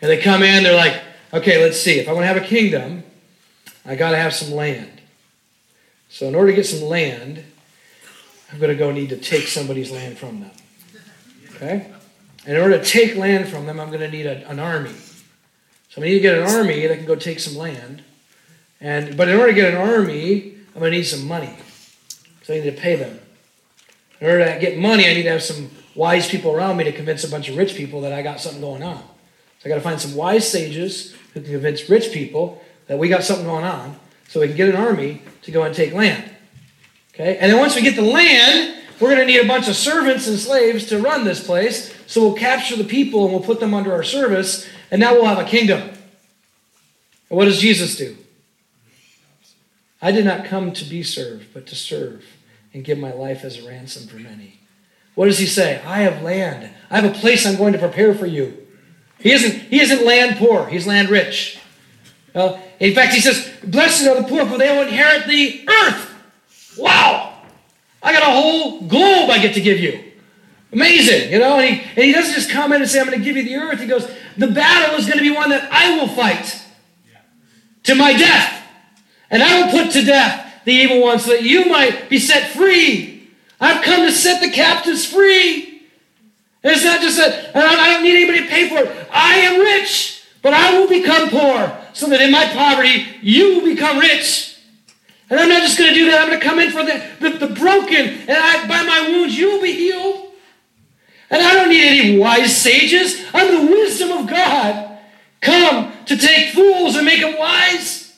And 0.00 0.10
they 0.10 0.18
come 0.20 0.42
in, 0.42 0.64
they're 0.64 0.74
like, 0.74 1.00
okay, 1.32 1.62
let's 1.62 1.80
see. 1.80 2.00
If 2.00 2.08
I 2.08 2.12
want 2.12 2.24
to 2.24 2.26
have 2.26 2.36
a 2.36 2.40
kingdom, 2.40 3.04
I 3.86 3.94
got 3.94 4.10
to 4.10 4.16
have 4.16 4.34
some 4.34 4.50
land. 4.50 5.00
So 6.08 6.26
in 6.26 6.34
order 6.34 6.50
to 6.50 6.56
get 6.56 6.66
some 6.66 6.88
land, 6.88 7.44
I'm 8.50 8.58
going 8.58 8.72
to 8.72 8.76
go 8.76 8.90
need 8.90 9.10
to 9.10 9.16
take 9.16 9.46
somebody's 9.46 9.92
land 9.92 10.18
from 10.18 10.40
them. 10.40 10.50
Okay? 11.54 11.92
And 12.44 12.56
in 12.56 12.60
order 12.60 12.76
to 12.76 12.84
take 12.84 13.14
land 13.14 13.48
from 13.48 13.66
them, 13.66 13.78
I'm 13.78 13.90
going 13.90 14.00
to 14.00 14.10
need 14.10 14.26
a, 14.26 14.48
an 14.50 14.58
army. 14.58 14.96
So 15.88 16.02
I 16.02 16.06
need 16.06 16.14
to 16.14 16.20
get 16.20 16.36
an 16.36 16.48
army 16.48 16.84
that 16.88 16.96
can 16.96 17.06
go 17.06 17.14
take 17.14 17.38
some 17.38 17.54
land. 17.54 18.02
And 18.80 19.16
but 19.16 19.28
in 19.28 19.36
order 19.36 19.52
to 19.52 19.54
get 19.54 19.74
an 19.74 19.80
army, 19.80 20.56
I'm 20.74 20.80
going 20.80 20.90
to 20.90 20.98
need 20.98 21.04
some 21.04 21.28
money. 21.28 21.56
So 22.42 22.52
I 22.52 22.58
need 22.58 22.64
to 22.64 22.82
pay 22.82 22.96
them. 22.96 23.20
In 24.20 24.26
order 24.26 24.54
to 24.54 24.58
get 24.58 24.76
money, 24.76 25.08
I 25.08 25.14
need 25.14 25.22
to 25.22 25.30
have 25.30 25.42
some 25.44 25.70
wise 25.94 26.28
people 26.28 26.52
around 26.52 26.76
me 26.76 26.84
to 26.84 26.92
convince 26.92 27.24
a 27.24 27.30
bunch 27.30 27.48
of 27.48 27.56
rich 27.56 27.74
people 27.74 28.00
that 28.02 28.12
I 28.12 28.22
got 28.22 28.40
something 28.40 28.60
going 28.60 28.82
on. 28.82 29.02
So 29.58 29.66
I 29.66 29.68
got 29.68 29.74
to 29.76 29.80
find 29.80 30.00
some 30.00 30.14
wise 30.14 30.50
sages 30.50 31.14
who 31.34 31.40
can 31.40 31.52
convince 31.52 31.88
rich 31.88 32.12
people 32.12 32.62
that 32.86 32.98
we 32.98 33.08
got 33.08 33.22
something 33.22 33.46
going 33.46 33.64
on, 33.64 33.96
so 34.28 34.40
we 34.40 34.48
can 34.48 34.56
get 34.56 34.68
an 34.68 34.76
army 34.76 35.22
to 35.42 35.50
go 35.50 35.62
and 35.62 35.74
take 35.74 35.92
land. 35.92 36.30
Okay, 37.14 37.36
and 37.36 37.52
then 37.52 37.58
once 37.58 37.76
we 37.76 37.82
get 37.82 37.94
the 37.94 38.02
land, 38.02 38.78
we're 38.98 39.14
going 39.14 39.20
to 39.20 39.26
need 39.26 39.40
a 39.40 39.46
bunch 39.46 39.68
of 39.68 39.76
servants 39.76 40.26
and 40.28 40.38
slaves 40.38 40.86
to 40.86 40.98
run 40.98 41.24
this 41.24 41.44
place. 41.44 41.94
So 42.06 42.22
we'll 42.22 42.34
capture 42.34 42.76
the 42.76 42.84
people 42.84 43.24
and 43.24 43.32
we'll 43.32 43.42
put 43.42 43.60
them 43.60 43.74
under 43.74 43.92
our 43.92 44.02
service, 44.02 44.66
and 44.90 45.00
now 45.00 45.12
we'll 45.12 45.26
have 45.26 45.38
a 45.38 45.44
kingdom. 45.44 45.80
And 45.80 47.38
what 47.38 47.44
does 47.44 47.60
Jesus 47.60 47.96
do? 47.96 48.16
I 50.00 50.10
did 50.10 50.24
not 50.24 50.44
come 50.44 50.72
to 50.72 50.84
be 50.84 51.02
served, 51.02 51.54
but 51.54 51.66
to 51.68 51.76
serve 51.76 52.24
and 52.74 52.84
give 52.84 52.98
my 52.98 53.12
life 53.12 53.44
as 53.44 53.58
a 53.58 53.68
ransom 53.68 54.08
for 54.08 54.16
many. 54.16 54.58
What 55.14 55.26
does 55.26 55.38
he 55.38 55.46
say? 55.46 55.82
I 55.84 56.00
have 56.00 56.22
land. 56.22 56.70
I 56.90 57.00
have 57.00 57.10
a 57.10 57.18
place 57.18 57.46
I'm 57.46 57.56
going 57.56 57.72
to 57.72 57.78
prepare 57.78 58.14
for 58.14 58.26
you. 58.26 58.66
He 59.18 59.32
isn't, 59.32 59.62
he 59.68 59.80
isn't 59.80 60.04
land 60.04 60.36
poor, 60.36 60.66
he's 60.66 60.86
land 60.86 61.08
rich. 61.08 61.58
Uh, 62.34 62.58
in 62.80 62.94
fact, 62.94 63.14
he 63.14 63.20
says, 63.20 63.50
Blessed 63.62 64.06
are 64.08 64.20
the 64.20 64.28
poor, 64.28 64.46
for 64.46 64.58
they 64.58 64.70
will 64.70 64.86
inherit 64.86 65.26
the 65.28 65.68
earth. 65.68 66.14
Wow! 66.78 67.34
I 68.02 68.12
got 68.12 68.22
a 68.22 68.32
whole 68.32 68.80
globe 68.80 69.30
I 69.30 69.38
get 69.38 69.54
to 69.54 69.60
give 69.60 69.78
you. 69.78 70.02
Amazing, 70.72 71.30
you 71.30 71.38
know? 71.38 71.58
And 71.58 71.76
he, 71.76 71.82
and 71.82 72.04
he 72.04 72.12
doesn't 72.12 72.34
just 72.34 72.50
come 72.50 72.72
in 72.72 72.80
and 72.80 72.90
say, 72.90 73.00
I'm 73.00 73.06
going 73.06 73.18
to 73.18 73.24
give 73.24 73.36
you 73.36 73.44
the 73.44 73.56
earth. 73.56 73.80
He 73.80 73.86
goes, 73.86 74.10
The 74.38 74.48
battle 74.48 74.98
is 74.98 75.06
going 75.06 75.18
to 75.18 75.22
be 75.22 75.30
one 75.30 75.50
that 75.50 75.70
I 75.70 75.96
will 75.96 76.08
fight 76.08 76.60
to 77.84 77.94
my 77.94 78.12
death. 78.12 78.60
And 79.30 79.42
I 79.42 79.62
will 79.62 79.70
put 79.70 79.92
to 79.92 80.02
death 80.02 80.62
the 80.64 80.72
evil 80.72 81.02
one 81.02 81.18
so 81.18 81.30
that 81.30 81.42
you 81.42 81.66
might 81.66 82.08
be 82.08 82.18
set 82.18 82.50
free. 82.50 83.11
I've 83.62 83.84
come 83.84 84.04
to 84.04 84.12
set 84.12 84.42
the 84.42 84.50
captives 84.50 85.06
free. 85.06 85.82
And 86.64 86.72
it's 86.72 86.84
not 86.84 87.00
just 87.00 87.16
that 87.16 87.54
I 87.54 87.92
don't 87.92 88.02
need 88.02 88.16
anybody 88.16 88.40
to 88.40 88.48
pay 88.48 88.68
for 88.68 88.78
it. 88.78 89.08
I 89.12 89.36
am 89.36 89.60
rich, 89.60 90.24
but 90.42 90.52
I 90.52 90.78
will 90.78 90.88
become 90.88 91.30
poor 91.30 91.78
so 91.92 92.08
that 92.08 92.20
in 92.20 92.32
my 92.32 92.44
poverty 92.46 93.06
you 93.22 93.54
will 93.54 93.64
become 93.64 94.00
rich. 94.00 94.58
And 95.30 95.38
I'm 95.38 95.48
not 95.48 95.62
just 95.62 95.78
going 95.78 95.90
to 95.90 95.94
do 95.94 96.10
that. 96.10 96.22
I'm 96.22 96.28
going 96.28 96.40
to 96.40 96.44
come 96.44 96.58
in 96.58 96.70
for 96.70 96.84
the, 96.84 97.02
the, 97.20 97.46
the 97.46 97.54
broken, 97.54 98.06
and 98.06 98.30
I, 98.30 98.66
by 98.66 98.82
my 98.82 99.08
wounds 99.08 99.38
you 99.38 99.52
will 99.52 99.62
be 99.62 99.72
healed. 99.72 100.32
And 101.30 101.40
I 101.40 101.54
don't 101.54 101.70
need 101.70 101.84
any 101.84 102.18
wise 102.18 102.54
sages. 102.54 103.24
I'm 103.32 103.66
the 103.66 103.72
wisdom 103.72 104.10
of 104.10 104.28
God. 104.28 104.98
Come 105.40 105.92
to 106.06 106.16
take 106.16 106.52
fools 106.52 106.96
and 106.96 107.06
make 107.06 107.20
them 107.20 107.38
wise. 107.38 108.12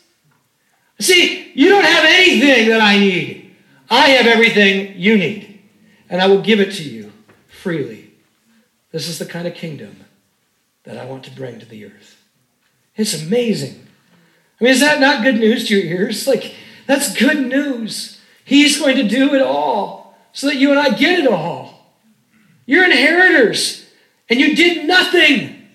See, 0.98 1.52
you 1.54 1.68
don't 1.68 1.84
have 1.84 2.04
anything 2.04 2.70
that 2.70 2.80
I 2.80 2.98
need. 2.98 3.43
I 3.90 4.10
have 4.10 4.26
everything 4.26 4.94
you 4.96 5.16
need. 5.16 5.62
And 6.08 6.20
I 6.20 6.26
will 6.26 6.42
give 6.42 6.60
it 6.60 6.72
to 6.74 6.82
you 6.82 7.12
freely. 7.48 8.12
This 8.92 9.08
is 9.08 9.18
the 9.18 9.26
kind 9.26 9.48
of 9.48 9.54
kingdom 9.54 10.04
that 10.84 10.98
I 10.98 11.06
want 11.06 11.24
to 11.24 11.30
bring 11.30 11.58
to 11.58 11.66
the 11.66 11.86
earth. 11.86 12.22
It's 12.96 13.20
amazing. 13.20 13.86
I 14.60 14.64
mean, 14.64 14.72
is 14.72 14.80
that 14.80 15.00
not 15.00 15.24
good 15.24 15.36
news 15.36 15.66
to 15.68 15.76
your 15.76 15.84
ears? 15.84 16.26
Like, 16.34 16.54
that's 16.86 17.16
good 17.16 17.46
news. 17.46 18.20
He's 18.44 18.78
going 18.78 18.96
to 18.96 19.08
do 19.08 19.34
it 19.34 19.40
all 19.40 20.16
so 20.32 20.48
that 20.48 20.56
you 20.56 20.70
and 20.70 20.78
I 20.78 20.90
get 20.90 21.18
it 21.18 21.26
all. 21.26 21.94
You're 22.66 22.84
inheritors, 22.84 23.86
and 24.28 24.38
you 24.38 24.54
did 24.54 24.86
nothing. 24.86 25.66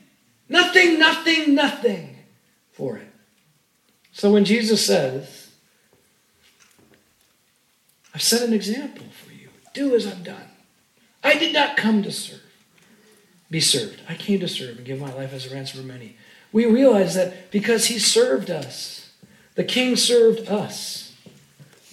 Nothing, 0.48 1.00
nothing, 1.00 1.56
nothing 1.56 2.17
for 2.72 2.98
it. 2.98 3.08
So 4.12 4.32
when 4.32 4.45
Jesus 4.45 4.86
says, 4.86 5.38
I've 8.19 8.23
set 8.23 8.41
an 8.41 8.53
example 8.53 9.05
for 9.23 9.32
you, 9.32 9.47
do 9.73 9.95
as 9.95 10.05
I've 10.05 10.25
done. 10.25 10.49
I 11.23 11.36
did 11.36 11.53
not 11.53 11.77
come 11.77 12.03
to 12.03 12.12
serve, 12.12 12.41
be 13.49 13.62
served. 13.62 14.01
I 14.10 14.15
came 14.15 14.41
to 14.41 14.47
serve 14.49 14.75
and 14.75 14.86
give 14.86 14.99
my 14.99 15.13
life 15.13 15.32
as 15.32 15.49
a 15.49 15.55
ransom 15.55 15.79
for 15.79 15.88
many. 15.88 16.17
We 16.51 16.65
realize 16.65 17.15
that 17.15 17.49
because 17.49 17.86
he 17.86 17.97
served 17.97 18.49
us, 18.49 19.10
the 19.55 19.63
king 19.63 19.95
served 19.95 20.49
us, 20.49 21.15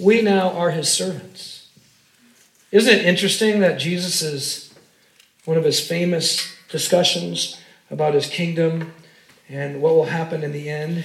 we 0.01 0.21
now 0.21 0.51
are 0.51 0.73
his 0.73 0.89
servants. 0.89 1.69
Isn't 2.73 2.93
it 2.93 3.05
interesting 3.05 3.61
that 3.61 3.79
Jesus 3.79 4.21
is 4.21 4.75
one 5.45 5.57
of 5.57 5.63
his 5.63 5.79
famous 5.79 6.53
discussions 6.69 7.61
about 7.89 8.15
his 8.15 8.27
kingdom 8.27 8.95
and 9.49 9.81
what 9.81 9.95
will 9.95 10.07
happen 10.07 10.43
in 10.43 10.51
the 10.51 10.71
end? 10.71 11.05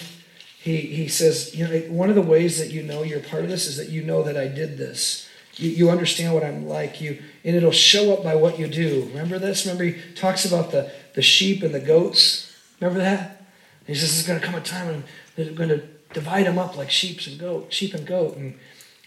He, 0.61 0.81
he 0.81 1.07
says, 1.07 1.55
you 1.55 1.67
know, 1.67 1.79
one 1.91 2.09
of 2.09 2.15
the 2.15 2.21
ways 2.21 2.59
that 2.59 2.69
you 2.69 2.83
know 2.83 3.01
you're 3.01 3.19
part 3.19 3.43
of 3.43 3.49
this 3.49 3.65
is 3.65 3.77
that 3.77 3.89
you 3.89 4.03
know 4.03 4.21
that 4.21 4.37
I 4.37 4.47
did 4.47 4.77
this. 4.77 5.27
You, 5.55 5.71
you 5.71 5.89
understand 5.89 6.35
what 6.35 6.43
I'm 6.43 6.67
like. 6.67 7.01
You 7.01 7.19
and 7.43 7.55
it'll 7.55 7.71
show 7.71 8.13
up 8.13 8.23
by 8.23 8.35
what 8.35 8.59
you 8.59 8.67
do. 8.67 9.07
Remember 9.09 9.39
this? 9.39 9.65
Remember 9.65 9.85
he 9.85 10.13
talks 10.13 10.45
about 10.45 10.71
the, 10.71 10.91
the 11.15 11.23
sheep 11.23 11.63
and 11.63 11.73
the 11.73 11.79
goats. 11.79 12.55
Remember 12.79 12.99
that? 12.99 13.43
And 13.79 13.87
he 13.87 13.95
says 13.95 14.13
there's 14.13 14.27
going 14.27 14.39
to 14.39 14.45
come 14.45 14.53
a 14.53 14.61
time 14.61 14.87
when 14.87 15.03
they're 15.35 15.51
going 15.51 15.69
to 15.69 15.83
divide 16.13 16.45
them 16.45 16.59
up 16.59 16.77
like 16.77 16.91
sheep 16.91 17.19
and 17.25 17.39
goat, 17.39 17.73
sheep 17.73 17.95
and 17.95 18.05
goat. 18.05 18.37
And, 18.37 18.59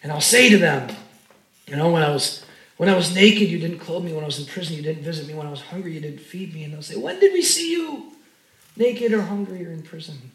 and 0.03 0.11
I'll 0.11 0.21
say 0.21 0.51
to 0.51 0.59
them, 0.59 0.95
you 1.69 1.77
know, 1.77 1.89
when 1.91 2.03
I 2.03 2.11
was 2.11 2.45
when 2.79 2.89
I 2.89 2.97
was 2.97 3.15
naked, 3.15 3.49
you 3.49 3.61
didn't 3.61 3.79
clothe 3.79 4.05
me. 4.05 4.13
When 4.13 4.25
I 4.25 4.27
was 4.27 4.41
in 4.41 4.47
prison, 4.47 4.75
you 4.75 4.83
didn't 4.83 5.05
visit 5.05 5.29
me. 5.29 5.35
When 5.35 5.47
I 5.47 5.51
was 5.51 5.63
hungry, 5.63 5.95
you 5.95 6.01
didn't 6.01 6.21
feed 6.21 6.53
me. 6.53 6.65
And 6.65 6.75
they'll 6.75 6.83
say, 6.83 6.97
When 6.97 7.21
did 7.21 7.33
we 7.33 7.43
see 7.43 7.71
you? 7.71 8.13
Naked 8.77 9.13
or 9.13 9.23
hungry 9.23 9.65
or 9.65 9.71
in 9.71 9.83
prison? 9.83 10.33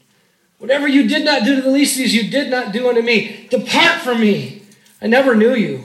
Whatever 0.59 0.87
you 0.87 1.07
did 1.07 1.25
not 1.25 1.43
do 1.43 1.55
to 1.55 1.61
the 1.61 1.71
least 1.71 1.95
of 1.95 1.99
these, 1.99 2.13
you 2.13 2.29
did 2.29 2.49
not 2.49 2.71
do 2.71 2.87
unto 2.89 3.01
me. 3.01 3.47
Depart 3.49 4.01
from 4.01 4.21
me. 4.21 4.61
I 5.01 5.07
never 5.07 5.33
knew 5.33 5.55
you. 5.55 5.83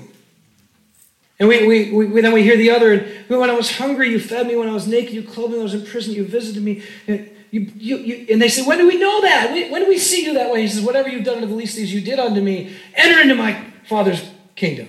And 1.38 1.48
we, 1.48 1.66
we, 1.66 2.06
we, 2.06 2.20
then 2.20 2.32
we 2.32 2.42
hear 2.42 2.56
the 2.56 2.70
other, 2.70 2.92
and 2.92 3.28
when 3.28 3.50
I 3.50 3.54
was 3.54 3.76
hungry, 3.76 4.10
you 4.10 4.20
fed 4.20 4.46
me. 4.46 4.54
When 4.54 4.68
I 4.68 4.72
was 4.72 4.86
naked, 4.86 5.12
you 5.12 5.22
clothed 5.22 5.52
me. 5.52 5.58
When 5.58 5.62
I 5.62 5.64
was 5.64 5.74
in 5.74 5.84
prison, 5.84 6.14
you 6.14 6.24
visited 6.24 6.62
me. 6.62 6.82
And, 7.06 7.30
you, 7.50 7.60
you, 7.76 7.96
you, 7.98 8.26
and 8.30 8.42
they 8.42 8.48
say, 8.48 8.62
When 8.62 8.78
do 8.78 8.86
we 8.86 8.98
know 8.98 9.20
that? 9.20 9.70
When 9.70 9.82
do 9.82 9.88
we 9.88 9.98
see 9.98 10.24
you 10.24 10.34
that 10.34 10.52
way? 10.52 10.62
He 10.62 10.68
says, 10.68 10.82
Whatever 10.82 11.08
you've 11.08 11.24
done 11.24 11.36
unto 11.36 11.46
the 11.46 11.54
least 11.54 11.74
of 11.74 11.78
these, 11.78 11.94
you 11.94 12.00
did 12.00 12.18
unto 12.18 12.40
me. 12.40 12.74
Enter 12.94 13.20
into 13.20 13.36
my 13.36 13.64
Father's 13.88 14.28
kingdom. 14.56 14.88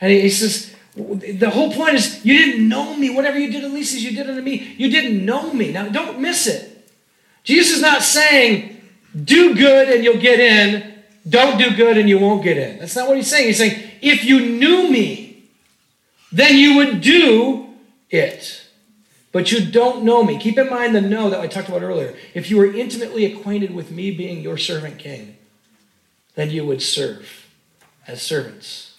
And 0.00 0.10
he, 0.10 0.22
he 0.22 0.30
says, 0.30 0.74
the 0.94 1.50
whole 1.50 1.72
point 1.72 1.94
is 1.94 2.24
you 2.24 2.38
didn't 2.38 2.68
know 2.68 2.96
me. 2.96 3.10
Whatever 3.10 3.38
you 3.38 3.52
did, 3.52 3.64
at 3.64 3.70
least 3.70 3.94
as 3.94 4.04
you 4.04 4.10
did 4.16 4.28
unto 4.28 4.42
me, 4.42 4.74
you 4.76 4.90
didn't 4.90 5.24
know 5.24 5.52
me. 5.52 5.72
Now, 5.72 5.88
don't 5.88 6.20
miss 6.20 6.46
it. 6.46 6.88
Jesus 7.44 7.76
is 7.76 7.82
not 7.82 8.02
saying 8.02 8.69
do 9.24 9.54
good 9.54 9.88
and 9.88 10.04
you'll 10.04 10.20
get 10.20 10.40
in. 10.40 11.02
Don't 11.28 11.58
do 11.58 11.76
good 11.76 11.98
and 11.98 12.08
you 12.08 12.18
won't 12.18 12.42
get 12.42 12.56
in. 12.56 12.78
That's 12.78 12.96
not 12.96 13.08
what 13.08 13.16
he's 13.16 13.28
saying. 13.28 13.48
He's 13.48 13.58
saying, 13.58 13.90
if 14.00 14.24
you 14.24 14.40
knew 14.40 14.90
me, 14.90 15.44
then 16.32 16.56
you 16.56 16.76
would 16.76 17.00
do 17.00 17.68
it. 18.10 18.66
But 19.32 19.52
you 19.52 19.70
don't 19.70 20.04
know 20.04 20.24
me. 20.24 20.38
Keep 20.38 20.58
in 20.58 20.68
mind 20.68 20.94
the 20.94 21.00
know 21.00 21.30
that 21.30 21.40
I 21.40 21.46
talked 21.46 21.68
about 21.68 21.82
earlier. 21.82 22.16
If 22.34 22.50
you 22.50 22.56
were 22.56 22.72
intimately 22.72 23.24
acquainted 23.24 23.74
with 23.74 23.90
me 23.90 24.10
being 24.10 24.40
your 24.40 24.56
servant 24.56 24.98
king, 24.98 25.36
then 26.34 26.50
you 26.50 26.64
would 26.64 26.82
serve 26.82 27.46
as 28.06 28.22
servants. 28.22 28.96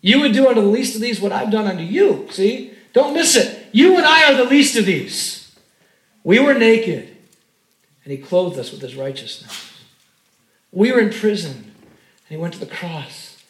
You 0.00 0.20
would 0.20 0.32
do 0.32 0.48
unto 0.48 0.60
the 0.60 0.66
least 0.66 0.96
of 0.96 1.00
these 1.00 1.20
what 1.20 1.32
I've 1.32 1.50
done 1.50 1.66
unto 1.66 1.84
you. 1.84 2.26
See? 2.30 2.72
Don't 2.92 3.14
miss 3.14 3.36
it. 3.36 3.66
You 3.72 3.96
and 3.96 4.04
I 4.04 4.32
are 4.32 4.36
the 4.36 4.50
least 4.50 4.76
of 4.76 4.84
these. 4.84 5.54
We 6.24 6.38
were 6.38 6.54
naked 6.54 7.11
and 8.04 8.12
he 8.12 8.18
clothed 8.18 8.58
us 8.58 8.72
with 8.72 8.80
his 8.80 8.96
righteousness. 8.96 9.72
We 10.70 10.90
were 10.92 11.00
in 11.00 11.10
prison, 11.10 11.52
and 11.54 12.28
he 12.28 12.36
went 12.36 12.54
to 12.54 12.60
the 12.60 12.66
cross, 12.66 13.42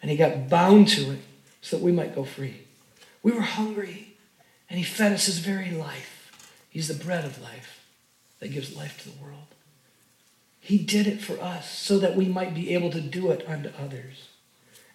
and 0.00 0.10
he 0.10 0.16
got 0.16 0.48
bound 0.48 0.88
to 0.88 1.12
it 1.12 1.20
so 1.60 1.76
that 1.76 1.84
we 1.84 1.92
might 1.92 2.14
go 2.14 2.24
free. 2.24 2.62
We 3.22 3.32
were 3.32 3.42
hungry, 3.42 4.16
and 4.68 4.78
he 4.78 4.84
fed 4.84 5.12
us 5.12 5.26
his 5.26 5.38
very 5.38 5.70
life. 5.70 6.30
He's 6.68 6.88
the 6.88 7.04
bread 7.04 7.24
of 7.24 7.40
life 7.40 7.84
that 8.40 8.52
gives 8.52 8.76
life 8.76 9.02
to 9.02 9.10
the 9.10 9.22
world. 9.22 9.38
He 10.60 10.78
did 10.78 11.06
it 11.06 11.20
for 11.20 11.40
us 11.40 11.70
so 11.70 11.98
that 11.98 12.16
we 12.16 12.26
might 12.26 12.54
be 12.54 12.74
able 12.74 12.90
to 12.90 13.00
do 13.00 13.30
it 13.30 13.44
unto 13.48 13.70
others. 13.78 14.28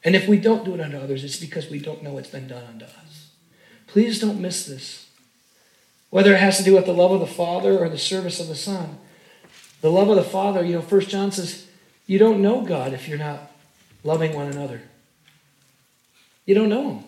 And 0.04 0.16
if 0.16 0.28
we 0.28 0.38
don't 0.38 0.64
do 0.64 0.74
it 0.74 0.80
unto 0.80 0.98
others, 0.98 1.24
it's 1.24 1.38
because 1.38 1.70
we 1.70 1.80
don't 1.80 2.04
know 2.04 2.18
it's 2.18 2.30
been 2.30 2.48
done 2.48 2.64
unto 2.64 2.86
us. 2.86 3.32
Please 3.86 4.20
don't 4.20 4.40
miss 4.40 4.66
this. 4.66 5.07
Whether 6.10 6.34
it 6.34 6.40
has 6.40 6.58
to 6.58 6.64
do 6.64 6.76
with 6.76 6.86
the 6.86 6.94
love 6.94 7.12
of 7.12 7.20
the 7.20 7.28
Father 7.28 7.78
or 7.78 7.90
the 7.90 7.98
service 7.98 8.40
of 8.40 8.48
the 8.48 8.56
Son. 8.56 8.98
The 9.82 9.92
love 9.92 10.10
of 10.10 10.16
the 10.16 10.24
Father, 10.24 10.66
you 10.66 10.74
know, 10.74 10.82
First 10.82 11.10
John 11.10 11.32
says, 11.32 11.68
you 12.06 12.18
don't 12.18 12.42
know 12.42 12.62
God 12.62 12.94
if 12.94 13.08
you're 13.08 13.18
not 13.18 13.52
loving 14.04 14.34
one 14.34 14.48
another. 14.48 14.82
You 16.46 16.56
don't 16.56 16.70
know 16.70 16.92
Him. 16.92 17.04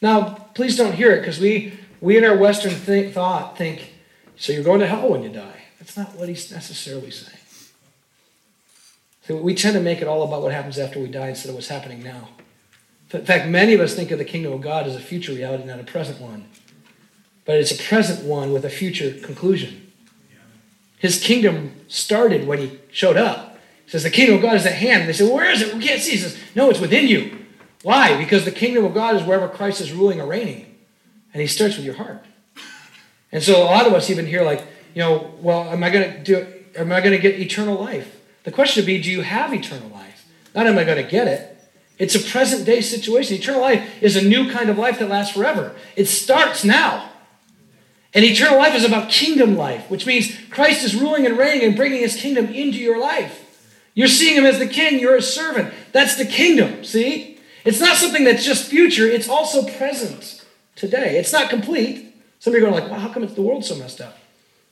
Now, 0.00 0.48
please 0.54 0.76
don't 0.76 0.94
hear 0.94 1.12
it 1.12 1.20
because 1.20 1.40
we, 1.40 1.72
we 2.00 2.16
in 2.16 2.24
our 2.24 2.36
Western 2.36 2.72
think, 2.72 3.12
thought 3.12 3.58
think, 3.58 3.92
so 4.36 4.52
you're 4.52 4.62
going 4.62 4.80
to 4.80 4.86
hell 4.86 5.10
when 5.10 5.22
you 5.22 5.30
die. 5.30 5.62
That's 5.78 5.96
not 5.96 6.14
what 6.14 6.28
he's 6.28 6.50
necessarily 6.52 7.10
saying. 7.10 7.38
So 9.26 9.36
we 9.36 9.54
tend 9.54 9.74
to 9.74 9.80
make 9.80 10.00
it 10.00 10.06
all 10.06 10.22
about 10.22 10.42
what 10.42 10.52
happens 10.52 10.78
after 10.78 11.00
we 11.00 11.08
die 11.08 11.30
instead 11.30 11.48
of 11.48 11.54
what's 11.56 11.68
happening 11.68 12.02
now. 12.02 12.28
In 13.12 13.24
fact, 13.24 13.48
many 13.48 13.74
of 13.74 13.80
us 13.80 13.94
think 13.94 14.10
of 14.10 14.18
the 14.18 14.24
kingdom 14.24 14.52
of 14.52 14.60
God 14.60 14.86
as 14.86 14.94
a 14.94 15.00
future 15.00 15.32
reality, 15.32 15.64
not 15.64 15.80
a 15.80 15.84
present 15.84 16.20
one 16.20 16.46
but 17.46 17.56
it's 17.56 17.70
a 17.70 17.82
present 17.82 18.24
one 18.24 18.52
with 18.52 18.64
a 18.64 18.70
future 18.70 19.12
conclusion. 19.12 19.90
His 20.98 21.20
kingdom 21.22 21.72
started 21.88 22.46
when 22.46 22.58
he 22.58 22.78
showed 22.90 23.16
up. 23.16 23.58
He 23.84 23.90
says, 23.90 24.02
The 24.02 24.10
kingdom 24.10 24.36
of 24.36 24.42
God 24.42 24.56
is 24.56 24.66
at 24.66 24.74
hand. 24.74 25.02
And 25.02 25.08
they 25.08 25.12
say, 25.12 25.32
Where 25.32 25.50
is 25.50 25.62
it? 25.62 25.74
We 25.74 25.80
can't 25.80 26.02
see. 26.02 26.12
He 26.12 26.18
says, 26.18 26.36
No, 26.54 26.68
it's 26.70 26.80
within 26.80 27.06
you. 27.06 27.46
Why? 27.82 28.16
Because 28.16 28.44
the 28.44 28.50
kingdom 28.50 28.84
of 28.84 28.94
God 28.94 29.14
is 29.14 29.22
wherever 29.22 29.48
Christ 29.48 29.80
is 29.80 29.92
ruling 29.92 30.20
or 30.20 30.26
reigning. 30.26 30.74
And 31.32 31.40
he 31.40 31.46
starts 31.46 31.76
with 31.76 31.84
your 31.84 31.94
heart. 31.94 32.24
And 33.30 33.42
so 33.42 33.62
a 33.62 33.64
lot 33.64 33.86
of 33.86 33.92
us 33.92 34.10
even 34.10 34.26
hear, 34.26 34.42
like, 34.42 34.66
you 34.94 35.02
know, 35.02 35.34
well, 35.40 35.70
am 35.70 35.84
I 35.84 35.90
going 35.90 36.10
to 36.10 36.22
do 36.22 36.46
am 36.76 36.92
I 36.92 37.00
going 37.00 37.12
to 37.12 37.18
get 37.18 37.38
eternal 37.38 37.78
life? 37.78 38.20
The 38.44 38.52
question 38.52 38.82
would 38.82 38.86
be, 38.86 39.00
do 39.00 39.10
you 39.10 39.22
have 39.22 39.52
eternal 39.52 39.88
life? 39.90 40.26
Not 40.54 40.66
am 40.66 40.78
I 40.78 40.84
going 40.84 41.02
to 41.02 41.10
get 41.10 41.28
it. 41.28 41.52
It's 41.98 42.14
a 42.14 42.20
present 42.20 42.66
day 42.66 42.80
situation. 42.80 43.36
Eternal 43.36 43.60
life 43.60 44.02
is 44.02 44.16
a 44.16 44.22
new 44.22 44.50
kind 44.50 44.68
of 44.68 44.78
life 44.78 44.98
that 44.98 45.08
lasts 45.08 45.34
forever. 45.34 45.74
It 45.96 46.06
starts 46.06 46.64
now. 46.64 47.10
And 48.14 48.24
eternal 48.24 48.58
life 48.58 48.74
is 48.74 48.84
about 48.84 49.10
kingdom 49.10 49.56
life, 49.56 49.90
which 49.90 50.06
means 50.06 50.34
Christ 50.50 50.84
is 50.84 50.94
ruling 50.94 51.26
and 51.26 51.36
reigning 51.36 51.66
and 51.66 51.76
bringing 51.76 52.00
his 52.00 52.16
kingdom 52.16 52.46
into 52.46 52.78
your 52.78 52.98
life. 52.98 53.42
You're 53.94 54.08
seeing 54.08 54.36
him 54.36 54.44
as 54.44 54.58
the 54.58 54.66
king, 54.66 55.00
you're 55.00 55.16
a 55.16 55.22
servant. 55.22 55.72
That's 55.92 56.16
the 56.16 56.26
kingdom, 56.26 56.84
see? 56.84 57.38
It's 57.64 57.80
not 57.80 57.96
something 57.96 58.24
that's 58.24 58.44
just 58.44 58.68
future, 58.68 59.06
it's 59.06 59.28
also 59.28 59.66
present 59.76 60.44
today. 60.76 61.18
It's 61.18 61.32
not 61.32 61.50
complete. 61.50 62.14
Some 62.38 62.54
of 62.54 62.60
you 62.60 62.66
are 62.66 62.70
going 62.70 62.80
like, 62.80 62.90
well, 62.90 63.00
how 63.00 63.12
come 63.12 63.24
it's 63.24 63.34
the 63.34 63.42
world's 63.42 63.68
so 63.68 63.76
messed 63.76 64.00
up? 64.00 64.18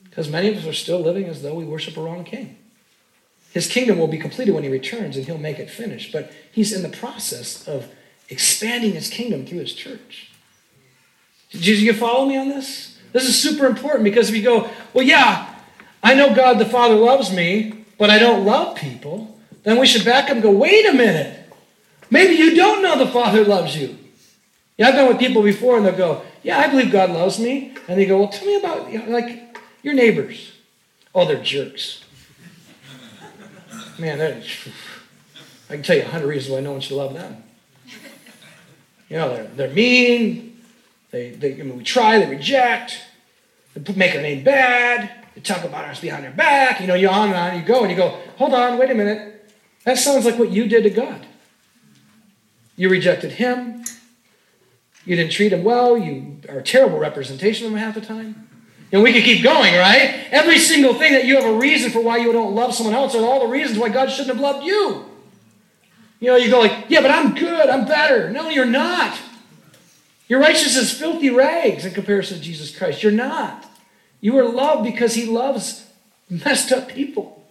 Because 0.03 0.29
many 0.29 0.49
of 0.49 0.57
us 0.57 0.65
are 0.65 0.73
still 0.73 0.99
living 0.99 1.25
as 1.25 1.41
though 1.41 1.55
we 1.55 1.65
worship 1.65 1.97
a 1.97 2.01
wrong 2.01 2.23
king. 2.23 2.57
His 3.51 3.67
kingdom 3.67 3.97
will 3.97 4.07
be 4.07 4.17
completed 4.17 4.53
when 4.53 4.63
he 4.63 4.69
returns 4.69 5.17
and 5.17 5.25
he'll 5.25 5.37
make 5.37 5.59
it 5.59 5.69
finished. 5.69 6.11
But 6.11 6.31
he's 6.51 6.71
in 6.71 6.83
the 6.83 6.97
process 6.97 7.67
of 7.67 7.89
expanding 8.29 8.93
his 8.93 9.09
kingdom 9.09 9.45
through 9.45 9.59
his 9.59 9.73
church. 9.73 10.31
Did 11.51 11.65
you 11.65 11.93
follow 11.93 12.25
me 12.25 12.37
on 12.37 12.49
this? 12.49 12.94
This 13.15 13.29
is 13.29 13.41
super 13.41 13.65
important 13.65 14.03
because 14.03 14.27
if 14.27 14.35
you 14.35 14.43
go, 14.43 14.69
well, 14.93 15.05
yeah, 15.05 15.55
I 16.03 16.15
know 16.15 16.35
God 16.35 16.59
the 16.59 16.65
Father 16.65 16.95
loves 16.95 17.31
me, 17.31 17.85
but 17.97 18.09
I 18.09 18.19
don't 18.19 18.43
love 18.43 18.75
people, 18.75 19.39
then 19.63 19.79
we 19.79 19.87
should 19.87 20.03
back 20.03 20.25
up 20.25 20.31
and 20.31 20.41
go, 20.41 20.51
wait 20.51 20.85
a 20.85 20.91
minute. 20.91 21.49
Maybe 22.09 22.33
you 22.33 22.55
don't 22.55 22.83
know 22.83 22.99
the 22.99 23.09
Father 23.09 23.45
loves 23.45 23.77
you. 23.77 23.97
Yeah, 24.77 24.89
I've 24.89 24.95
been 24.95 25.07
with 25.07 25.17
people 25.17 25.43
before 25.43 25.77
and 25.77 25.85
they'll 25.85 25.95
go, 25.95 26.23
yeah, 26.43 26.59
I 26.59 26.67
believe 26.67 26.91
God 26.91 27.09
loves 27.09 27.39
me. 27.39 27.77
And 27.87 27.97
they 27.97 28.05
go, 28.05 28.19
well, 28.19 28.27
tell 28.27 28.47
me 28.47 28.57
about, 28.57 28.91
you 28.91 28.99
know, 28.99 29.09
like, 29.09 29.59
your 29.81 29.93
neighbors. 29.93 30.51
Oh, 31.13 31.25
they're 31.25 31.41
jerks. 31.41 32.03
Man, 33.97 34.17
that 34.17 34.39
is, 34.39 34.67
I 35.69 35.75
can 35.75 35.83
tell 35.83 35.95
you 35.95 36.01
a 36.01 36.07
hundred 36.07 36.27
reasons 36.27 36.53
why 36.53 36.59
no 36.59 36.73
one 36.73 36.81
should 36.81 36.97
love 36.97 37.13
them. 37.13 37.43
You 39.07 39.15
know, 39.15 39.33
they're, 39.33 39.47
they're 39.55 39.73
mean. 39.73 40.54
They, 41.15 41.29
they, 41.29 41.53
I 41.53 41.63
mean, 41.63 41.77
we 41.77 41.83
try, 41.85 42.19
they 42.19 42.29
reject. 42.29 42.99
They 43.73 43.93
make 43.93 44.13
our 44.15 44.21
name 44.21 44.43
bad. 44.43 45.09
They 45.33 45.39
talk 45.39 45.63
about 45.63 45.85
us 45.85 46.01
behind 46.01 46.25
our 46.25 46.31
back. 46.33 46.81
You 46.81 46.87
know, 46.87 46.93
you 46.93 47.07
on 47.07 47.29
and 47.29 47.37
on. 47.37 47.57
You 47.57 47.65
go 47.65 47.83
and 47.83 47.89
you 47.89 47.95
go, 47.95 48.19
hold 48.35 48.53
on, 48.53 48.77
wait 48.77 48.91
a 48.91 48.93
minute. 48.93 49.49
That 49.85 49.97
sounds 49.97 50.25
like 50.25 50.37
what 50.37 50.51
you 50.51 50.67
did 50.67 50.83
to 50.83 50.89
God. 50.89 51.25
You 52.75 52.89
rejected 52.89 53.31
Him. 53.31 53.85
You 55.05 55.15
didn't 55.15 55.31
treat 55.31 55.53
Him 55.53 55.63
well. 55.63 55.97
You 55.97 56.41
are 56.49 56.57
a 56.57 56.63
terrible 56.63 56.99
representation 56.99 57.65
of 57.65 57.71
Him 57.71 57.79
half 57.79 57.95
the 57.95 58.01
time. 58.01 58.49
And 58.91 59.01
we 59.01 59.13
could 59.13 59.23
keep 59.23 59.41
going, 59.41 59.73
right? 59.73 60.27
Every 60.31 60.59
single 60.59 60.95
thing 60.95 61.13
that 61.13 61.23
you 61.23 61.37
have 61.37 61.45
a 61.45 61.57
reason 61.57 61.91
for 61.91 62.01
why 62.01 62.17
you 62.17 62.33
don't 62.33 62.53
love 62.53 62.75
someone 62.75 62.93
else 62.93 63.15
are 63.15 63.23
all 63.23 63.39
the 63.39 63.53
reasons 63.53 63.79
why 63.79 63.87
God 63.87 64.11
shouldn't 64.11 64.35
have 64.35 64.41
loved 64.41 64.65
you. 64.65 65.05
You 66.19 66.27
know, 66.27 66.35
you 66.35 66.49
go 66.49 66.59
like, 66.59 66.87
yeah, 66.89 67.01
but 67.01 67.11
I'm 67.11 67.35
good, 67.35 67.69
I'm 67.69 67.85
better. 67.85 68.29
No, 68.31 68.49
you're 68.49 68.65
not. 68.65 69.17
Your 70.27 70.39
righteousness 70.39 70.77
is 70.77 70.91
filthy 70.91 71.29
rags 71.29 71.85
in 71.85 71.93
comparison 71.93 72.37
to 72.37 72.43
Jesus 72.43 72.75
Christ. 72.75 73.03
You're 73.03 73.11
not. 73.11 73.65
You 74.21 74.37
are 74.39 74.49
loved 74.49 74.83
because 74.83 75.13
he 75.13 75.25
loves 75.25 75.85
messed 76.29 76.71
up 76.71 76.87
people. 76.87 77.43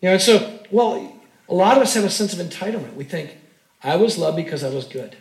You 0.00 0.08
know, 0.08 0.12
and 0.14 0.22
so, 0.22 0.60
well, 0.70 1.20
a 1.48 1.54
lot 1.54 1.76
of 1.76 1.82
us 1.82 1.94
have 1.94 2.04
a 2.04 2.10
sense 2.10 2.32
of 2.32 2.38
entitlement. 2.38 2.94
We 2.94 3.04
think, 3.04 3.36
I 3.82 3.96
was 3.96 4.16
loved 4.18 4.36
because 4.36 4.64
I 4.64 4.70
was 4.70 4.86
good. 4.86 5.16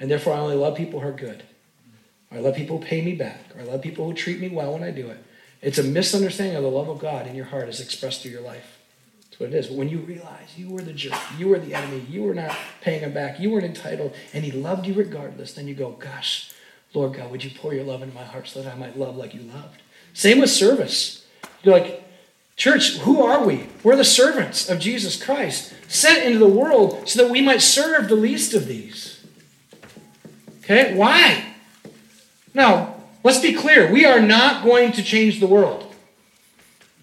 And 0.00 0.10
therefore, 0.10 0.34
I 0.34 0.38
only 0.38 0.56
love 0.56 0.76
people 0.76 1.00
who 1.00 1.08
are 1.08 1.12
good. 1.12 1.44
Or 2.30 2.38
I 2.38 2.40
love 2.40 2.56
people 2.56 2.78
who 2.78 2.84
pay 2.84 3.02
me 3.02 3.14
back. 3.14 3.40
Or 3.54 3.60
I 3.60 3.64
love 3.64 3.82
people 3.82 4.06
who 4.06 4.14
treat 4.14 4.40
me 4.40 4.48
well 4.48 4.72
when 4.72 4.82
I 4.82 4.90
do 4.90 5.08
it. 5.08 5.18
It's 5.62 5.78
a 5.78 5.82
misunderstanding 5.82 6.56
of 6.56 6.62
the 6.62 6.70
love 6.70 6.88
of 6.88 6.98
God 6.98 7.26
in 7.26 7.34
your 7.34 7.46
heart 7.46 7.68
as 7.68 7.80
expressed 7.80 8.22
through 8.22 8.32
your 8.32 8.42
life. 8.42 8.73
That's 9.34 9.40
what 9.40 9.52
it 9.52 9.58
is. 9.58 9.66
But 9.66 9.78
when 9.78 9.88
you 9.88 9.98
realize 9.98 10.56
you 10.56 10.70
were 10.70 10.80
the 10.80 10.92
jerk, 10.92 11.18
you 11.36 11.48
were 11.48 11.58
the 11.58 11.74
enemy, 11.74 12.06
you 12.08 12.22
were 12.22 12.34
not 12.34 12.56
paying 12.82 13.00
him 13.00 13.12
back, 13.12 13.40
you 13.40 13.50
weren't 13.50 13.64
entitled, 13.64 14.14
and 14.32 14.44
he 14.44 14.52
loved 14.52 14.86
you 14.86 14.94
regardless, 14.94 15.54
then 15.54 15.66
you 15.66 15.74
go, 15.74 15.90
gosh, 15.90 16.52
Lord 16.92 17.14
God, 17.14 17.32
would 17.32 17.42
you 17.42 17.50
pour 17.50 17.74
your 17.74 17.82
love 17.82 18.00
into 18.00 18.14
my 18.14 18.22
heart 18.22 18.46
so 18.46 18.62
that 18.62 18.72
I 18.72 18.76
might 18.76 18.96
love 18.96 19.16
like 19.16 19.34
you 19.34 19.40
loved? 19.40 19.82
Same 20.12 20.38
with 20.38 20.50
service. 20.50 21.26
You're 21.64 21.76
like, 21.76 22.04
church, 22.54 22.98
who 22.98 23.24
are 23.24 23.44
we? 23.44 23.66
We're 23.82 23.96
the 23.96 24.04
servants 24.04 24.70
of 24.70 24.78
Jesus 24.78 25.20
Christ, 25.20 25.74
sent 25.88 26.22
into 26.22 26.38
the 26.38 26.46
world 26.46 27.08
so 27.08 27.20
that 27.20 27.32
we 27.32 27.42
might 27.42 27.60
serve 27.60 28.08
the 28.08 28.14
least 28.14 28.54
of 28.54 28.68
these. 28.68 29.26
Okay? 30.58 30.94
Why? 30.94 31.54
Now, 32.54 33.02
let's 33.24 33.40
be 33.40 33.52
clear. 33.52 33.92
We 33.92 34.04
are 34.04 34.20
not 34.20 34.64
going 34.64 34.92
to 34.92 35.02
change 35.02 35.40
the 35.40 35.48
world 35.48 35.83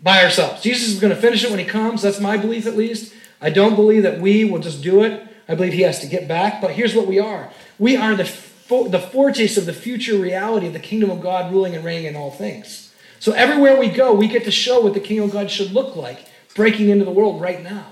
by 0.01 0.23
ourselves. 0.23 0.61
Jesus 0.61 0.89
is 0.89 0.99
going 0.99 1.13
to 1.13 1.19
finish 1.19 1.43
it 1.43 1.49
when 1.49 1.59
he 1.59 1.65
comes. 1.65 2.01
That's 2.01 2.19
my 2.19 2.37
belief, 2.37 2.65
at 2.65 2.75
least. 2.75 3.13
I 3.41 3.49
don't 3.49 3.75
believe 3.75 4.03
that 4.03 4.19
we 4.19 4.45
will 4.45 4.59
just 4.59 4.81
do 4.81 5.03
it. 5.03 5.27
I 5.47 5.55
believe 5.55 5.73
he 5.73 5.81
has 5.81 5.99
to 5.99 6.07
get 6.07 6.27
back. 6.27 6.61
But 6.61 6.71
here's 6.71 6.95
what 6.95 7.07
we 7.07 7.19
are 7.19 7.49
we 7.77 7.97
are 7.97 8.15
the, 8.15 8.25
fo- 8.25 8.87
the 8.87 8.99
foretaste 8.99 9.57
of 9.57 9.65
the 9.65 9.73
future 9.73 10.17
reality 10.17 10.67
of 10.67 10.73
the 10.73 10.79
kingdom 10.79 11.09
of 11.09 11.21
God 11.21 11.51
ruling 11.51 11.75
and 11.75 11.83
reigning 11.83 12.05
in 12.05 12.15
all 12.15 12.31
things. 12.31 12.93
So 13.19 13.33
everywhere 13.33 13.79
we 13.79 13.89
go, 13.89 14.13
we 14.13 14.27
get 14.27 14.45
to 14.45 14.51
show 14.51 14.81
what 14.81 14.93
the 14.93 14.99
kingdom 14.99 15.25
of 15.25 15.31
God 15.31 15.51
should 15.51 15.71
look 15.71 15.95
like 15.95 16.25
breaking 16.55 16.89
into 16.89 17.05
the 17.05 17.11
world 17.11 17.41
right 17.41 17.61
now. 17.61 17.85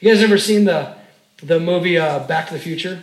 You 0.00 0.12
guys 0.12 0.22
ever 0.22 0.38
seen 0.38 0.64
the, 0.64 0.94
the 1.42 1.58
movie 1.58 1.98
uh, 1.98 2.20
Back 2.26 2.48
to 2.48 2.54
the 2.54 2.60
Future? 2.60 3.02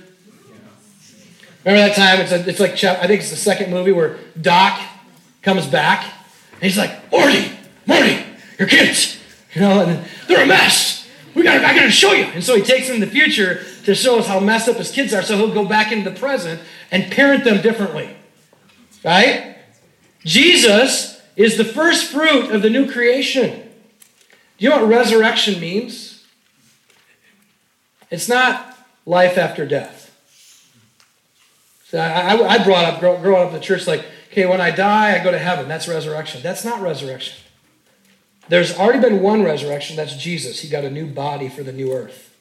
Remember 1.65 1.87
that 1.87 1.95
time? 1.95 2.19
It's, 2.21 2.31
a, 2.31 2.47
it's 2.47 2.59
like, 2.59 2.71
I 2.83 3.07
think 3.07 3.21
it's 3.21 3.29
the 3.29 3.35
second 3.35 3.71
movie 3.71 3.91
where 3.91 4.17
Doc 4.39 4.79
comes 5.41 5.65
back 5.65 6.13
and 6.53 6.63
he's 6.63 6.77
like, 6.77 7.11
Marty, 7.11 7.52
Marty, 7.85 8.23
your 8.59 8.67
kids, 8.67 9.19
you 9.53 9.61
know, 9.61 10.03
they're 10.27 10.43
a 10.43 10.47
mess. 10.47 11.07
We 11.35 11.43
got 11.43 11.63
I 11.63 11.75
gotta 11.75 11.91
show 11.91 12.13
you. 12.13 12.25
And 12.25 12.43
so 12.43 12.55
he 12.55 12.61
takes 12.61 12.87
them 12.87 12.95
in 12.95 13.01
the 13.01 13.07
future 13.07 13.63
to 13.85 13.95
show 13.95 14.19
us 14.19 14.27
how 14.27 14.39
messed 14.39 14.69
up 14.69 14.77
his 14.77 14.91
kids 14.91 15.13
are, 15.13 15.21
so 15.21 15.37
he'll 15.37 15.53
go 15.53 15.65
back 15.65 15.91
into 15.91 16.09
the 16.09 16.15
present 16.17 16.61
and 16.91 17.11
parent 17.11 17.43
them 17.43 17.61
differently. 17.61 18.15
Right? 19.03 19.57
Jesus 20.23 21.21
is 21.35 21.57
the 21.57 21.65
first 21.65 22.11
fruit 22.11 22.51
of 22.51 22.61
the 22.61 22.69
new 22.69 22.89
creation. 22.89 23.69
Do 24.57 24.65
you 24.65 24.69
know 24.69 24.77
what 24.77 24.87
resurrection 24.87 25.59
means? 25.59 26.25
It's 28.09 28.29
not 28.29 28.77
life 29.05 29.37
after 29.37 29.65
death. 29.65 30.01
So 31.87 31.99
I, 31.99 32.55
I, 32.55 32.63
brought 32.63 32.85
up, 32.85 32.99
growing 32.99 33.41
up 33.41 33.49
in 33.49 33.53
the 33.53 33.59
church, 33.59 33.85
like, 33.85 34.05
okay, 34.31 34.45
when 34.45 34.61
I 34.61 34.71
die, 34.71 35.19
I 35.19 35.23
go 35.23 35.31
to 35.31 35.37
heaven. 35.37 35.67
That's 35.67 35.87
resurrection. 35.87 36.41
That's 36.41 36.63
not 36.63 36.81
resurrection. 36.81 37.35
There's 38.53 38.77
already 38.77 38.99
been 38.99 39.23
one 39.23 39.41
resurrection, 39.41 39.95
that's 39.95 40.15
Jesus. 40.15 40.59
He 40.59 40.69
got 40.69 40.83
a 40.83 40.91
new 40.91 41.07
body 41.07 41.49
for 41.49 41.63
the 41.63 41.73
new 41.73 41.91
earth. 41.91 42.37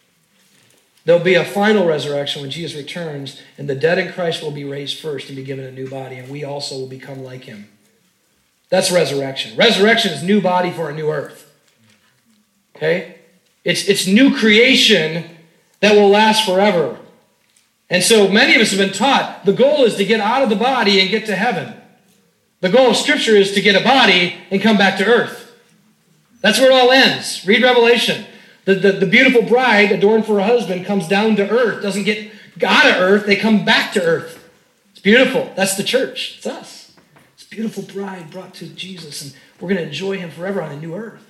There'll 1.06 1.24
be 1.24 1.36
a 1.36 1.42
final 1.42 1.86
resurrection 1.86 2.42
when 2.42 2.50
Jesus 2.50 2.76
returns, 2.76 3.40
and 3.56 3.66
the 3.66 3.74
dead 3.74 3.98
in 3.98 4.12
Christ 4.12 4.42
will 4.42 4.50
be 4.50 4.64
raised 4.64 5.00
first 5.00 5.28
and 5.28 5.36
be 5.36 5.42
given 5.42 5.64
a 5.64 5.72
new 5.72 5.88
body, 5.88 6.16
and 6.16 6.28
we 6.28 6.44
also 6.44 6.78
will 6.78 6.86
become 6.86 7.24
like 7.24 7.44
him. 7.44 7.66
That's 8.68 8.92
resurrection. 8.92 9.56
Resurrection 9.56 10.12
is 10.12 10.22
new 10.22 10.42
body 10.42 10.70
for 10.70 10.90
a 10.90 10.94
new 10.94 11.10
earth. 11.10 11.50
Okay? 12.76 13.14
It's, 13.64 13.88
it's 13.88 14.06
new 14.06 14.36
creation 14.36 15.30
that 15.80 15.94
will 15.94 16.10
last 16.10 16.44
forever. 16.44 16.98
And 17.88 18.02
so 18.02 18.28
many 18.28 18.54
of 18.54 18.60
us 18.60 18.68
have 18.72 18.78
been 18.78 18.92
taught 18.92 19.46
the 19.46 19.54
goal 19.54 19.84
is 19.84 19.94
to 19.94 20.04
get 20.04 20.20
out 20.20 20.42
of 20.42 20.50
the 20.50 20.56
body 20.56 21.00
and 21.00 21.08
get 21.08 21.24
to 21.24 21.36
heaven. 21.36 21.72
The 22.60 22.68
goal 22.68 22.90
of 22.90 22.98
Scripture 22.98 23.34
is 23.34 23.52
to 23.52 23.62
get 23.62 23.80
a 23.80 23.82
body 23.82 24.36
and 24.50 24.60
come 24.60 24.76
back 24.76 24.98
to 24.98 25.06
earth. 25.06 25.41
That's 26.42 26.58
where 26.60 26.70
it 26.70 26.74
all 26.74 26.90
ends. 26.90 27.46
Read 27.46 27.62
Revelation. 27.62 28.26
The, 28.64 28.74
the, 28.74 28.92
the, 28.92 29.06
beautiful 29.06 29.42
bride 29.42 29.90
adorned 29.90 30.26
for 30.26 30.34
her 30.34 30.46
husband 30.46 30.86
comes 30.86 31.08
down 31.08 31.34
to 31.36 31.48
earth, 31.48 31.82
doesn't 31.82 32.04
get 32.04 32.30
out 32.64 32.86
of 32.86 32.96
earth, 32.96 33.26
they 33.26 33.34
come 33.34 33.64
back 33.64 33.92
to 33.94 34.02
earth. 34.02 34.48
It's 34.92 35.00
beautiful. 35.00 35.52
That's 35.56 35.76
the 35.76 35.82
church. 35.82 36.36
It's 36.36 36.46
us. 36.46 36.92
It's 37.34 37.44
beautiful 37.44 37.82
bride 37.82 38.30
brought 38.30 38.54
to 38.54 38.66
Jesus, 38.66 39.22
and 39.22 39.34
we're 39.58 39.68
going 39.68 39.80
to 39.80 39.86
enjoy 39.86 40.18
him 40.18 40.30
forever 40.30 40.62
on 40.62 40.70
a 40.70 40.76
new 40.76 40.94
earth. 40.94 41.28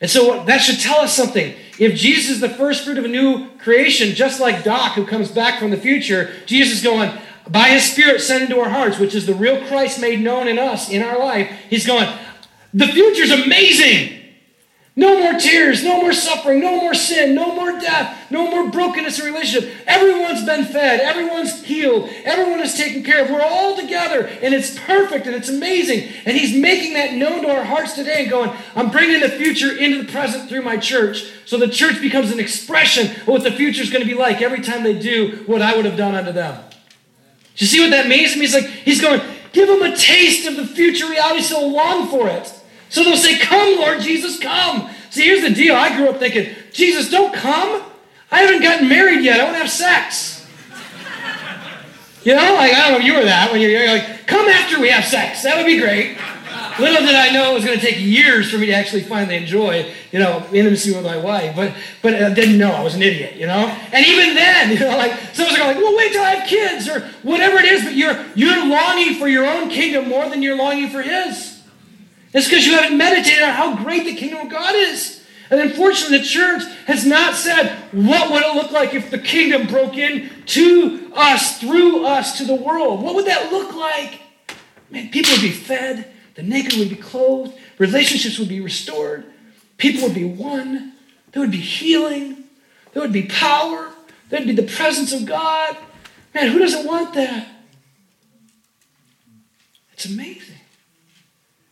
And 0.00 0.10
so 0.10 0.44
that 0.44 0.58
should 0.58 0.80
tell 0.80 1.00
us 1.00 1.14
something. 1.14 1.54
If 1.78 1.94
Jesus 1.94 2.30
is 2.30 2.40
the 2.40 2.48
first 2.48 2.84
fruit 2.84 2.98
of 2.98 3.04
a 3.04 3.08
new 3.08 3.50
creation, 3.58 4.14
just 4.14 4.40
like 4.40 4.64
Doc, 4.64 4.92
who 4.94 5.06
comes 5.06 5.30
back 5.30 5.58
from 5.58 5.70
the 5.70 5.76
future, 5.76 6.32
Jesus 6.46 6.78
is 6.78 6.82
going, 6.82 7.16
by 7.48 7.68
his 7.68 7.90
Spirit 7.90 8.20
sent 8.20 8.44
into 8.44 8.60
our 8.60 8.68
hearts, 8.68 8.98
which 8.98 9.14
is 9.14 9.26
the 9.26 9.34
real 9.34 9.64
Christ 9.66 10.00
made 10.00 10.20
known 10.20 10.48
in 10.48 10.58
us, 10.58 10.90
in 10.90 11.02
our 11.02 11.18
life, 11.18 11.50
he's 11.70 11.86
going, 11.86 12.08
the 12.74 12.86
future's 12.88 13.30
amazing. 13.30 14.21
No 14.94 15.18
more 15.18 15.40
tears, 15.40 15.82
no 15.82 16.02
more 16.02 16.12
suffering, 16.12 16.60
no 16.60 16.78
more 16.78 16.92
sin, 16.92 17.34
no 17.34 17.54
more 17.54 17.80
death, 17.80 18.30
no 18.30 18.50
more 18.50 18.70
brokenness 18.70 19.18
in 19.18 19.24
relationship. 19.24 19.72
Everyone's 19.86 20.44
been 20.44 20.66
fed, 20.66 21.00
everyone's 21.00 21.64
healed, 21.64 22.10
everyone 22.24 22.60
is 22.60 22.74
taken 22.74 23.02
care 23.02 23.24
of. 23.24 23.30
We're 23.30 23.40
all 23.40 23.74
together, 23.74 24.26
and 24.42 24.52
it's 24.52 24.78
perfect 24.78 25.26
and 25.26 25.34
it's 25.34 25.48
amazing. 25.48 26.10
And 26.26 26.36
He's 26.36 26.54
making 26.54 26.92
that 26.92 27.14
known 27.14 27.40
to 27.42 27.48
our 27.48 27.64
hearts 27.64 27.94
today 27.94 28.22
and 28.22 28.30
going, 28.30 28.50
I'm 28.76 28.90
bringing 28.90 29.20
the 29.20 29.30
future 29.30 29.74
into 29.74 30.02
the 30.02 30.12
present 30.12 30.50
through 30.50 30.62
my 30.62 30.76
church. 30.76 31.24
So 31.46 31.56
the 31.56 31.68
church 31.68 32.02
becomes 32.02 32.30
an 32.30 32.38
expression 32.38 33.12
of 33.12 33.28
what 33.28 33.44
the 33.44 33.52
future 33.52 33.82
is 33.82 33.90
going 33.90 34.06
to 34.06 34.08
be 34.08 34.18
like 34.18 34.42
every 34.42 34.60
time 34.60 34.82
they 34.82 34.98
do 34.98 35.42
what 35.46 35.62
I 35.62 35.74
would 35.74 35.86
have 35.86 35.96
done 35.96 36.14
unto 36.14 36.32
them. 36.32 36.62
Do 37.56 37.64
you 37.64 37.66
see 37.66 37.80
what 37.80 37.90
that 37.90 38.08
means 38.08 38.34
to 38.34 38.38
me? 38.38 38.46
Like, 38.46 38.66
He's 38.66 39.00
going, 39.00 39.22
give 39.54 39.68
them 39.68 39.80
a 39.80 39.96
taste 39.96 40.46
of 40.46 40.56
the 40.56 40.66
future 40.66 41.08
reality 41.08 41.40
so 41.40 41.66
long 41.66 42.08
for 42.08 42.28
it. 42.28 42.58
So 42.92 43.02
they'll 43.02 43.16
say, 43.16 43.38
Come, 43.38 43.80
Lord 43.80 44.00
Jesus, 44.00 44.38
come. 44.38 44.90
See, 45.08 45.24
here's 45.24 45.40
the 45.40 45.50
deal. 45.50 45.74
I 45.74 45.96
grew 45.96 46.08
up 46.08 46.18
thinking, 46.18 46.54
Jesus, 46.72 47.10
don't 47.10 47.34
come. 47.34 47.82
I 48.30 48.42
haven't 48.42 48.62
gotten 48.62 48.88
married 48.88 49.24
yet. 49.24 49.40
I 49.40 49.44
want 49.44 49.56
to 49.56 49.60
have 49.60 49.70
sex. 49.70 50.46
You 52.22 52.36
know, 52.36 52.54
like, 52.54 52.72
I 52.72 52.82
don't 52.82 52.92
know 52.92 52.98
if 52.98 53.04
you 53.04 53.14
were 53.14 53.24
that 53.24 53.50
when 53.50 53.60
you're 53.60 53.86
like, 53.88 54.26
come 54.26 54.46
after 54.48 54.78
we 54.78 54.90
have 54.90 55.04
sex. 55.04 55.42
That 55.42 55.56
would 55.56 55.66
be 55.66 55.80
great. 55.80 56.18
Little 56.78 57.04
did 57.04 57.14
I 57.14 57.32
know 57.32 57.50
it 57.50 57.54
was 57.54 57.64
going 57.64 57.78
to 57.78 57.84
take 57.84 57.98
years 57.98 58.50
for 58.50 58.58
me 58.58 58.66
to 58.66 58.72
actually 58.72 59.02
finally 59.02 59.36
enjoy, 59.36 59.92
you 60.10 60.18
know, 60.18 60.46
intimacy 60.52 60.94
with 60.94 61.04
my 61.04 61.16
wife. 61.16 61.56
But 61.56 61.74
but 62.00 62.14
I 62.14 62.32
didn't 62.32 62.58
know. 62.58 62.72
I 62.72 62.82
was 62.82 62.94
an 62.94 63.02
idiot, 63.02 63.36
you 63.36 63.46
know. 63.46 63.66
And 63.92 64.06
even 64.06 64.34
then, 64.34 64.70
you 64.72 64.78
know, 64.78 64.96
like 64.96 65.12
some 65.32 65.46
of 65.46 65.52
us 65.52 65.58
are 65.58 65.66
like, 65.66 65.76
well, 65.76 65.96
wait 65.96 66.12
till 66.12 66.22
I 66.22 66.36
have 66.36 66.48
kids 66.48 66.88
or 66.88 67.00
whatever 67.22 67.58
it 67.58 67.66
is. 67.66 67.84
But 67.84 67.94
you're 67.94 68.24
you're 68.34 68.66
longing 68.66 69.16
for 69.16 69.28
your 69.28 69.46
own 69.46 69.68
kingdom 69.68 70.08
more 70.08 70.28
than 70.28 70.42
you're 70.42 70.56
longing 70.56 70.88
for 70.88 71.02
His. 71.02 71.51
It's 72.32 72.48
because 72.48 72.66
you 72.66 72.74
haven't 72.74 72.96
meditated 72.96 73.42
on 73.42 73.50
how 73.50 73.76
great 73.82 74.04
the 74.04 74.14
kingdom 74.14 74.46
of 74.46 74.50
God 74.50 74.74
is. 74.74 75.22
And 75.50 75.60
unfortunately, 75.60 76.18
the 76.18 76.24
church 76.24 76.62
has 76.86 77.04
not 77.04 77.34
said, 77.34 77.76
what 77.92 78.30
would 78.30 78.42
it 78.42 78.54
look 78.54 78.70
like 78.70 78.94
if 78.94 79.10
the 79.10 79.18
kingdom 79.18 79.66
broke 79.66 79.98
in 79.98 80.30
to 80.46 81.12
us, 81.14 81.60
through 81.60 82.06
us, 82.06 82.38
to 82.38 82.44
the 82.46 82.54
world? 82.54 83.02
What 83.02 83.14
would 83.14 83.26
that 83.26 83.52
look 83.52 83.74
like? 83.74 84.20
Man, 84.90 85.10
people 85.10 85.32
would 85.32 85.42
be 85.42 85.50
fed. 85.50 86.10
The 86.36 86.42
naked 86.42 86.78
would 86.78 86.88
be 86.88 86.96
clothed. 86.96 87.52
Relationships 87.76 88.38
would 88.38 88.48
be 88.48 88.60
restored. 88.60 89.26
People 89.76 90.04
would 90.04 90.14
be 90.14 90.24
won. 90.24 90.94
There 91.32 91.42
would 91.42 91.50
be 91.50 91.58
healing. 91.58 92.44
There 92.92 93.02
would 93.02 93.12
be 93.12 93.24
power. 93.24 93.92
There'd 94.30 94.46
be 94.46 94.54
the 94.54 94.62
presence 94.62 95.12
of 95.12 95.26
God. 95.26 95.76
Man, 96.34 96.48
who 96.48 96.58
doesn't 96.60 96.86
want 96.86 97.12
that? 97.12 97.48
It's 99.92 100.06
amazing. 100.06 100.51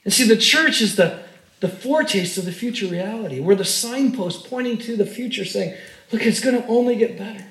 And 0.05 0.13
see, 0.13 0.27
the 0.27 0.37
church 0.37 0.81
is 0.81 0.97
the, 0.97 1.23
the 1.61 1.69
foretaste 1.69 2.39
of 2.39 2.45
the 2.45 2.53
future 2.53 2.87
reality. 2.87 3.41
We're 3.41 3.55
the 3.55 3.65
signpost 3.65 4.49
pointing 4.49 4.79
to 4.79 4.97
the 4.97 5.07
future, 5.07 5.45
saying, 5.45 5.77
look, 6.11 6.25
it's 6.25 6.41
going 6.41 6.61
to 6.61 6.67
only 6.69 6.97
get 6.97 7.19
better. 7.19 7.45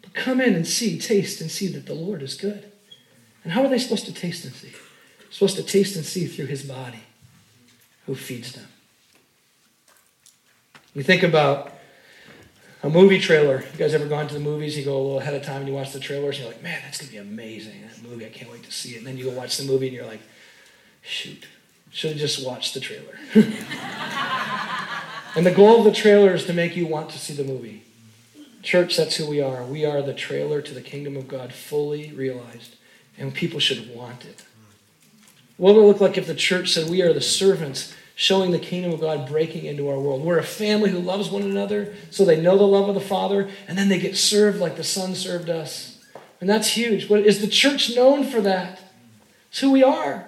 But 0.00 0.14
come 0.14 0.40
in 0.40 0.54
and 0.54 0.66
see, 0.66 0.98
taste, 0.98 1.40
and 1.40 1.50
see 1.50 1.68
that 1.68 1.86
the 1.86 1.94
Lord 1.94 2.22
is 2.22 2.34
good. 2.34 2.70
And 3.44 3.52
how 3.52 3.62
are 3.62 3.68
they 3.68 3.78
supposed 3.78 4.06
to 4.06 4.14
taste 4.14 4.44
and 4.44 4.54
see? 4.54 4.72
supposed 5.32 5.56
to 5.56 5.62
taste 5.62 5.96
and 5.96 6.04
see 6.04 6.26
through 6.26 6.46
his 6.46 6.62
body 6.62 7.00
who 8.06 8.14
feeds 8.14 8.52
them. 8.52 8.66
You 10.94 11.02
think 11.02 11.22
about 11.22 11.72
a 12.82 12.90
movie 12.90 13.18
trailer. 13.18 13.64
You 13.72 13.78
guys 13.78 13.94
ever 13.94 14.06
gone 14.06 14.28
to 14.28 14.34
the 14.34 14.40
movies? 14.40 14.76
You 14.76 14.84
go 14.84 14.94
a 14.94 15.02
little 15.02 15.20
ahead 15.20 15.34
of 15.34 15.42
time 15.42 15.58
and 15.58 15.68
you 15.68 15.74
watch 15.74 15.92
the 15.92 16.00
trailers, 16.00 16.36
and 16.36 16.44
you're 16.44 16.52
like, 16.52 16.62
man, 16.62 16.80
that's 16.84 16.98
going 16.98 17.08
to 17.08 17.12
be 17.12 17.18
amazing. 17.18 17.80
That 17.82 18.06
movie, 18.06 18.26
I 18.26 18.28
can't 18.28 18.50
wait 18.50 18.62
to 18.64 18.70
see 18.70 18.90
it. 18.90 18.98
And 18.98 19.06
then 19.06 19.16
you 19.16 19.24
go 19.24 19.30
watch 19.30 19.56
the 19.56 19.64
movie 19.64 19.86
and 19.86 19.96
you're 19.96 20.06
like, 20.06 20.20
shoot, 21.02 21.46
should 21.90 22.10
have 22.12 22.18
just 22.18 22.44
watched 22.46 22.74
the 22.74 22.80
trailer. 22.80 23.18
and 25.34 25.44
the 25.44 25.50
goal 25.50 25.78
of 25.80 25.84
the 25.84 25.92
trailer 25.92 26.34
is 26.34 26.46
to 26.46 26.52
make 26.52 26.76
you 26.76 26.86
want 26.86 27.10
to 27.10 27.18
see 27.18 27.34
the 27.34 27.44
movie. 27.44 27.84
Church, 28.62 28.96
that's 28.96 29.16
who 29.16 29.28
we 29.28 29.40
are. 29.40 29.64
We 29.64 29.84
are 29.84 30.00
the 30.02 30.14
trailer 30.14 30.62
to 30.62 30.72
the 30.72 30.80
kingdom 30.80 31.16
of 31.16 31.28
God 31.28 31.52
fully 31.52 32.12
realized, 32.12 32.76
and 33.18 33.34
people 33.34 33.58
should 33.60 33.94
want 33.94 34.24
it. 34.24 34.44
What 35.56 35.74
would 35.74 35.82
it 35.82 35.86
look 35.86 36.00
like 36.00 36.16
if 36.16 36.26
the 36.26 36.34
church 36.34 36.72
said, 36.72 36.88
We 36.88 37.02
are 37.02 37.12
the 37.12 37.20
servants 37.20 37.94
showing 38.14 38.52
the 38.52 38.58
kingdom 38.58 38.92
of 38.92 39.00
God 39.00 39.28
breaking 39.28 39.64
into 39.64 39.88
our 39.88 39.98
world? 39.98 40.22
We're 40.22 40.38
a 40.38 40.44
family 40.44 40.90
who 40.90 40.98
loves 40.98 41.28
one 41.28 41.42
another 41.42 41.94
so 42.10 42.24
they 42.24 42.40
know 42.40 42.56
the 42.56 42.64
love 42.64 42.88
of 42.88 42.94
the 42.94 43.00
Father, 43.00 43.50
and 43.66 43.76
then 43.76 43.88
they 43.88 43.98
get 43.98 44.16
served 44.16 44.60
like 44.60 44.76
the 44.76 44.84
Son 44.84 45.14
served 45.14 45.50
us. 45.50 46.04
And 46.40 46.48
that's 46.48 46.68
huge. 46.68 47.08
What, 47.08 47.20
is 47.20 47.40
the 47.40 47.46
church 47.46 47.94
known 47.94 48.24
for 48.24 48.40
that? 48.40 48.80
It's 49.50 49.60
who 49.60 49.70
we 49.70 49.82
are. 49.82 50.26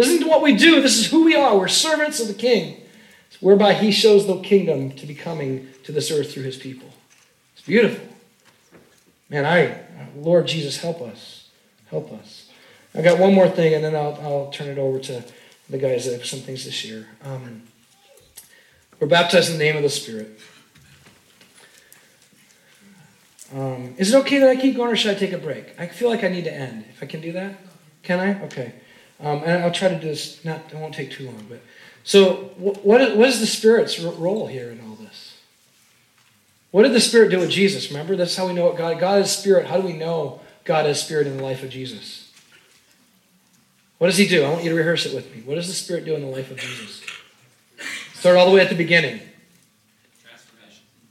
This 0.00 0.08
isn't 0.08 0.28
what 0.28 0.40
we 0.40 0.56
do, 0.56 0.80
this 0.80 0.96
is 0.96 1.10
who 1.10 1.24
we 1.24 1.34
are. 1.34 1.58
We're 1.58 1.68
servants 1.68 2.20
of 2.20 2.28
the 2.28 2.32
King, 2.32 2.80
whereby 3.40 3.74
He 3.74 3.90
shows 3.90 4.26
the 4.26 4.40
kingdom 4.40 4.92
to 4.92 5.06
be 5.06 5.14
coming 5.14 5.68
to 5.84 5.92
this 5.92 6.10
earth 6.10 6.32
through 6.32 6.44
His 6.44 6.56
people. 6.56 6.88
It's 7.52 7.60
beautiful. 7.66 8.08
Man, 9.28 9.44
I, 9.44 9.78
Lord 10.16 10.46
Jesus, 10.46 10.78
help 10.78 11.02
us. 11.02 11.50
Help 11.90 12.14
us. 12.14 12.48
I've 12.94 13.04
got 13.04 13.18
one 13.18 13.34
more 13.34 13.46
thing, 13.46 13.74
and 13.74 13.84
then 13.84 13.94
I'll, 13.94 14.18
I'll 14.22 14.50
turn 14.50 14.68
it 14.68 14.78
over 14.78 14.98
to 15.00 15.22
the 15.68 15.76
guys 15.76 16.06
that 16.06 16.12
have 16.12 16.24
some 16.24 16.40
things 16.40 16.64
to 16.64 16.70
share. 16.70 17.06
Um, 17.22 17.64
we're 19.00 19.06
baptized 19.06 19.52
in 19.52 19.58
the 19.58 19.64
name 19.64 19.76
of 19.76 19.82
the 19.82 19.90
Spirit. 19.90 20.40
Um, 23.54 23.96
is 23.98 24.14
it 24.14 24.18
okay 24.20 24.38
that 24.38 24.48
I 24.48 24.56
keep 24.56 24.76
going, 24.76 24.92
or 24.92 24.96
should 24.96 25.14
I 25.14 25.18
take 25.18 25.32
a 25.32 25.38
break? 25.38 25.78
I 25.78 25.88
feel 25.88 26.08
like 26.08 26.24
I 26.24 26.28
need 26.28 26.44
to 26.44 26.54
end. 26.54 26.86
If 26.88 27.02
I 27.02 27.06
can 27.06 27.20
do 27.20 27.32
that, 27.32 27.58
can 28.02 28.18
I? 28.18 28.42
Okay. 28.44 28.72
Um, 29.22 29.42
and 29.44 29.62
I'll 29.62 29.72
try 29.72 29.88
to 29.88 29.98
do 29.98 30.08
this. 30.08 30.44
Not, 30.44 30.60
it 30.72 30.76
won't 30.76 30.94
take 30.94 31.10
too 31.10 31.26
long. 31.26 31.46
But 31.48 31.60
so, 32.04 32.52
what 32.56 33.00
is, 33.00 33.16
what 33.16 33.28
is 33.28 33.40
the 33.40 33.46
Spirit's 33.46 33.98
role 33.98 34.46
here 34.46 34.70
in 34.70 34.80
all 34.80 34.94
this? 34.96 35.36
What 36.70 36.84
did 36.84 36.92
the 36.92 37.00
Spirit 37.00 37.30
do 37.30 37.38
with 37.38 37.50
Jesus? 37.50 37.90
Remember, 37.90 38.16
that's 38.16 38.36
how 38.36 38.46
we 38.46 38.54
know 38.54 38.64
what 38.64 38.76
God. 38.76 38.98
God 38.98 39.20
is 39.20 39.30
Spirit. 39.30 39.66
How 39.66 39.80
do 39.80 39.86
we 39.86 39.92
know 39.92 40.40
God 40.64 40.86
is 40.86 41.00
Spirit 41.00 41.26
in 41.26 41.36
the 41.36 41.42
life 41.42 41.62
of 41.62 41.70
Jesus? 41.70 42.32
What 43.98 44.06
does 44.06 44.16
he 44.16 44.26
do? 44.26 44.44
I 44.44 44.50
want 44.50 44.64
you 44.64 44.70
to 44.70 44.76
rehearse 44.76 45.04
it 45.04 45.14
with 45.14 45.34
me. 45.34 45.42
What 45.42 45.56
does 45.56 45.68
the 45.68 45.74
Spirit 45.74 46.06
do 46.06 46.14
in 46.14 46.22
the 46.22 46.28
life 46.28 46.50
of 46.50 46.56
Jesus? 46.56 47.02
Start 48.14 48.36
all 48.36 48.46
the 48.48 48.54
way 48.54 48.62
at 48.62 48.70
the 48.70 48.74
beginning. 48.74 49.20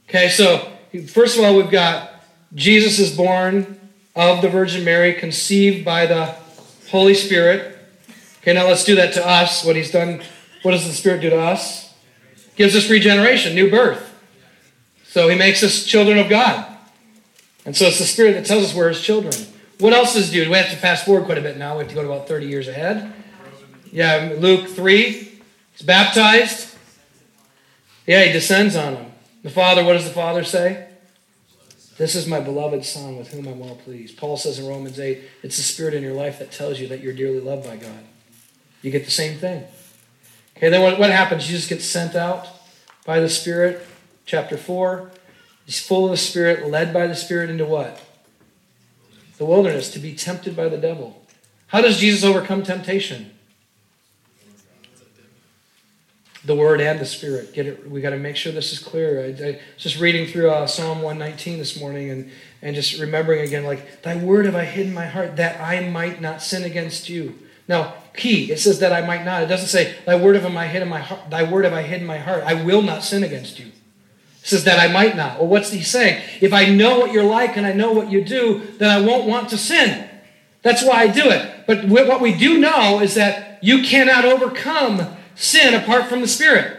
Okay, 0.08 0.28
so 0.28 0.72
first 1.06 1.38
of 1.38 1.44
all, 1.44 1.56
we've 1.56 1.70
got 1.70 2.10
Jesus 2.52 2.98
is 2.98 3.16
born 3.16 3.78
of 4.16 4.42
the 4.42 4.48
Virgin 4.48 4.84
Mary, 4.84 5.14
conceived 5.14 5.84
by 5.84 6.06
the 6.06 6.34
Holy 6.90 7.14
Spirit. 7.14 7.78
Okay, 8.40 8.52
now 8.54 8.66
let's 8.66 8.84
do 8.84 8.94
that 8.96 9.12
to 9.14 9.26
us. 9.26 9.64
What 9.64 9.76
he's 9.76 9.90
done, 9.90 10.22
what 10.62 10.72
does 10.72 10.86
the 10.86 10.92
Spirit 10.92 11.20
do 11.20 11.30
to 11.30 11.38
us? 11.38 11.94
Gives 12.56 12.74
us 12.74 12.88
regeneration, 12.88 13.54
new 13.54 13.70
birth. 13.70 14.06
So 15.04 15.28
he 15.28 15.36
makes 15.36 15.62
us 15.62 15.84
children 15.84 16.18
of 16.18 16.28
God. 16.28 16.66
And 17.64 17.76
so 17.76 17.86
it's 17.86 17.98
the 17.98 18.04
Spirit 18.04 18.32
that 18.34 18.46
tells 18.46 18.64
us 18.64 18.74
we're 18.74 18.88
his 18.88 19.02
children. 19.02 19.34
What 19.78 19.92
else 19.92 20.14
does 20.14 20.30
he 20.30 20.44
do? 20.44 20.50
We 20.50 20.56
have 20.56 20.70
to 20.70 20.76
fast 20.76 21.04
forward 21.04 21.24
quite 21.24 21.38
a 21.38 21.42
bit 21.42 21.56
now. 21.56 21.74
We 21.74 21.80
have 21.80 21.88
to 21.88 21.94
go 21.94 22.02
to 22.02 22.10
about 22.10 22.28
30 22.28 22.46
years 22.46 22.68
ahead. 22.68 23.12
Yeah, 23.92 24.34
Luke 24.38 24.68
3. 24.68 25.10
He's 25.72 25.82
baptized. 25.82 26.76
Yeah, 28.06 28.24
he 28.24 28.32
descends 28.32 28.76
on 28.76 28.96
him. 28.96 29.12
The 29.42 29.50
Father, 29.50 29.84
what 29.84 29.94
does 29.94 30.04
the 30.04 30.10
Father 30.10 30.44
say? 30.44 30.88
This 31.96 32.14
is 32.14 32.26
my 32.26 32.40
beloved 32.40 32.84
Son 32.84 33.16
with 33.16 33.28
whom 33.28 33.46
I'm 33.46 33.58
well 33.58 33.76
pleased. 33.76 34.16
Paul 34.16 34.36
says 34.36 34.58
in 34.58 34.66
Romans 34.66 34.98
8, 34.98 35.22
it's 35.42 35.56
the 35.56 35.62
Spirit 35.62 35.94
in 35.94 36.02
your 36.02 36.14
life 36.14 36.38
that 36.38 36.50
tells 36.50 36.80
you 36.80 36.88
that 36.88 37.00
you're 37.00 37.12
dearly 37.12 37.40
loved 37.40 37.66
by 37.66 37.76
God. 37.76 38.04
You 38.82 38.90
get 38.90 39.04
the 39.04 39.10
same 39.10 39.38
thing. 39.38 39.64
Okay, 40.56 40.68
then 40.68 40.82
what, 40.82 40.98
what 40.98 41.10
happens? 41.10 41.46
Jesus 41.46 41.68
gets 41.68 41.84
sent 41.84 42.14
out 42.14 42.46
by 43.04 43.20
the 43.20 43.28
Spirit. 43.28 43.86
Chapter 44.26 44.56
4. 44.56 45.10
He's 45.66 45.84
full 45.84 46.06
of 46.06 46.10
the 46.10 46.16
Spirit, 46.16 46.66
led 46.66 46.92
by 46.92 47.06
the 47.06 47.14
Spirit 47.14 47.50
into 47.50 47.64
what? 47.64 48.00
the 49.40 49.46
wilderness 49.46 49.90
to 49.90 49.98
be 49.98 50.14
tempted 50.14 50.54
by 50.54 50.68
the 50.68 50.76
devil. 50.76 51.24
How 51.68 51.80
does 51.80 51.98
Jesus 51.98 52.24
overcome 52.24 52.62
temptation? 52.62 53.30
The 56.44 56.54
Word 56.54 56.82
and 56.82 57.00
the 57.00 57.06
Spirit. 57.06 57.54
Get 57.54 57.66
it? 57.66 57.90
We 57.90 58.02
got 58.02 58.10
to 58.10 58.18
make 58.18 58.36
sure 58.36 58.52
this 58.52 58.70
is 58.70 58.78
clear. 58.78 59.22
I, 59.22 59.28
I 59.28 59.52
was 59.52 59.82
just 59.82 59.98
reading 59.98 60.26
through 60.26 60.50
uh, 60.50 60.66
Psalm 60.66 61.00
119 61.00 61.58
this 61.58 61.80
morning 61.80 62.10
and, 62.10 62.30
and 62.60 62.76
just 62.76 63.00
remembering 63.00 63.40
again, 63.40 63.64
like, 63.64 64.02
Thy 64.02 64.14
Word 64.16 64.44
have 64.44 64.54
I 64.54 64.66
hidden 64.66 64.92
my 64.92 65.06
heart 65.06 65.36
that 65.36 65.58
I 65.58 65.88
might 65.88 66.20
not 66.20 66.42
sin 66.42 66.64
against 66.64 67.08
you. 67.08 67.38
Now, 67.66 67.94
key, 68.16 68.50
it 68.50 68.58
says 68.58 68.80
that 68.80 68.92
I 68.92 69.06
might 69.06 69.24
not. 69.24 69.42
It 69.42 69.46
doesn't 69.46 69.68
say, 69.68 69.96
Thy 70.06 70.16
Word 70.16 70.36
have 70.36 70.44
I 70.56 70.66
hid 70.66 70.82
in 70.82 70.88
my 70.88 71.00
heart. 71.00 71.30
Thy 71.30 71.42
Word 71.42 71.64
have 71.64 71.74
I 71.74 71.82
hid 71.82 72.00
in 72.00 72.06
my 72.06 72.18
heart. 72.18 72.44
I 72.44 72.54
will 72.54 72.82
not 72.82 73.04
sin 73.04 73.22
against 73.24 73.58
you 73.58 73.72
says 74.42 74.64
that 74.64 74.78
I 74.78 74.92
might 74.92 75.16
not. 75.16 75.38
Well, 75.38 75.48
what's 75.48 75.70
he 75.70 75.82
saying? 75.82 76.22
If 76.40 76.52
I 76.52 76.66
know 76.66 76.98
what 76.98 77.12
you're 77.12 77.24
like 77.24 77.56
and 77.56 77.66
I 77.66 77.72
know 77.72 77.92
what 77.92 78.10
you 78.10 78.24
do, 78.24 78.60
then 78.78 78.90
I 78.90 79.04
won't 79.06 79.26
want 79.26 79.50
to 79.50 79.58
sin. 79.58 80.08
That's 80.62 80.84
why 80.84 81.02
I 81.02 81.06
do 81.08 81.28
it. 81.28 81.66
But 81.66 81.84
what 81.86 82.20
we 82.20 82.36
do 82.36 82.58
know 82.58 83.00
is 83.00 83.14
that 83.14 83.62
you 83.62 83.82
cannot 83.82 84.24
overcome 84.24 85.16
sin 85.34 85.74
apart 85.74 86.06
from 86.06 86.20
the 86.20 86.28
Spirit. 86.28 86.78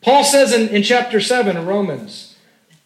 Paul 0.00 0.24
says 0.24 0.52
in, 0.52 0.68
in 0.68 0.82
chapter 0.82 1.20
7 1.20 1.56
of 1.56 1.66
Romans, 1.66 2.36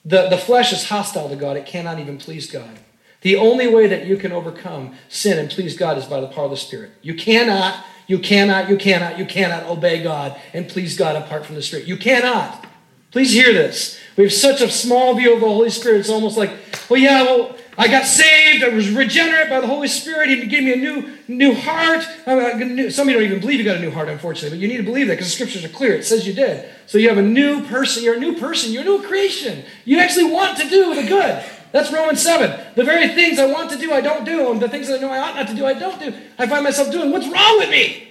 the, 0.05 0.29
the 0.29 0.39
flesh 0.39 0.73
is 0.73 0.89
hostile 0.89 1.29
to 1.29 1.37
God. 1.37 1.57
It 1.57 1.67
cannot 1.67 1.99
even 1.99 2.19
please 2.19 2.51
God. 2.51 2.79
The 3.27 3.35
only 3.35 3.67
way 3.67 3.89
that 3.89 4.07
you 4.07 4.17
can 4.17 4.31
overcome 4.31 4.95
sin 5.09 5.37
and 5.41 5.51
please 5.51 5.77
God 5.77 5.99
is 5.99 6.05
by 6.05 6.21
the 6.21 6.29
power 6.29 6.45
of 6.45 6.53
the 6.53 6.57
Spirit. 6.57 6.93
You 7.03 7.17
cannot, 7.17 7.85
you 8.07 8.21
cannot, 8.21 8.71
you 8.71 8.77
cannot, 8.77 9.19
you 9.19 9.27
cannot 9.27 9.65
obey 9.65 10.01
God 10.01 10.41
and 10.55 10.69
please 10.69 10.97
God 10.97 11.17
apart 11.17 11.45
from 11.45 11.57
the 11.57 11.63
Spirit. 11.63 11.89
You 11.89 11.97
cannot. 11.97 12.65
Please 13.11 13.33
hear 13.33 13.53
this. 13.53 13.99
We 14.17 14.23
have 14.23 14.33
such 14.33 14.61
a 14.61 14.71
small 14.71 15.17
view 15.17 15.35
of 15.35 15.41
the 15.41 15.49
Holy 15.49 15.71
Spirit. 15.71 15.99
It's 15.99 16.09
almost 16.09 16.39
like, 16.39 16.53
well, 16.89 17.01
yeah, 17.01 17.25
well, 17.25 17.57
I 17.77 17.89
got 17.89 18.05
saved. 18.05 18.63
I 18.63 18.69
was 18.69 18.91
regenerate 18.91 19.51
by 19.51 19.61
the 19.61 19.67
Holy 19.67 19.89
Spirit. 19.89 20.29
He 20.29 20.47
gave 20.47 20.63
me 20.63 20.75
a 20.75 20.77
new, 20.77 21.11
new 21.27 21.53
heart. 21.53 22.07
Uh, 22.29 22.31
uh, 22.31 22.91
some 22.91 23.09
of 23.09 23.13
you 23.13 23.15
don't 23.15 23.25
even 23.25 23.41
believe 23.41 23.59
you 23.59 23.65
got 23.65 23.79
a 23.79 23.81
new 23.81 23.91
heart, 23.91 24.09
unfortunately, 24.09 24.57
but 24.57 24.63
you 24.63 24.69
need 24.69 24.77
to 24.77 24.85
believe 24.85 25.09
that 25.09 25.15
because 25.15 25.27
the 25.27 25.33
scriptures 25.33 25.65
are 25.65 25.69
clear. 25.69 25.95
It 25.95 26.05
says 26.05 26.29
you 26.29 26.33
did. 26.33 26.65
So 26.87 26.97
you 26.97 27.09
have 27.09 27.19
a 27.19 27.23
new 27.23 27.67
person. 27.67 28.05
You're 28.05 28.19
a 28.19 28.21
new 28.21 28.39
person. 28.39 28.71
You're 28.71 28.83
a 28.83 28.85
new 28.85 29.03
creation. 29.03 29.65
You 29.85 29.99
actually 29.99 30.31
want 30.31 30.59
to 30.59 30.69
do 30.69 30.95
the 30.95 31.09
good. 31.09 31.45
That's 31.73 31.93
Romans 31.93 32.23
7. 32.23 32.75
The 32.75 32.85
very 32.85 33.09
things 33.09 33.39
I 33.39 33.47
want 33.47 33.71
to 33.71 33.79
do, 33.79 33.93
I 33.93 34.01
don't 34.01 34.25
do. 34.25 34.51
And 34.51 34.61
the 34.61 34.69
things 34.69 34.89
that 34.89 34.99
I 34.99 35.01
know 35.01 35.11
I 35.11 35.19
ought 35.19 35.37
not 35.37 35.49
to 35.49 35.55
do, 35.55 35.67
I 35.67 35.75
don't 35.75 35.99
do. 36.01 36.15
I 36.39 36.47
find 36.47 36.65
myself 36.65 36.91
doing. 36.91 37.11
What's 37.11 37.27
wrong 37.27 37.59
with 37.59 37.71
me? 37.71 38.09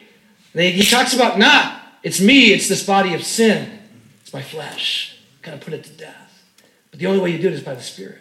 He 0.53 0.83
talks 0.83 1.13
about 1.13 1.37
not. 1.37 1.81
It's 2.03 2.21
me. 2.21 2.53
It's 2.53 2.69
this 2.69 2.85
body 2.85 3.13
of 3.13 3.23
sin 3.23 3.79
It's 4.21 4.33
my 4.33 4.41
flesh. 4.41 5.17
Gotta 5.41 5.57
put 5.57 5.73
it 5.73 5.83
to 5.85 5.91
death. 5.91 6.43
But 6.91 6.99
the 6.99 7.07
only 7.07 7.19
way 7.19 7.31
you 7.31 7.39
do 7.39 7.47
it 7.47 7.53
is 7.53 7.63
by 7.63 7.73
the 7.73 7.81
Spirit. 7.81 8.19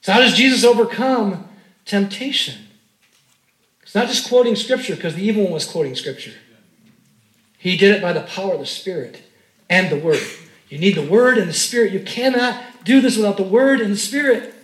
So, 0.00 0.12
how 0.12 0.20
does 0.20 0.34
Jesus 0.34 0.64
overcome 0.64 1.48
temptation? 1.84 2.68
It's 3.82 3.94
not 3.94 4.08
just 4.08 4.28
quoting 4.28 4.56
Scripture 4.56 4.96
because 4.96 5.14
the 5.14 5.22
evil 5.22 5.44
one 5.44 5.52
was 5.52 5.66
quoting 5.66 5.94
Scripture. 5.94 6.32
He 7.58 7.76
did 7.76 7.94
it 7.94 8.02
by 8.02 8.12
the 8.12 8.22
power 8.22 8.54
of 8.54 8.60
the 8.60 8.66
Spirit 8.66 9.22
and 9.68 9.90
the 9.90 9.98
Word. 9.98 10.20
You 10.68 10.78
need 10.78 10.94
the 10.94 11.06
Word 11.06 11.38
and 11.38 11.48
the 11.48 11.54
Spirit. 11.54 11.92
You 11.92 12.00
cannot 12.00 12.60
do 12.84 13.00
this 13.00 13.16
without 13.16 13.36
the 13.36 13.42
Word 13.42 13.80
and 13.80 13.92
the 13.92 13.96
Spirit. 13.96 14.54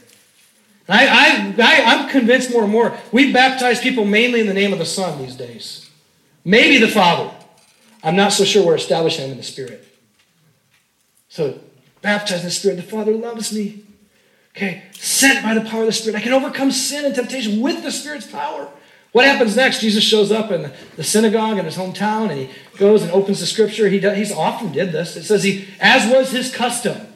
I, 0.88 1.06
I, 1.06 1.54
I, 1.62 1.82
I'm 1.84 2.08
convinced 2.08 2.50
more 2.50 2.62
and 2.62 2.72
more. 2.72 2.96
We 3.12 3.32
baptize 3.32 3.80
people 3.80 4.04
mainly 4.04 4.40
in 4.40 4.46
the 4.46 4.54
name 4.54 4.72
of 4.72 4.78
the 4.78 4.86
Son 4.86 5.18
these 5.18 5.36
days. 5.36 5.90
Maybe 6.44 6.78
the 6.78 6.88
Father. 6.88 7.30
I'm 8.02 8.16
not 8.16 8.32
so 8.32 8.44
sure 8.44 8.64
we're 8.64 8.76
establishing 8.76 9.22
them 9.22 9.32
in 9.32 9.36
the 9.36 9.42
Spirit. 9.42 9.86
So, 11.28 11.60
baptized 12.00 12.40
in 12.40 12.46
the 12.46 12.50
Spirit. 12.50 12.76
The 12.76 12.82
Father 12.82 13.12
loves 13.12 13.52
me. 13.52 13.84
Okay, 14.56 14.82
sent 14.92 15.44
by 15.44 15.54
the 15.54 15.68
power 15.68 15.82
of 15.82 15.86
the 15.86 15.92
Spirit. 15.92 16.16
I 16.16 16.22
can 16.22 16.32
overcome 16.32 16.72
sin 16.72 17.04
and 17.04 17.14
temptation 17.14 17.60
with 17.60 17.82
the 17.82 17.92
Spirit's 17.92 18.26
power. 18.26 18.68
What 19.12 19.24
happens 19.24 19.56
next? 19.56 19.80
Jesus 19.80 20.04
shows 20.04 20.30
up 20.30 20.50
in 20.50 20.70
the 20.96 21.04
synagogue 21.04 21.58
in 21.58 21.64
his 21.64 21.76
hometown 21.76 22.30
and 22.30 22.40
he 22.40 22.50
goes 22.76 23.02
and 23.02 23.10
opens 23.10 23.40
the 23.40 23.46
scripture. 23.46 23.88
He 23.88 24.00
does, 24.00 24.16
he's 24.16 24.32
often 24.32 24.70
did 24.70 24.92
this. 24.92 25.16
It 25.16 25.24
says 25.24 25.42
he, 25.42 25.66
as 25.80 26.10
was 26.12 26.30
his 26.30 26.54
custom, 26.54 27.06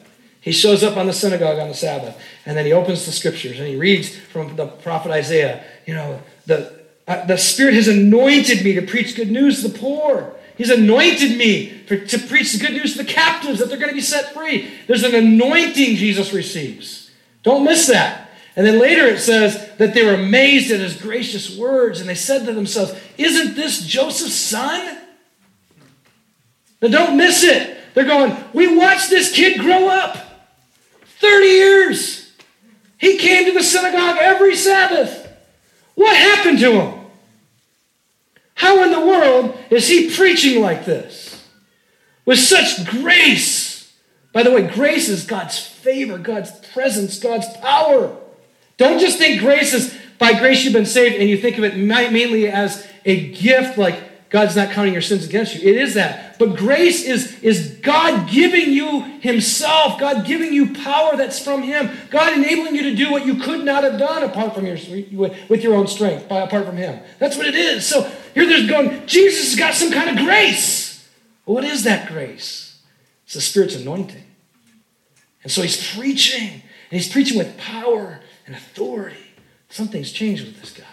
he 0.43 0.51
shows 0.51 0.83
up 0.83 0.97
on 0.97 1.07
the 1.07 1.13
synagogue 1.13 1.57
on 1.57 1.69
the 1.69 1.73
Sabbath 1.73 2.19
and 2.45 2.57
then 2.57 2.65
he 2.65 2.73
opens 2.73 3.05
the 3.05 3.13
scriptures 3.13 3.59
and 3.59 3.67
he 3.67 3.77
reads 3.77 4.13
from 4.13 4.57
the 4.57 4.67
prophet 4.67 5.09
Isaiah. 5.09 5.63
You 5.85 5.93
know, 5.93 6.21
the, 6.45 6.83
uh, 7.07 7.25
the 7.25 7.37
Spirit 7.37 7.75
has 7.75 7.87
anointed 7.87 8.61
me 8.61 8.73
to 8.73 8.81
preach 8.81 9.15
good 9.15 9.31
news 9.31 9.61
to 9.61 9.69
the 9.69 9.79
poor. 9.79 10.35
He's 10.57 10.69
anointed 10.69 11.37
me 11.37 11.69
for, 11.87 11.95
to 11.95 12.19
preach 12.19 12.51
the 12.51 12.59
good 12.59 12.73
news 12.73 12.97
to 12.97 13.03
the 13.03 13.09
captives 13.09 13.59
that 13.59 13.69
they're 13.69 13.77
going 13.77 13.91
to 13.91 13.95
be 13.95 14.01
set 14.01 14.33
free. 14.33 14.69
There's 14.85 15.05
an 15.05 15.15
anointing 15.15 15.95
Jesus 15.95 16.33
receives. 16.33 17.09
Don't 17.43 17.63
miss 17.63 17.87
that. 17.87 18.29
And 18.57 18.67
then 18.67 18.79
later 18.79 19.05
it 19.05 19.19
says 19.19 19.71
that 19.77 19.93
they 19.93 20.05
were 20.05 20.15
amazed 20.15 20.73
at 20.73 20.81
his 20.81 20.97
gracious 20.97 21.57
words 21.57 22.01
and 22.01 22.09
they 22.09 22.15
said 22.15 22.45
to 22.47 22.51
themselves, 22.51 22.93
Isn't 23.17 23.55
this 23.55 23.85
Joseph's 23.85 24.35
son? 24.35 24.97
Now 26.81 26.89
don't 26.89 27.15
miss 27.15 27.45
it. 27.45 27.77
They're 27.93 28.03
going, 28.03 28.35
We 28.51 28.75
watched 28.75 29.09
this 29.09 29.33
kid 29.33 29.61
grow 29.61 29.87
up 29.87 30.17
30 31.23 31.45
years. 31.47 32.31
He 32.97 33.17
came 33.17 33.45
to 33.45 33.53
the 33.53 33.63
synagogue 33.63 34.17
every 34.19 34.55
Sabbath. 34.55 35.27
What 35.95 36.15
happened 36.15 36.59
to 36.59 36.71
him? 36.73 36.99
How 38.55 38.83
in 38.83 38.91
the 38.91 38.99
world 38.99 39.57
is 39.69 39.87
he 39.87 40.13
preaching 40.13 40.61
like 40.61 40.85
this? 40.85 41.47
With 42.25 42.39
such 42.39 42.85
grace. 42.85 43.93
By 44.33 44.43
the 44.43 44.51
way, 44.51 44.67
grace 44.67 45.07
is 45.07 45.25
God's 45.25 45.59
favor, 45.59 46.17
God's 46.17 46.51
presence, 46.73 47.19
God's 47.19 47.47
power. 47.57 48.15
Don't 48.77 48.99
just 48.99 49.17
think 49.17 49.39
grace 49.39 49.73
is 49.73 49.97
by 50.19 50.33
grace 50.33 50.63
you've 50.63 50.73
been 50.73 50.85
saved 50.85 51.15
and 51.15 51.29
you 51.29 51.37
think 51.37 51.57
of 51.57 51.63
it 51.63 51.77
mainly 51.77 52.47
as 52.47 52.85
a 53.05 53.31
gift, 53.31 53.77
like 53.77 53.95
God's 54.33 54.55
not 54.55 54.71
counting 54.71 54.93
your 54.93 55.03
sins 55.03 55.25
against 55.25 55.53
you. 55.53 55.61
It 55.61 55.77
is 55.77 55.93
that. 55.93 56.39
But 56.39 56.57
grace 56.57 57.05
is, 57.05 57.39
is 57.43 57.77
God 57.83 58.27
giving 58.27 58.71
you 58.71 59.01
Himself, 59.19 59.99
God 59.99 60.25
giving 60.25 60.51
you 60.51 60.73
power 60.73 61.15
that's 61.15 61.37
from 61.37 61.61
Him, 61.61 61.91
God 62.09 62.33
enabling 62.33 62.73
you 62.73 62.81
to 62.81 62.95
do 62.95 63.11
what 63.11 63.27
you 63.27 63.35
could 63.35 63.63
not 63.63 63.83
have 63.83 63.99
done 63.99 64.23
apart 64.23 64.55
from 64.55 64.65
your 64.65 64.77
with 65.47 65.63
your 65.63 65.75
own 65.75 65.85
strength, 65.85 66.27
by 66.27 66.39
apart 66.39 66.65
from 66.65 66.77
Him. 66.77 66.99
That's 67.19 67.37
what 67.37 67.45
it 67.45 67.53
is. 67.53 67.85
So 67.85 68.09
here 68.33 68.47
there's 68.47 68.67
going, 68.67 69.05
Jesus 69.05 69.51
has 69.51 69.59
got 69.59 69.75
some 69.75 69.91
kind 69.91 70.09
of 70.09 70.25
grace. 70.25 71.07
What 71.45 71.63
is 71.63 71.83
that 71.83 72.09
grace? 72.09 72.81
It's 73.25 73.35
the 73.35 73.41
Spirit's 73.41 73.75
anointing. 73.75 74.25
And 75.43 75.51
so 75.51 75.61
he's 75.61 75.95
preaching, 75.95 76.49
and 76.49 76.61
he's 76.89 77.07
preaching 77.07 77.37
with 77.37 77.55
power 77.59 78.19
and 78.47 78.55
authority. 78.55 79.17
Something's 79.69 80.11
changed 80.11 80.43
with 80.43 80.59
this 80.59 80.71
guy. 80.71 80.85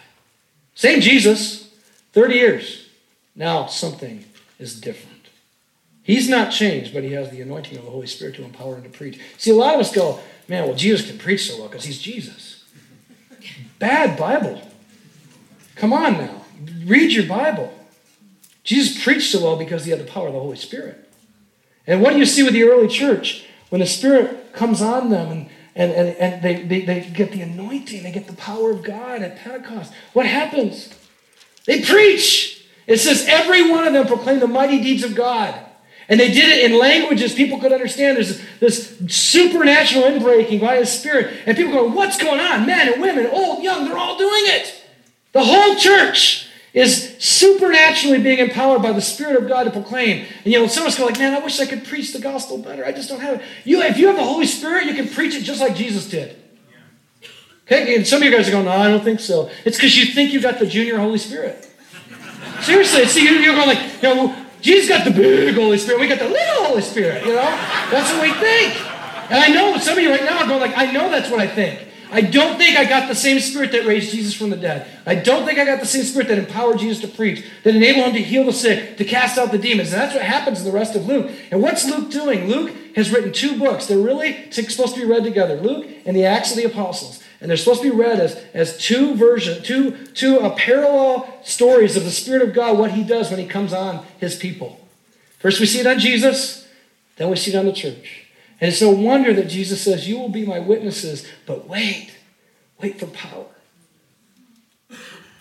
Same 0.75 1.01
Jesus, 1.01 1.73
30 2.13 2.35
years. 2.35 2.90
Now 3.35 3.67
something 3.67 4.25
is 4.59 4.81
different. 4.81 5.29
He's 6.03 6.29
not 6.29 6.51
changed, 6.51 6.93
but 6.93 7.05
he 7.05 7.13
has 7.13 7.31
the 7.31 7.41
anointing 7.41 7.79
of 7.79 7.85
the 7.85 7.91
Holy 7.91 8.07
Spirit 8.07 8.35
to 8.37 8.45
empower 8.45 8.77
him 8.77 8.83
to 8.85 8.89
preach. 8.89 9.21
See, 9.39 9.51
a 9.51 9.55
lot 9.55 9.75
of 9.75 9.81
us 9.81 9.95
go, 9.95 10.21
man, 10.49 10.67
well, 10.67 10.75
Jesus 10.75 11.07
can 11.07 11.19
preach 11.19 11.49
so 11.49 11.59
well 11.59 11.69
because 11.69 11.85
he's 11.85 12.01
Jesus. 12.01 12.65
Bad 13.79 14.19
Bible. 14.19 14.61
Come 15.77 15.93
on 15.93 16.15
now. 16.15 16.43
Read 16.85 17.13
your 17.13 17.27
Bible. 17.27 17.73
Jesus 18.65 19.03
preached 19.03 19.31
so 19.31 19.43
well 19.43 19.57
because 19.57 19.85
he 19.85 19.91
had 19.91 20.01
the 20.01 20.11
power 20.11 20.27
of 20.27 20.35
the 20.35 20.41
Holy 20.41 20.57
Spirit. 20.57 21.09
And 21.87 22.03
what 22.03 22.13
do 22.13 22.19
you 22.19 22.27
see 22.27 22.43
with 22.43 22.53
the 22.53 22.65
early 22.65 22.89
church? 22.89 23.45
When 23.71 23.81
the 23.81 23.87
Spirit 23.87 24.53
comes 24.53 24.83
on 24.83 25.11
them 25.11 25.31
and 25.31 25.51
and, 25.75 25.93
and, 25.93 26.09
and 26.17 26.43
they, 26.43 26.63
they, 26.63 26.81
they 26.85 27.01
get 27.09 27.33
the 27.33 27.43
anointing, 27.43 28.03
they 28.03 28.13
get 28.13 28.27
the 28.27 28.35
power 28.35 28.71
of 28.71 28.83
God 28.83 29.23
at 29.23 29.39
Pentecost. 29.39 29.93
What 30.13 30.27
happens? 30.27 30.93
They 31.65 31.83
preach. 31.83 32.60
It 32.87 32.99
says 32.99 33.27
every 33.29 33.71
one 33.71 33.87
of 33.87 33.93
them 33.93 34.07
proclaimed 34.07 34.43
the 34.43 34.49
mighty 34.49 34.81
deeds 34.81 35.05
of 35.05 35.15
God. 35.15 35.55
And 36.09 36.19
they 36.19 36.33
did 36.33 36.49
it 36.49 36.69
in 36.69 36.77
languages 36.77 37.33
people 37.35 37.61
could 37.61 37.73
understand. 37.73 38.17
There's 38.17 38.43
this 38.59 38.99
supernatural 39.09 40.05
inbreaking 40.07 40.61
by 40.61 40.77
His 40.77 40.91
Spirit. 40.91 41.33
And 41.47 41.57
people 41.57 41.73
go, 41.73 41.85
What's 41.89 42.21
going 42.21 42.41
on? 42.41 42.67
Men 42.67 42.93
and 42.93 43.01
women, 43.01 43.27
old, 43.27 43.63
young, 43.63 43.85
they're 43.85 43.97
all 43.97 44.19
doing 44.19 44.43
it. 44.47 44.85
The 45.33 45.45
whole 45.45 45.77
church 45.77 46.49
is 46.73 47.17
supernaturally 47.19 48.21
being 48.21 48.39
empowered 48.39 48.83
by 48.83 48.93
the 48.93 49.01
Spirit 49.01 49.41
of 49.41 49.49
God 49.49 49.65
to 49.65 49.71
proclaim. 49.71 50.27
And 50.45 50.53
you 50.53 50.59
know, 50.59 50.67
some 50.67 50.85
of 50.85 50.89
us 50.89 50.99
go 50.99 51.07
like, 51.07 51.19
man, 51.19 51.35
I 51.35 51.39
wish 51.45 51.61
I 51.61 51.67
could 51.67 51.85
preach 51.85 52.13
the 52.13 52.21
gospel 52.21 52.59
better. 52.59 52.85
I 52.85 52.91
just 52.91 53.09
don't 53.09 53.21
have 53.21 53.41
it. 53.41 53.43
You, 53.65 53.83
if 53.83 53.97
you 53.97 54.09
have 54.09 54.17
the 54.17 54.25
Holy 54.25 54.47
Spirit, 54.47 54.87
you 54.87 54.95
can 54.95 55.09
preach 55.09 55.35
it 55.35 55.43
just 55.43 55.61
like 55.61 55.77
Jesus 55.77 56.09
did. 56.09 56.37
Okay, 57.67 57.95
and 57.95 58.07
some 58.07 58.21
of 58.21 58.25
you 58.25 58.37
guys 58.37 58.49
are 58.49 58.53
going, 58.53 58.65
no, 58.65 58.73
I 58.73 58.89
don't 58.89 59.05
think 59.05 59.21
so. 59.21 59.49
It's 59.65 59.77
because 59.77 59.97
you 59.97 60.13
think 60.13 60.33
you 60.33 60.41
got 60.41 60.59
the 60.59 60.67
junior 60.67 60.99
Holy 60.99 61.19
Spirit. 61.19 61.70
Seriously, 62.63 63.07
see, 63.07 63.25
you're 63.25 63.55
going 63.55 63.69
like, 63.69 64.03
you 64.03 64.15
know, 64.15 64.47
Jesus 64.61 64.89
got 64.89 65.05
the 65.05 65.11
big 65.11 65.55
Holy 65.55 65.79
Spirit. 65.79 66.01
We 66.01 66.09
got 66.09 66.19
the 66.19 66.29
little 66.29 66.65
Holy 66.65 66.83
Spirit, 66.83 67.25
you 67.25 67.33
know? 67.33 67.43
That's 67.91 68.13
what 68.13 68.23
we 68.23 68.33
think. 68.35 68.75
And 69.31 69.39
I 69.39 69.49
know 69.49 69.79
some 69.79 69.97
of 69.97 70.03
you 70.03 70.11
right 70.11 70.25
now 70.25 70.39
are 70.39 70.47
going 70.47 70.61
like, 70.61 70.77
I 70.77 70.91
know 70.91 71.11
that's 71.11 71.31
what 71.31 71.41
I 71.41 71.47
think. 71.47 71.89
I 72.13 72.23
don't 72.23 72.59
think 72.59 72.77
I 72.77 72.85
got 72.85 73.09
the 73.09 73.15
same 73.15 73.39
spirit 73.39 73.71
that 73.73 73.87
raised 73.87 74.11
Jesus 74.11 74.35
from 74.35 74.51
the 74.51 74.57
dead. 74.57 74.87
I 75.07 75.15
don't 75.15 75.47
think 75.47 75.61
I 75.61 75.65
got 75.65 75.79
the 75.79 75.87
same 75.87 76.03
spirit 76.03 76.27
that 76.29 76.39
empowered 76.39 76.79
Jesus 76.79 77.01
to 77.03 77.09
preach, 77.09 77.45
that 77.63 77.77
enabled 77.77 78.07
him 78.07 78.15
to 78.15 78.23
heal 78.23 78.45
the 78.45 78.53
sick, 78.53 78.97
to 78.97 79.05
cast 79.05 79.39
out 79.39 79.53
the 79.53 79.59
demons. 79.59 79.93
And 79.93 80.03
that's 80.03 80.15
what 80.15 80.25
happens 80.25 80.59
in 80.59 80.65
the 80.65 80.73
rest 80.73 80.97
of 80.97 81.07
Luke. 81.07 81.31
And 81.53 81.63
what's 81.63 81.85
Luke 81.85 82.11
doing? 82.11 82.49
Luke 82.49 82.73
has 82.97 83.13
written 83.13 83.33
two 83.33 83.59
books. 83.59 83.87
They're 83.87 83.99
really 83.99 84.51
supposed 84.51 84.95
to 84.97 85.01
be 85.01 85.07
read 85.07 85.23
together 85.23 85.61
Luke 85.61 85.87
and 86.05 86.17
the 86.17 86.25
Acts 86.27 86.51
of 86.51 86.57
the 86.57 86.65
Apostles. 86.65 87.20
And 87.41 87.49
they're 87.49 87.57
supposed 87.57 87.83
to 87.83 87.91
be 87.91 87.97
read 87.97 88.21
as, 88.21 88.37
as 88.53 88.77
two 88.77 89.15
versions, 89.15 89.67
two, 89.67 89.93
two 90.09 90.41
uh, 90.41 90.51
parallel 90.57 91.41
stories 91.43 91.97
of 91.97 92.05
the 92.05 92.11
Spirit 92.11 92.47
of 92.47 92.55
God, 92.55 92.79
what 92.79 92.93
he 92.93 93.03
does 93.03 93.31
when 93.31 93.41
he 93.41 93.47
comes 93.47 93.73
on 93.73 94.05
his 94.19 94.37
people. 94.37 94.87
First, 95.39 95.59
we 95.59 95.67
see 95.67 95.81
it 95.81 95.87
on 95.87 95.99
Jesus, 95.99 96.69
then 97.17 97.31
we 97.31 97.37
see 97.37 97.53
it 97.53 97.57
on 97.57 97.65
the 97.65 97.73
church. 97.73 98.27
And 98.61 98.69
it's 98.69 98.83
no 98.83 98.91
wonder 98.91 99.33
that 99.33 99.49
Jesus 99.49 99.81
says, 99.81 100.07
You 100.07 100.19
will 100.19 100.29
be 100.29 100.45
my 100.45 100.59
witnesses, 100.59 101.27
but 101.47 101.67
wait, 101.67 102.11
wait 102.81 103.01
for 103.01 103.07
power. 103.07 103.47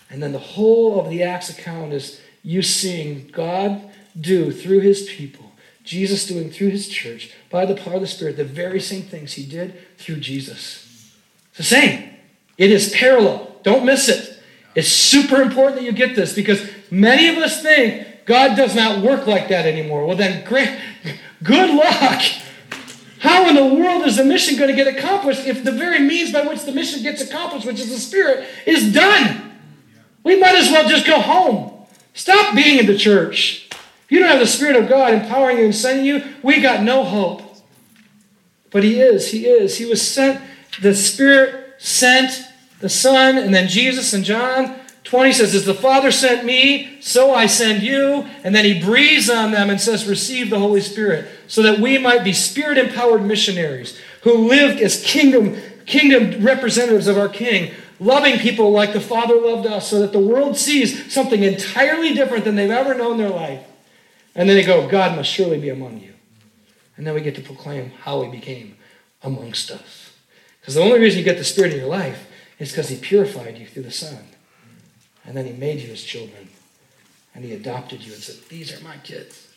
And 0.08 0.22
then 0.22 0.32
the 0.32 0.38
whole 0.38 0.98
of 0.98 1.10
the 1.10 1.22
Acts 1.22 1.50
account 1.50 1.92
is 1.92 2.20
you 2.42 2.62
seeing 2.62 3.28
God 3.28 3.90
do 4.18 4.50
through 4.50 4.80
his 4.80 5.02
people, 5.02 5.52
Jesus 5.84 6.26
doing 6.26 6.50
through 6.50 6.70
his 6.70 6.88
church, 6.88 7.32
by 7.50 7.66
the 7.66 7.74
power 7.74 7.94
of 7.94 8.00
the 8.00 8.06
Spirit, 8.06 8.38
the 8.38 8.44
very 8.44 8.80
same 8.80 9.02
things 9.02 9.34
he 9.34 9.44
did 9.44 9.74
through 9.98 10.16
Jesus. 10.16 10.89
It's 11.50 11.58
the 11.58 11.64
same. 11.64 12.10
It 12.58 12.70
is 12.70 12.90
parallel. 12.90 13.56
Don't 13.62 13.84
miss 13.84 14.08
it. 14.08 14.38
It's 14.74 14.88
super 14.88 15.42
important 15.42 15.76
that 15.76 15.84
you 15.84 15.92
get 15.92 16.14
this 16.14 16.34
because 16.34 16.68
many 16.90 17.28
of 17.28 17.36
us 17.38 17.62
think 17.62 18.06
God 18.24 18.56
does 18.56 18.74
not 18.74 19.02
work 19.02 19.26
like 19.26 19.48
that 19.48 19.66
anymore. 19.66 20.06
Well, 20.06 20.16
then, 20.16 20.44
great, 20.44 20.78
good 21.42 21.74
luck. 21.74 22.22
How 23.18 23.48
in 23.48 23.54
the 23.54 23.74
world 23.74 24.06
is 24.06 24.16
the 24.16 24.24
mission 24.24 24.56
going 24.56 24.70
to 24.70 24.76
get 24.76 24.86
accomplished 24.86 25.46
if 25.46 25.62
the 25.64 25.72
very 25.72 25.98
means 25.98 26.32
by 26.32 26.42
which 26.42 26.62
the 26.64 26.72
mission 26.72 27.02
gets 27.02 27.20
accomplished, 27.20 27.66
which 27.66 27.80
is 27.80 27.90
the 27.90 27.98
Spirit, 27.98 28.48
is 28.66 28.94
done? 28.94 29.58
We 30.22 30.38
might 30.38 30.54
as 30.54 30.70
well 30.70 30.88
just 30.88 31.06
go 31.06 31.20
home. 31.20 31.86
Stop 32.14 32.54
being 32.54 32.78
in 32.78 32.86
the 32.86 32.96
church. 32.96 33.68
If 33.70 34.06
you 34.10 34.20
don't 34.20 34.28
have 34.28 34.40
the 34.40 34.46
Spirit 34.46 34.76
of 34.76 34.88
God 34.88 35.12
empowering 35.12 35.58
you 35.58 35.64
and 35.64 35.74
sending 35.74 36.06
you, 36.06 36.22
we 36.42 36.60
got 36.60 36.82
no 36.82 37.04
hope. 37.04 37.42
But 38.70 38.84
He 38.84 39.00
is. 39.00 39.30
He 39.32 39.46
is. 39.46 39.76
He 39.78 39.84
was 39.84 40.00
sent. 40.00 40.40
The 40.80 40.94
Spirit 40.94 41.74
sent 41.78 42.42
the 42.80 42.88
Son, 42.88 43.36
and 43.36 43.54
then 43.54 43.68
Jesus 43.68 44.12
and 44.12 44.24
John 44.24 44.80
20 45.04 45.32
says, 45.32 45.54
As 45.54 45.64
the 45.64 45.74
Father 45.74 46.12
sent 46.12 46.44
me, 46.44 47.00
so 47.00 47.34
I 47.34 47.46
send 47.46 47.82
you. 47.82 48.28
And 48.44 48.54
then 48.54 48.64
he 48.64 48.80
breathes 48.80 49.28
on 49.28 49.50
them 49.50 49.68
and 49.68 49.80
says, 49.80 50.06
Receive 50.06 50.50
the 50.50 50.58
Holy 50.58 50.80
Spirit, 50.80 51.28
so 51.46 51.62
that 51.62 51.80
we 51.80 51.98
might 51.98 52.22
be 52.22 52.32
spirit 52.32 52.78
empowered 52.78 53.24
missionaries 53.24 53.98
who 54.22 54.48
live 54.48 54.80
as 54.80 55.02
kingdom, 55.02 55.60
kingdom 55.86 56.44
representatives 56.44 57.08
of 57.08 57.18
our 57.18 57.28
King, 57.28 57.72
loving 57.98 58.38
people 58.38 58.70
like 58.70 58.92
the 58.92 59.00
Father 59.00 59.34
loved 59.34 59.66
us, 59.66 59.90
so 59.90 60.00
that 60.00 60.12
the 60.12 60.18
world 60.18 60.56
sees 60.56 61.12
something 61.12 61.42
entirely 61.42 62.14
different 62.14 62.44
than 62.44 62.54
they've 62.54 62.70
ever 62.70 62.94
known 62.94 63.12
in 63.12 63.18
their 63.18 63.30
life. 63.30 63.66
And 64.34 64.48
then 64.48 64.56
they 64.56 64.64
go, 64.64 64.88
God 64.88 65.16
must 65.16 65.30
surely 65.30 65.58
be 65.58 65.70
among 65.70 65.98
you. 65.98 66.12
And 66.96 67.06
then 67.06 67.14
we 67.14 67.20
get 67.20 67.34
to 67.36 67.42
proclaim 67.42 67.90
how 68.02 68.22
he 68.22 68.30
became 68.30 68.76
amongst 69.22 69.70
us. 69.70 69.99
Because 70.60 70.74
the 70.74 70.82
only 70.82 70.98
reason 70.98 71.18
you 71.18 71.24
get 71.24 71.38
the 71.38 71.44
Spirit 71.44 71.72
in 71.72 71.78
your 71.78 71.88
life 71.88 72.26
is 72.58 72.70
because 72.70 72.88
he 72.88 72.96
purified 72.96 73.58
you 73.58 73.66
through 73.66 73.84
the 73.84 73.90
Son. 73.90 74.18
And 75.24 75.36
then 75.36 75.46
he 75.46 75.52
made 75.52 75.80
you 75.80 75.88
his 75.88 76.04
children. 76.04 76.48
And 77.34 77.44
he 77.44 77.52
adopted 77.52 78.02
you 78.02 78.12
and 78.12 78.22
said, 78.22 78.48
These 78.48 78.78
are 78.78 78.84
my 78.84 78.96
kids. 78.98 79.48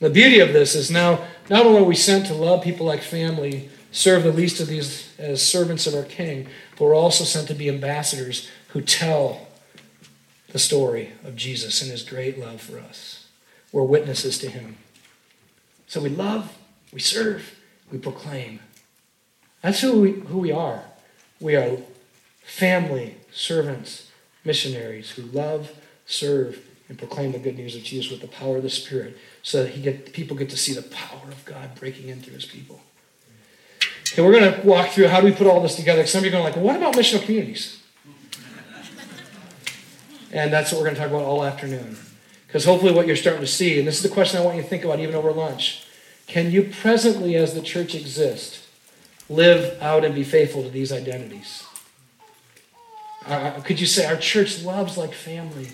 The 0.00 0.10
beauty 0.10 0.40
of 0.40 0.52
this 0.52 0.74
is 0.74 0.90
now, 0.90 1.24
not 1.48 1.66
only 1.66 1.80
are 1.80 1.84
we 1.84 1.94
sent 1.94 2.26
to 2.26 2.34
love 2.34 2.62
people 2.62 2.86
like 2.86 3.02
family, 3.02 3.70
serve 3.90 4.24
the 4.24 4.32
least 4.32 4.60
of 4.60 4.66
these 4.66 5.12
as 5.18 5.40
servants 5.40 5.86
of 5.86 5.94
our 5.94 6.02
King, 6.02 6.46
but 6.76 6.84
we're 6.84 6.94
also 6.94 7.24
sent 7.24 7.48
to 7.48 7.54
be 7.54 7.68
ambassadors 7.68 8.48
who 8.68 8.80
tell 8.80 9.46
the 10.48 10.58
story 10.58 11.12
of 11.24 11.36
Jesus 11.36 11.80
and 11.82 11.90
his 11.90 12.02
great 12.02 12.38
love 12.38 12.60
for 12.60 12.78
us. 12.78 13.26
We're 13.72 13.82
witnesses 13.82 14.38
to 14.38 14.50
him. 14.50 14.76
So 15.86 16.00
we 16.00 16.08
love, 16.08 16.56
we 16.92 17.00
serve, 17.00 17.58
we 17.90 17.98
proclaim. 17.98 18.60
That's 19.64 19.80
who 19.80 19.98
we, 19.98 20.12
who 20.12 20.40
we 20.40 20.52
are. 20.52 20.84
We 21.40 21.56
are 21.56 21.78
family, 22.42 23.16
servants, 23.32 24.10
missionaries 24.44 25.12
who 25.12 25.22
love, 25.22 25.72
serve, 26.04 26.62
and 26.90 26.98
proclaim 26.98 27.32
the 27.32 27.38
good 27.38 27.56
news 27.56 27.74
of 27.74 27.82
Jesus 27.82 28.10
with 28.10 28.20
the 28.20 28.28
power 28.28 28.58
of 28.58 28.62
the 28.62 28.68
Spirit 28.68 29.16
so 29.42 29.62
that 29.62 29.70
he 29.70 29.80
get, 29.80 30.12
people 30.12 30.36
get 30.36 30.50
to 30.50 30.58
see 30.58 30.74
the 30.74 30.82
power 30.82 31.28
of 31.28 31.42
God 31.46 31.74
breaking 31.76 32.10
in 32.10 32.20
through 32.20 32.34
his 32.34 32.44
people. 32.44 32.78
Okay, 34.12 34.20
we're 34.20 34.38
going 34.38 34.52
to 34.52 34.66
walk 34.66 34.90
through 34.90 35.08
how 35.08 35.22
do 35.22 35.26
we 35.26 35.32
put 35.32 35.46
all 35.46 35.62
this 35.62 35.76
together. 35.76 36.06
Some 36.06 36.18
of 36.18 36.24
you 36.26 36.28
are 36.28 36.32
going 36.32 36.44
like, 36.44 36.56
well, 36.56 36.66
what 36.66 36.76
about 36.76 36.92
missional 36.92 37.24
communities? 37.24 37.82
and 40.30 40.52
that's 40.52 40.72
what 40.72 40.78
we're 40.78 40.84
going 40.84 40.96
to 40.96 41.00
talk 41.00 41.10
about 41.10 41.22
all 41.22 41.42
afternoon. 41.42 41.96
Because 42.46 42.66
hopefully 42.66 42.92
what 42.92 43.06
you're 43.06 43.16
starting 43.16 43.40
to 43.40 43.46
see, 43.46 43.78
and 43.78 43.88
this 43.88 43.96
is 43.96 44.02
the 44.02 44.10
question 44.10 44.38
I 44.38 44.44
want 44.44 44.58
you 44.58 44.62
to 44.62 44.68
think 44.68 44.84
about 44.84 45.00
even 45.00 45.14
over 45.14 45.32
lunch, 45.32 45.86
can 46.26 46.50
you 46.50 46.64
presently, 46.64 47.34
as 47.34 47.54
the 47.54 47.62
church 47.62 47.94
exists, 47.94 48.63
live 49.28 49.80
out 49.80 50.04
and 50.04 50.14
be 50.14 50.24
faithful 50.24 50.62
to 50.62 50.70
these 50.70 50.92
identities? 50.92 51.64
Uh, 53.26 53.60
could 53.60 53.80
you 53.80 53.86
say 53.86 54.04
our 54.04 54.16
church 54.16 54.62
loves 54.62 54.98
like 54.98 55.14
family, 55.14 55.68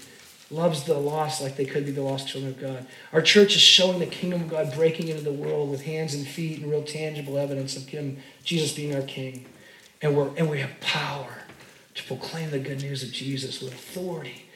loves 0.50 0.84
the 0.84 0.94
lost 0.94 1.42
like 1.42 1.56
they 1.56 1.64
could 1.64 1.84
be 1.84 1.90
the 1.90 2.02
lost 2.02 2.28
children 2.28 2.52
of 2.52 2.60
God? 2.60 2.86
Our 3.12 3.22
church 3.22 3.56
is 3.56 3.62
showing 3.62 3.98
the 3.98 4.06
kingdom 4.06 4.42
of 4.42 4.48
God 4.48 4.72
breaking 4.74 5.08
into 5.08 5.22
the 5.22 5.32
world 5.32 5.70
with 5.70 5.82
hands 5.82 6.14
and 6.14 6.26
feet 6.26 6.60
and 6.60 6.70
real 6.70 6.84
tangible 6.84 7.38
evidence 7.38 7.76
of 7.76 7.88
Him, 7.88 8.18
Jesus 8.44 8.72
being 8.72 8.94
our 8.94 9.02
King. 9.02 9.46
And, 10.00 10.16
we're, 10.16 10.30
and 10.36 10.48
we 10.48 10.60
have 10.60 10.80
power 10.80 11.38
to 11.94 12.04
proclaim 12.04 12.50
the 12.50 12.58
good 12.58 12.82
news 12.82 13.02
of 13.02 13.10
Jesus 13.10 13.60
with 13.60 13.72
authority. 13.72 14.46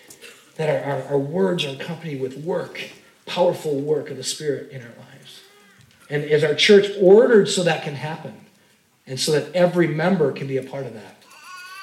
That 0.57 0.85
our, 0.85 0.93
our, 0.93 1.03
our 1.09 1.19
words 1.19 1.65
are 1.65 1.71
accompanied 1.71 2.21
with 2.21 2.39
work, 2.39 2.91
powerful 3.27 3.81
work 3.81 4.09
of 4.09 4.17
the 4.17 4.23
Spirit 4.23 4.71
in 4.71 4.83
our 4.83 4.89
lives. 4.89 5.41
And 6.09 6.23
is 6.23 6.45
our 6.45 6.55
church 6.55 6.87
ordered 7.01 7.49
so 7.49 7.65
that 7.65 7.83
can 7.83 7.97
happen? 7.97 8.44
And 9.07 9.21
so 9.21 9.33
that 9.33 9.55
every 9.55 9.87
member 9.87 10.33
can 10.33 10.47
be 10.47 10.57
a 10.57 10.63
part 10.63 10.87
of 10.87 10.95
that. 10.95 11.17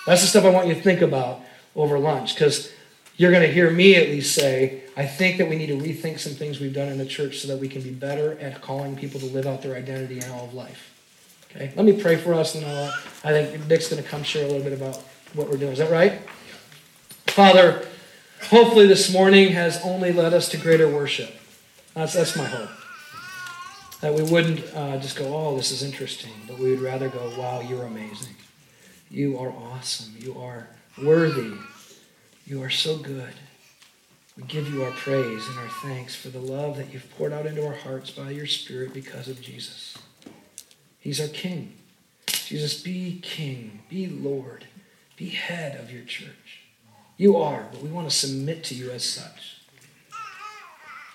That's 0.07 0.21
the 0.21 0.27
stuff 0.27 0.45
I 0.45 0.49
want 0.49 0.67
you 0.67 0.73
to 0.73 0.81
think 0.81 1.01
about 1.01 1.41
over 1.75 1.99
lunch 1.99 2.33
because 2.33 2.71
you're 3.17 3.31
going 3.31 3.43
to 3.43 3.53
hear 3.53 3.69
me 3.69 3.95
at 3.95 4.09
least 4.09 4.33
say, 4.33 4.81
I 4.97 5.05
think 5.05 5.37
that 5.37 5.47
we 5.47 5.55
need 5.55 5.67
to 5.67 5.77
rethink 5.77 6.19
some 6.19 6.33
things 6.33 6.59
we've 6.59 6.73
done 6.73 6.89
in 6.89 6.97
the 6.97 7.05
church 7.05 7.39
so 7.39 7.47
that 7.49 7.57
we 7.57 7.67
can 7.67 7.81
be 7.81 7.91
better 7.91 8.37
at 8.39 8.61
calling 8.61 8.95
people 8.95 9.19
to 9.19 9.27
live 9.27 9.45
out 9.45 9.61
their 9.61 9.75
identity 9.75 10.17
in 10.17 10.29
all 10.31 10.45
of 10.45 10.53
life. 10.53 10.87
Okay, 11.51 11.71
let 11.75 11.85
me 11.85 12.01
pray 12.01 12.15
for 12.15 12.33
us, 12.33 12.55
and 12.55 12.65
I'll, 12.65 12.93
I 13.23 13.31
think 13.31 13.67
Nick's 13.67 13.89
going 13.89 14.01
to 14.01 14.07
come 14.07 14.23
share 14.23 14.45
a 14.45 14.47
little 14.47 14.63
bit 14.63 14.73
about 14.73 14.97
what 15.33 15.49
we're 15.49 15.57
doing. 15.57 15.73
Is 15.73 15.79
that 15.79 15.91
right? 15.91 16.21
Father, 17.27 17.85
hopefully 18.49 18.87
this 18.87 19.13
morning 19.13 19.51
has 19.51 19.79
only 19.83 20.11
led 20.11 20.33
us 20.33 20.49
to 20.49 20.57
greater 20.57 20.89
worship. 20.89 21.31
That's, 21.93 22.13
that's 22.13 22.35
my 22.35 22.45
hope. 22.45 22.69
That 24.01 24.13
we 24.13 24.23
wouldn't 24.23 24.63
uh, 24.75 24.97
just 24.97 25.15
go, 25.15 25.35
oh, 25.35 25.55
this 25.55 25.71
is 25.71 25.83
interesting, 25.83 26.31
but 26.47 26.57
we 26.57 26.71
would 26.71 26.81
rather 26.81 27.07
go, 27.07 27.31
wow, 27.37 27.61
you're 27.61 27.85
amazing. 27.85 28.35
You 29.09 29.37
are 29.37 29.51
awesome. 29.51 30.15
You 30.17 30.39
are 30.39 30.67
worthy. 31.01 31.53
You 32.45 32.63
are 32.63 32.69
so 32.69 32.97
good. 32.97 33.33
We 34.37 34.43
give 34.43 34.73
you 34.73 34.83
our 34.83 34.91
praise 34.91 35.47
and 35.47 35.59
our 35.59 35.69
thanks 35.83 36.15
for 36.15 36.29
the 36.29 36.39
love 36.39 36.77
that 36.77 36.91
you've 36.91 37.09
poured 37.17 37.33
out 37.33 37.45
into 37.45 37.65
our 37.65 37.75
hearts 37.75 38.09
by 38.09 38.31
your 38.31 38.47
Spirit 38.47 38.93
because 38.93 39.27
of 39.27 39.41
Jesus. 39.41 39.97
He's 40.99 41.19
our 41.19 41.27
King. 41.27 41.73
Jesus, 42.27 42.81
be 42.81 43.19
King, 43.21 43.83
be 43.89 44.07
Lord, 44.07 44.65
be 45.15 45.29
head 45.29 45.79
of 45.79 45.91
your 45.91 46.03
church. 46.03 46.61
You 47.17 47.37
are, 47.37 47.67
but 47.71 47.81
we 47.81 47.89
want 47.89 48.09
to 48.09 48.15
submit 48.15 48.63
to 48.65 48.75
you 48.75 48.89
as 48.91 49.03
such. 49.03 49.61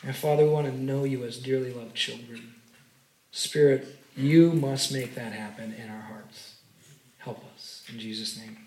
And 0.03 0.14
Father, 0.14 0.45
we 0.45 0.51
want 0.51 0.66
to 0.66 0.78
know 0.78 1.05
you 1.05 1.24
as 1.24 1.39
dearly 1.39 1.72
loved 1.72 1.95
children. 1.95 2.55
Spirit, 3.37 3.87
you 4.16 4.51
must 4.55 4.95
make 4.95 5.14
that 5.14 5.34
happen 5.34 5.74
in 5.74 5.91
our 5.91 6.01
hearts. 6.01 6.55
Help 7.18 7.45
us. 7.55 7.84
In 7.93 7.99
Jesus' 7.99 8.39
name. 8.39 8.65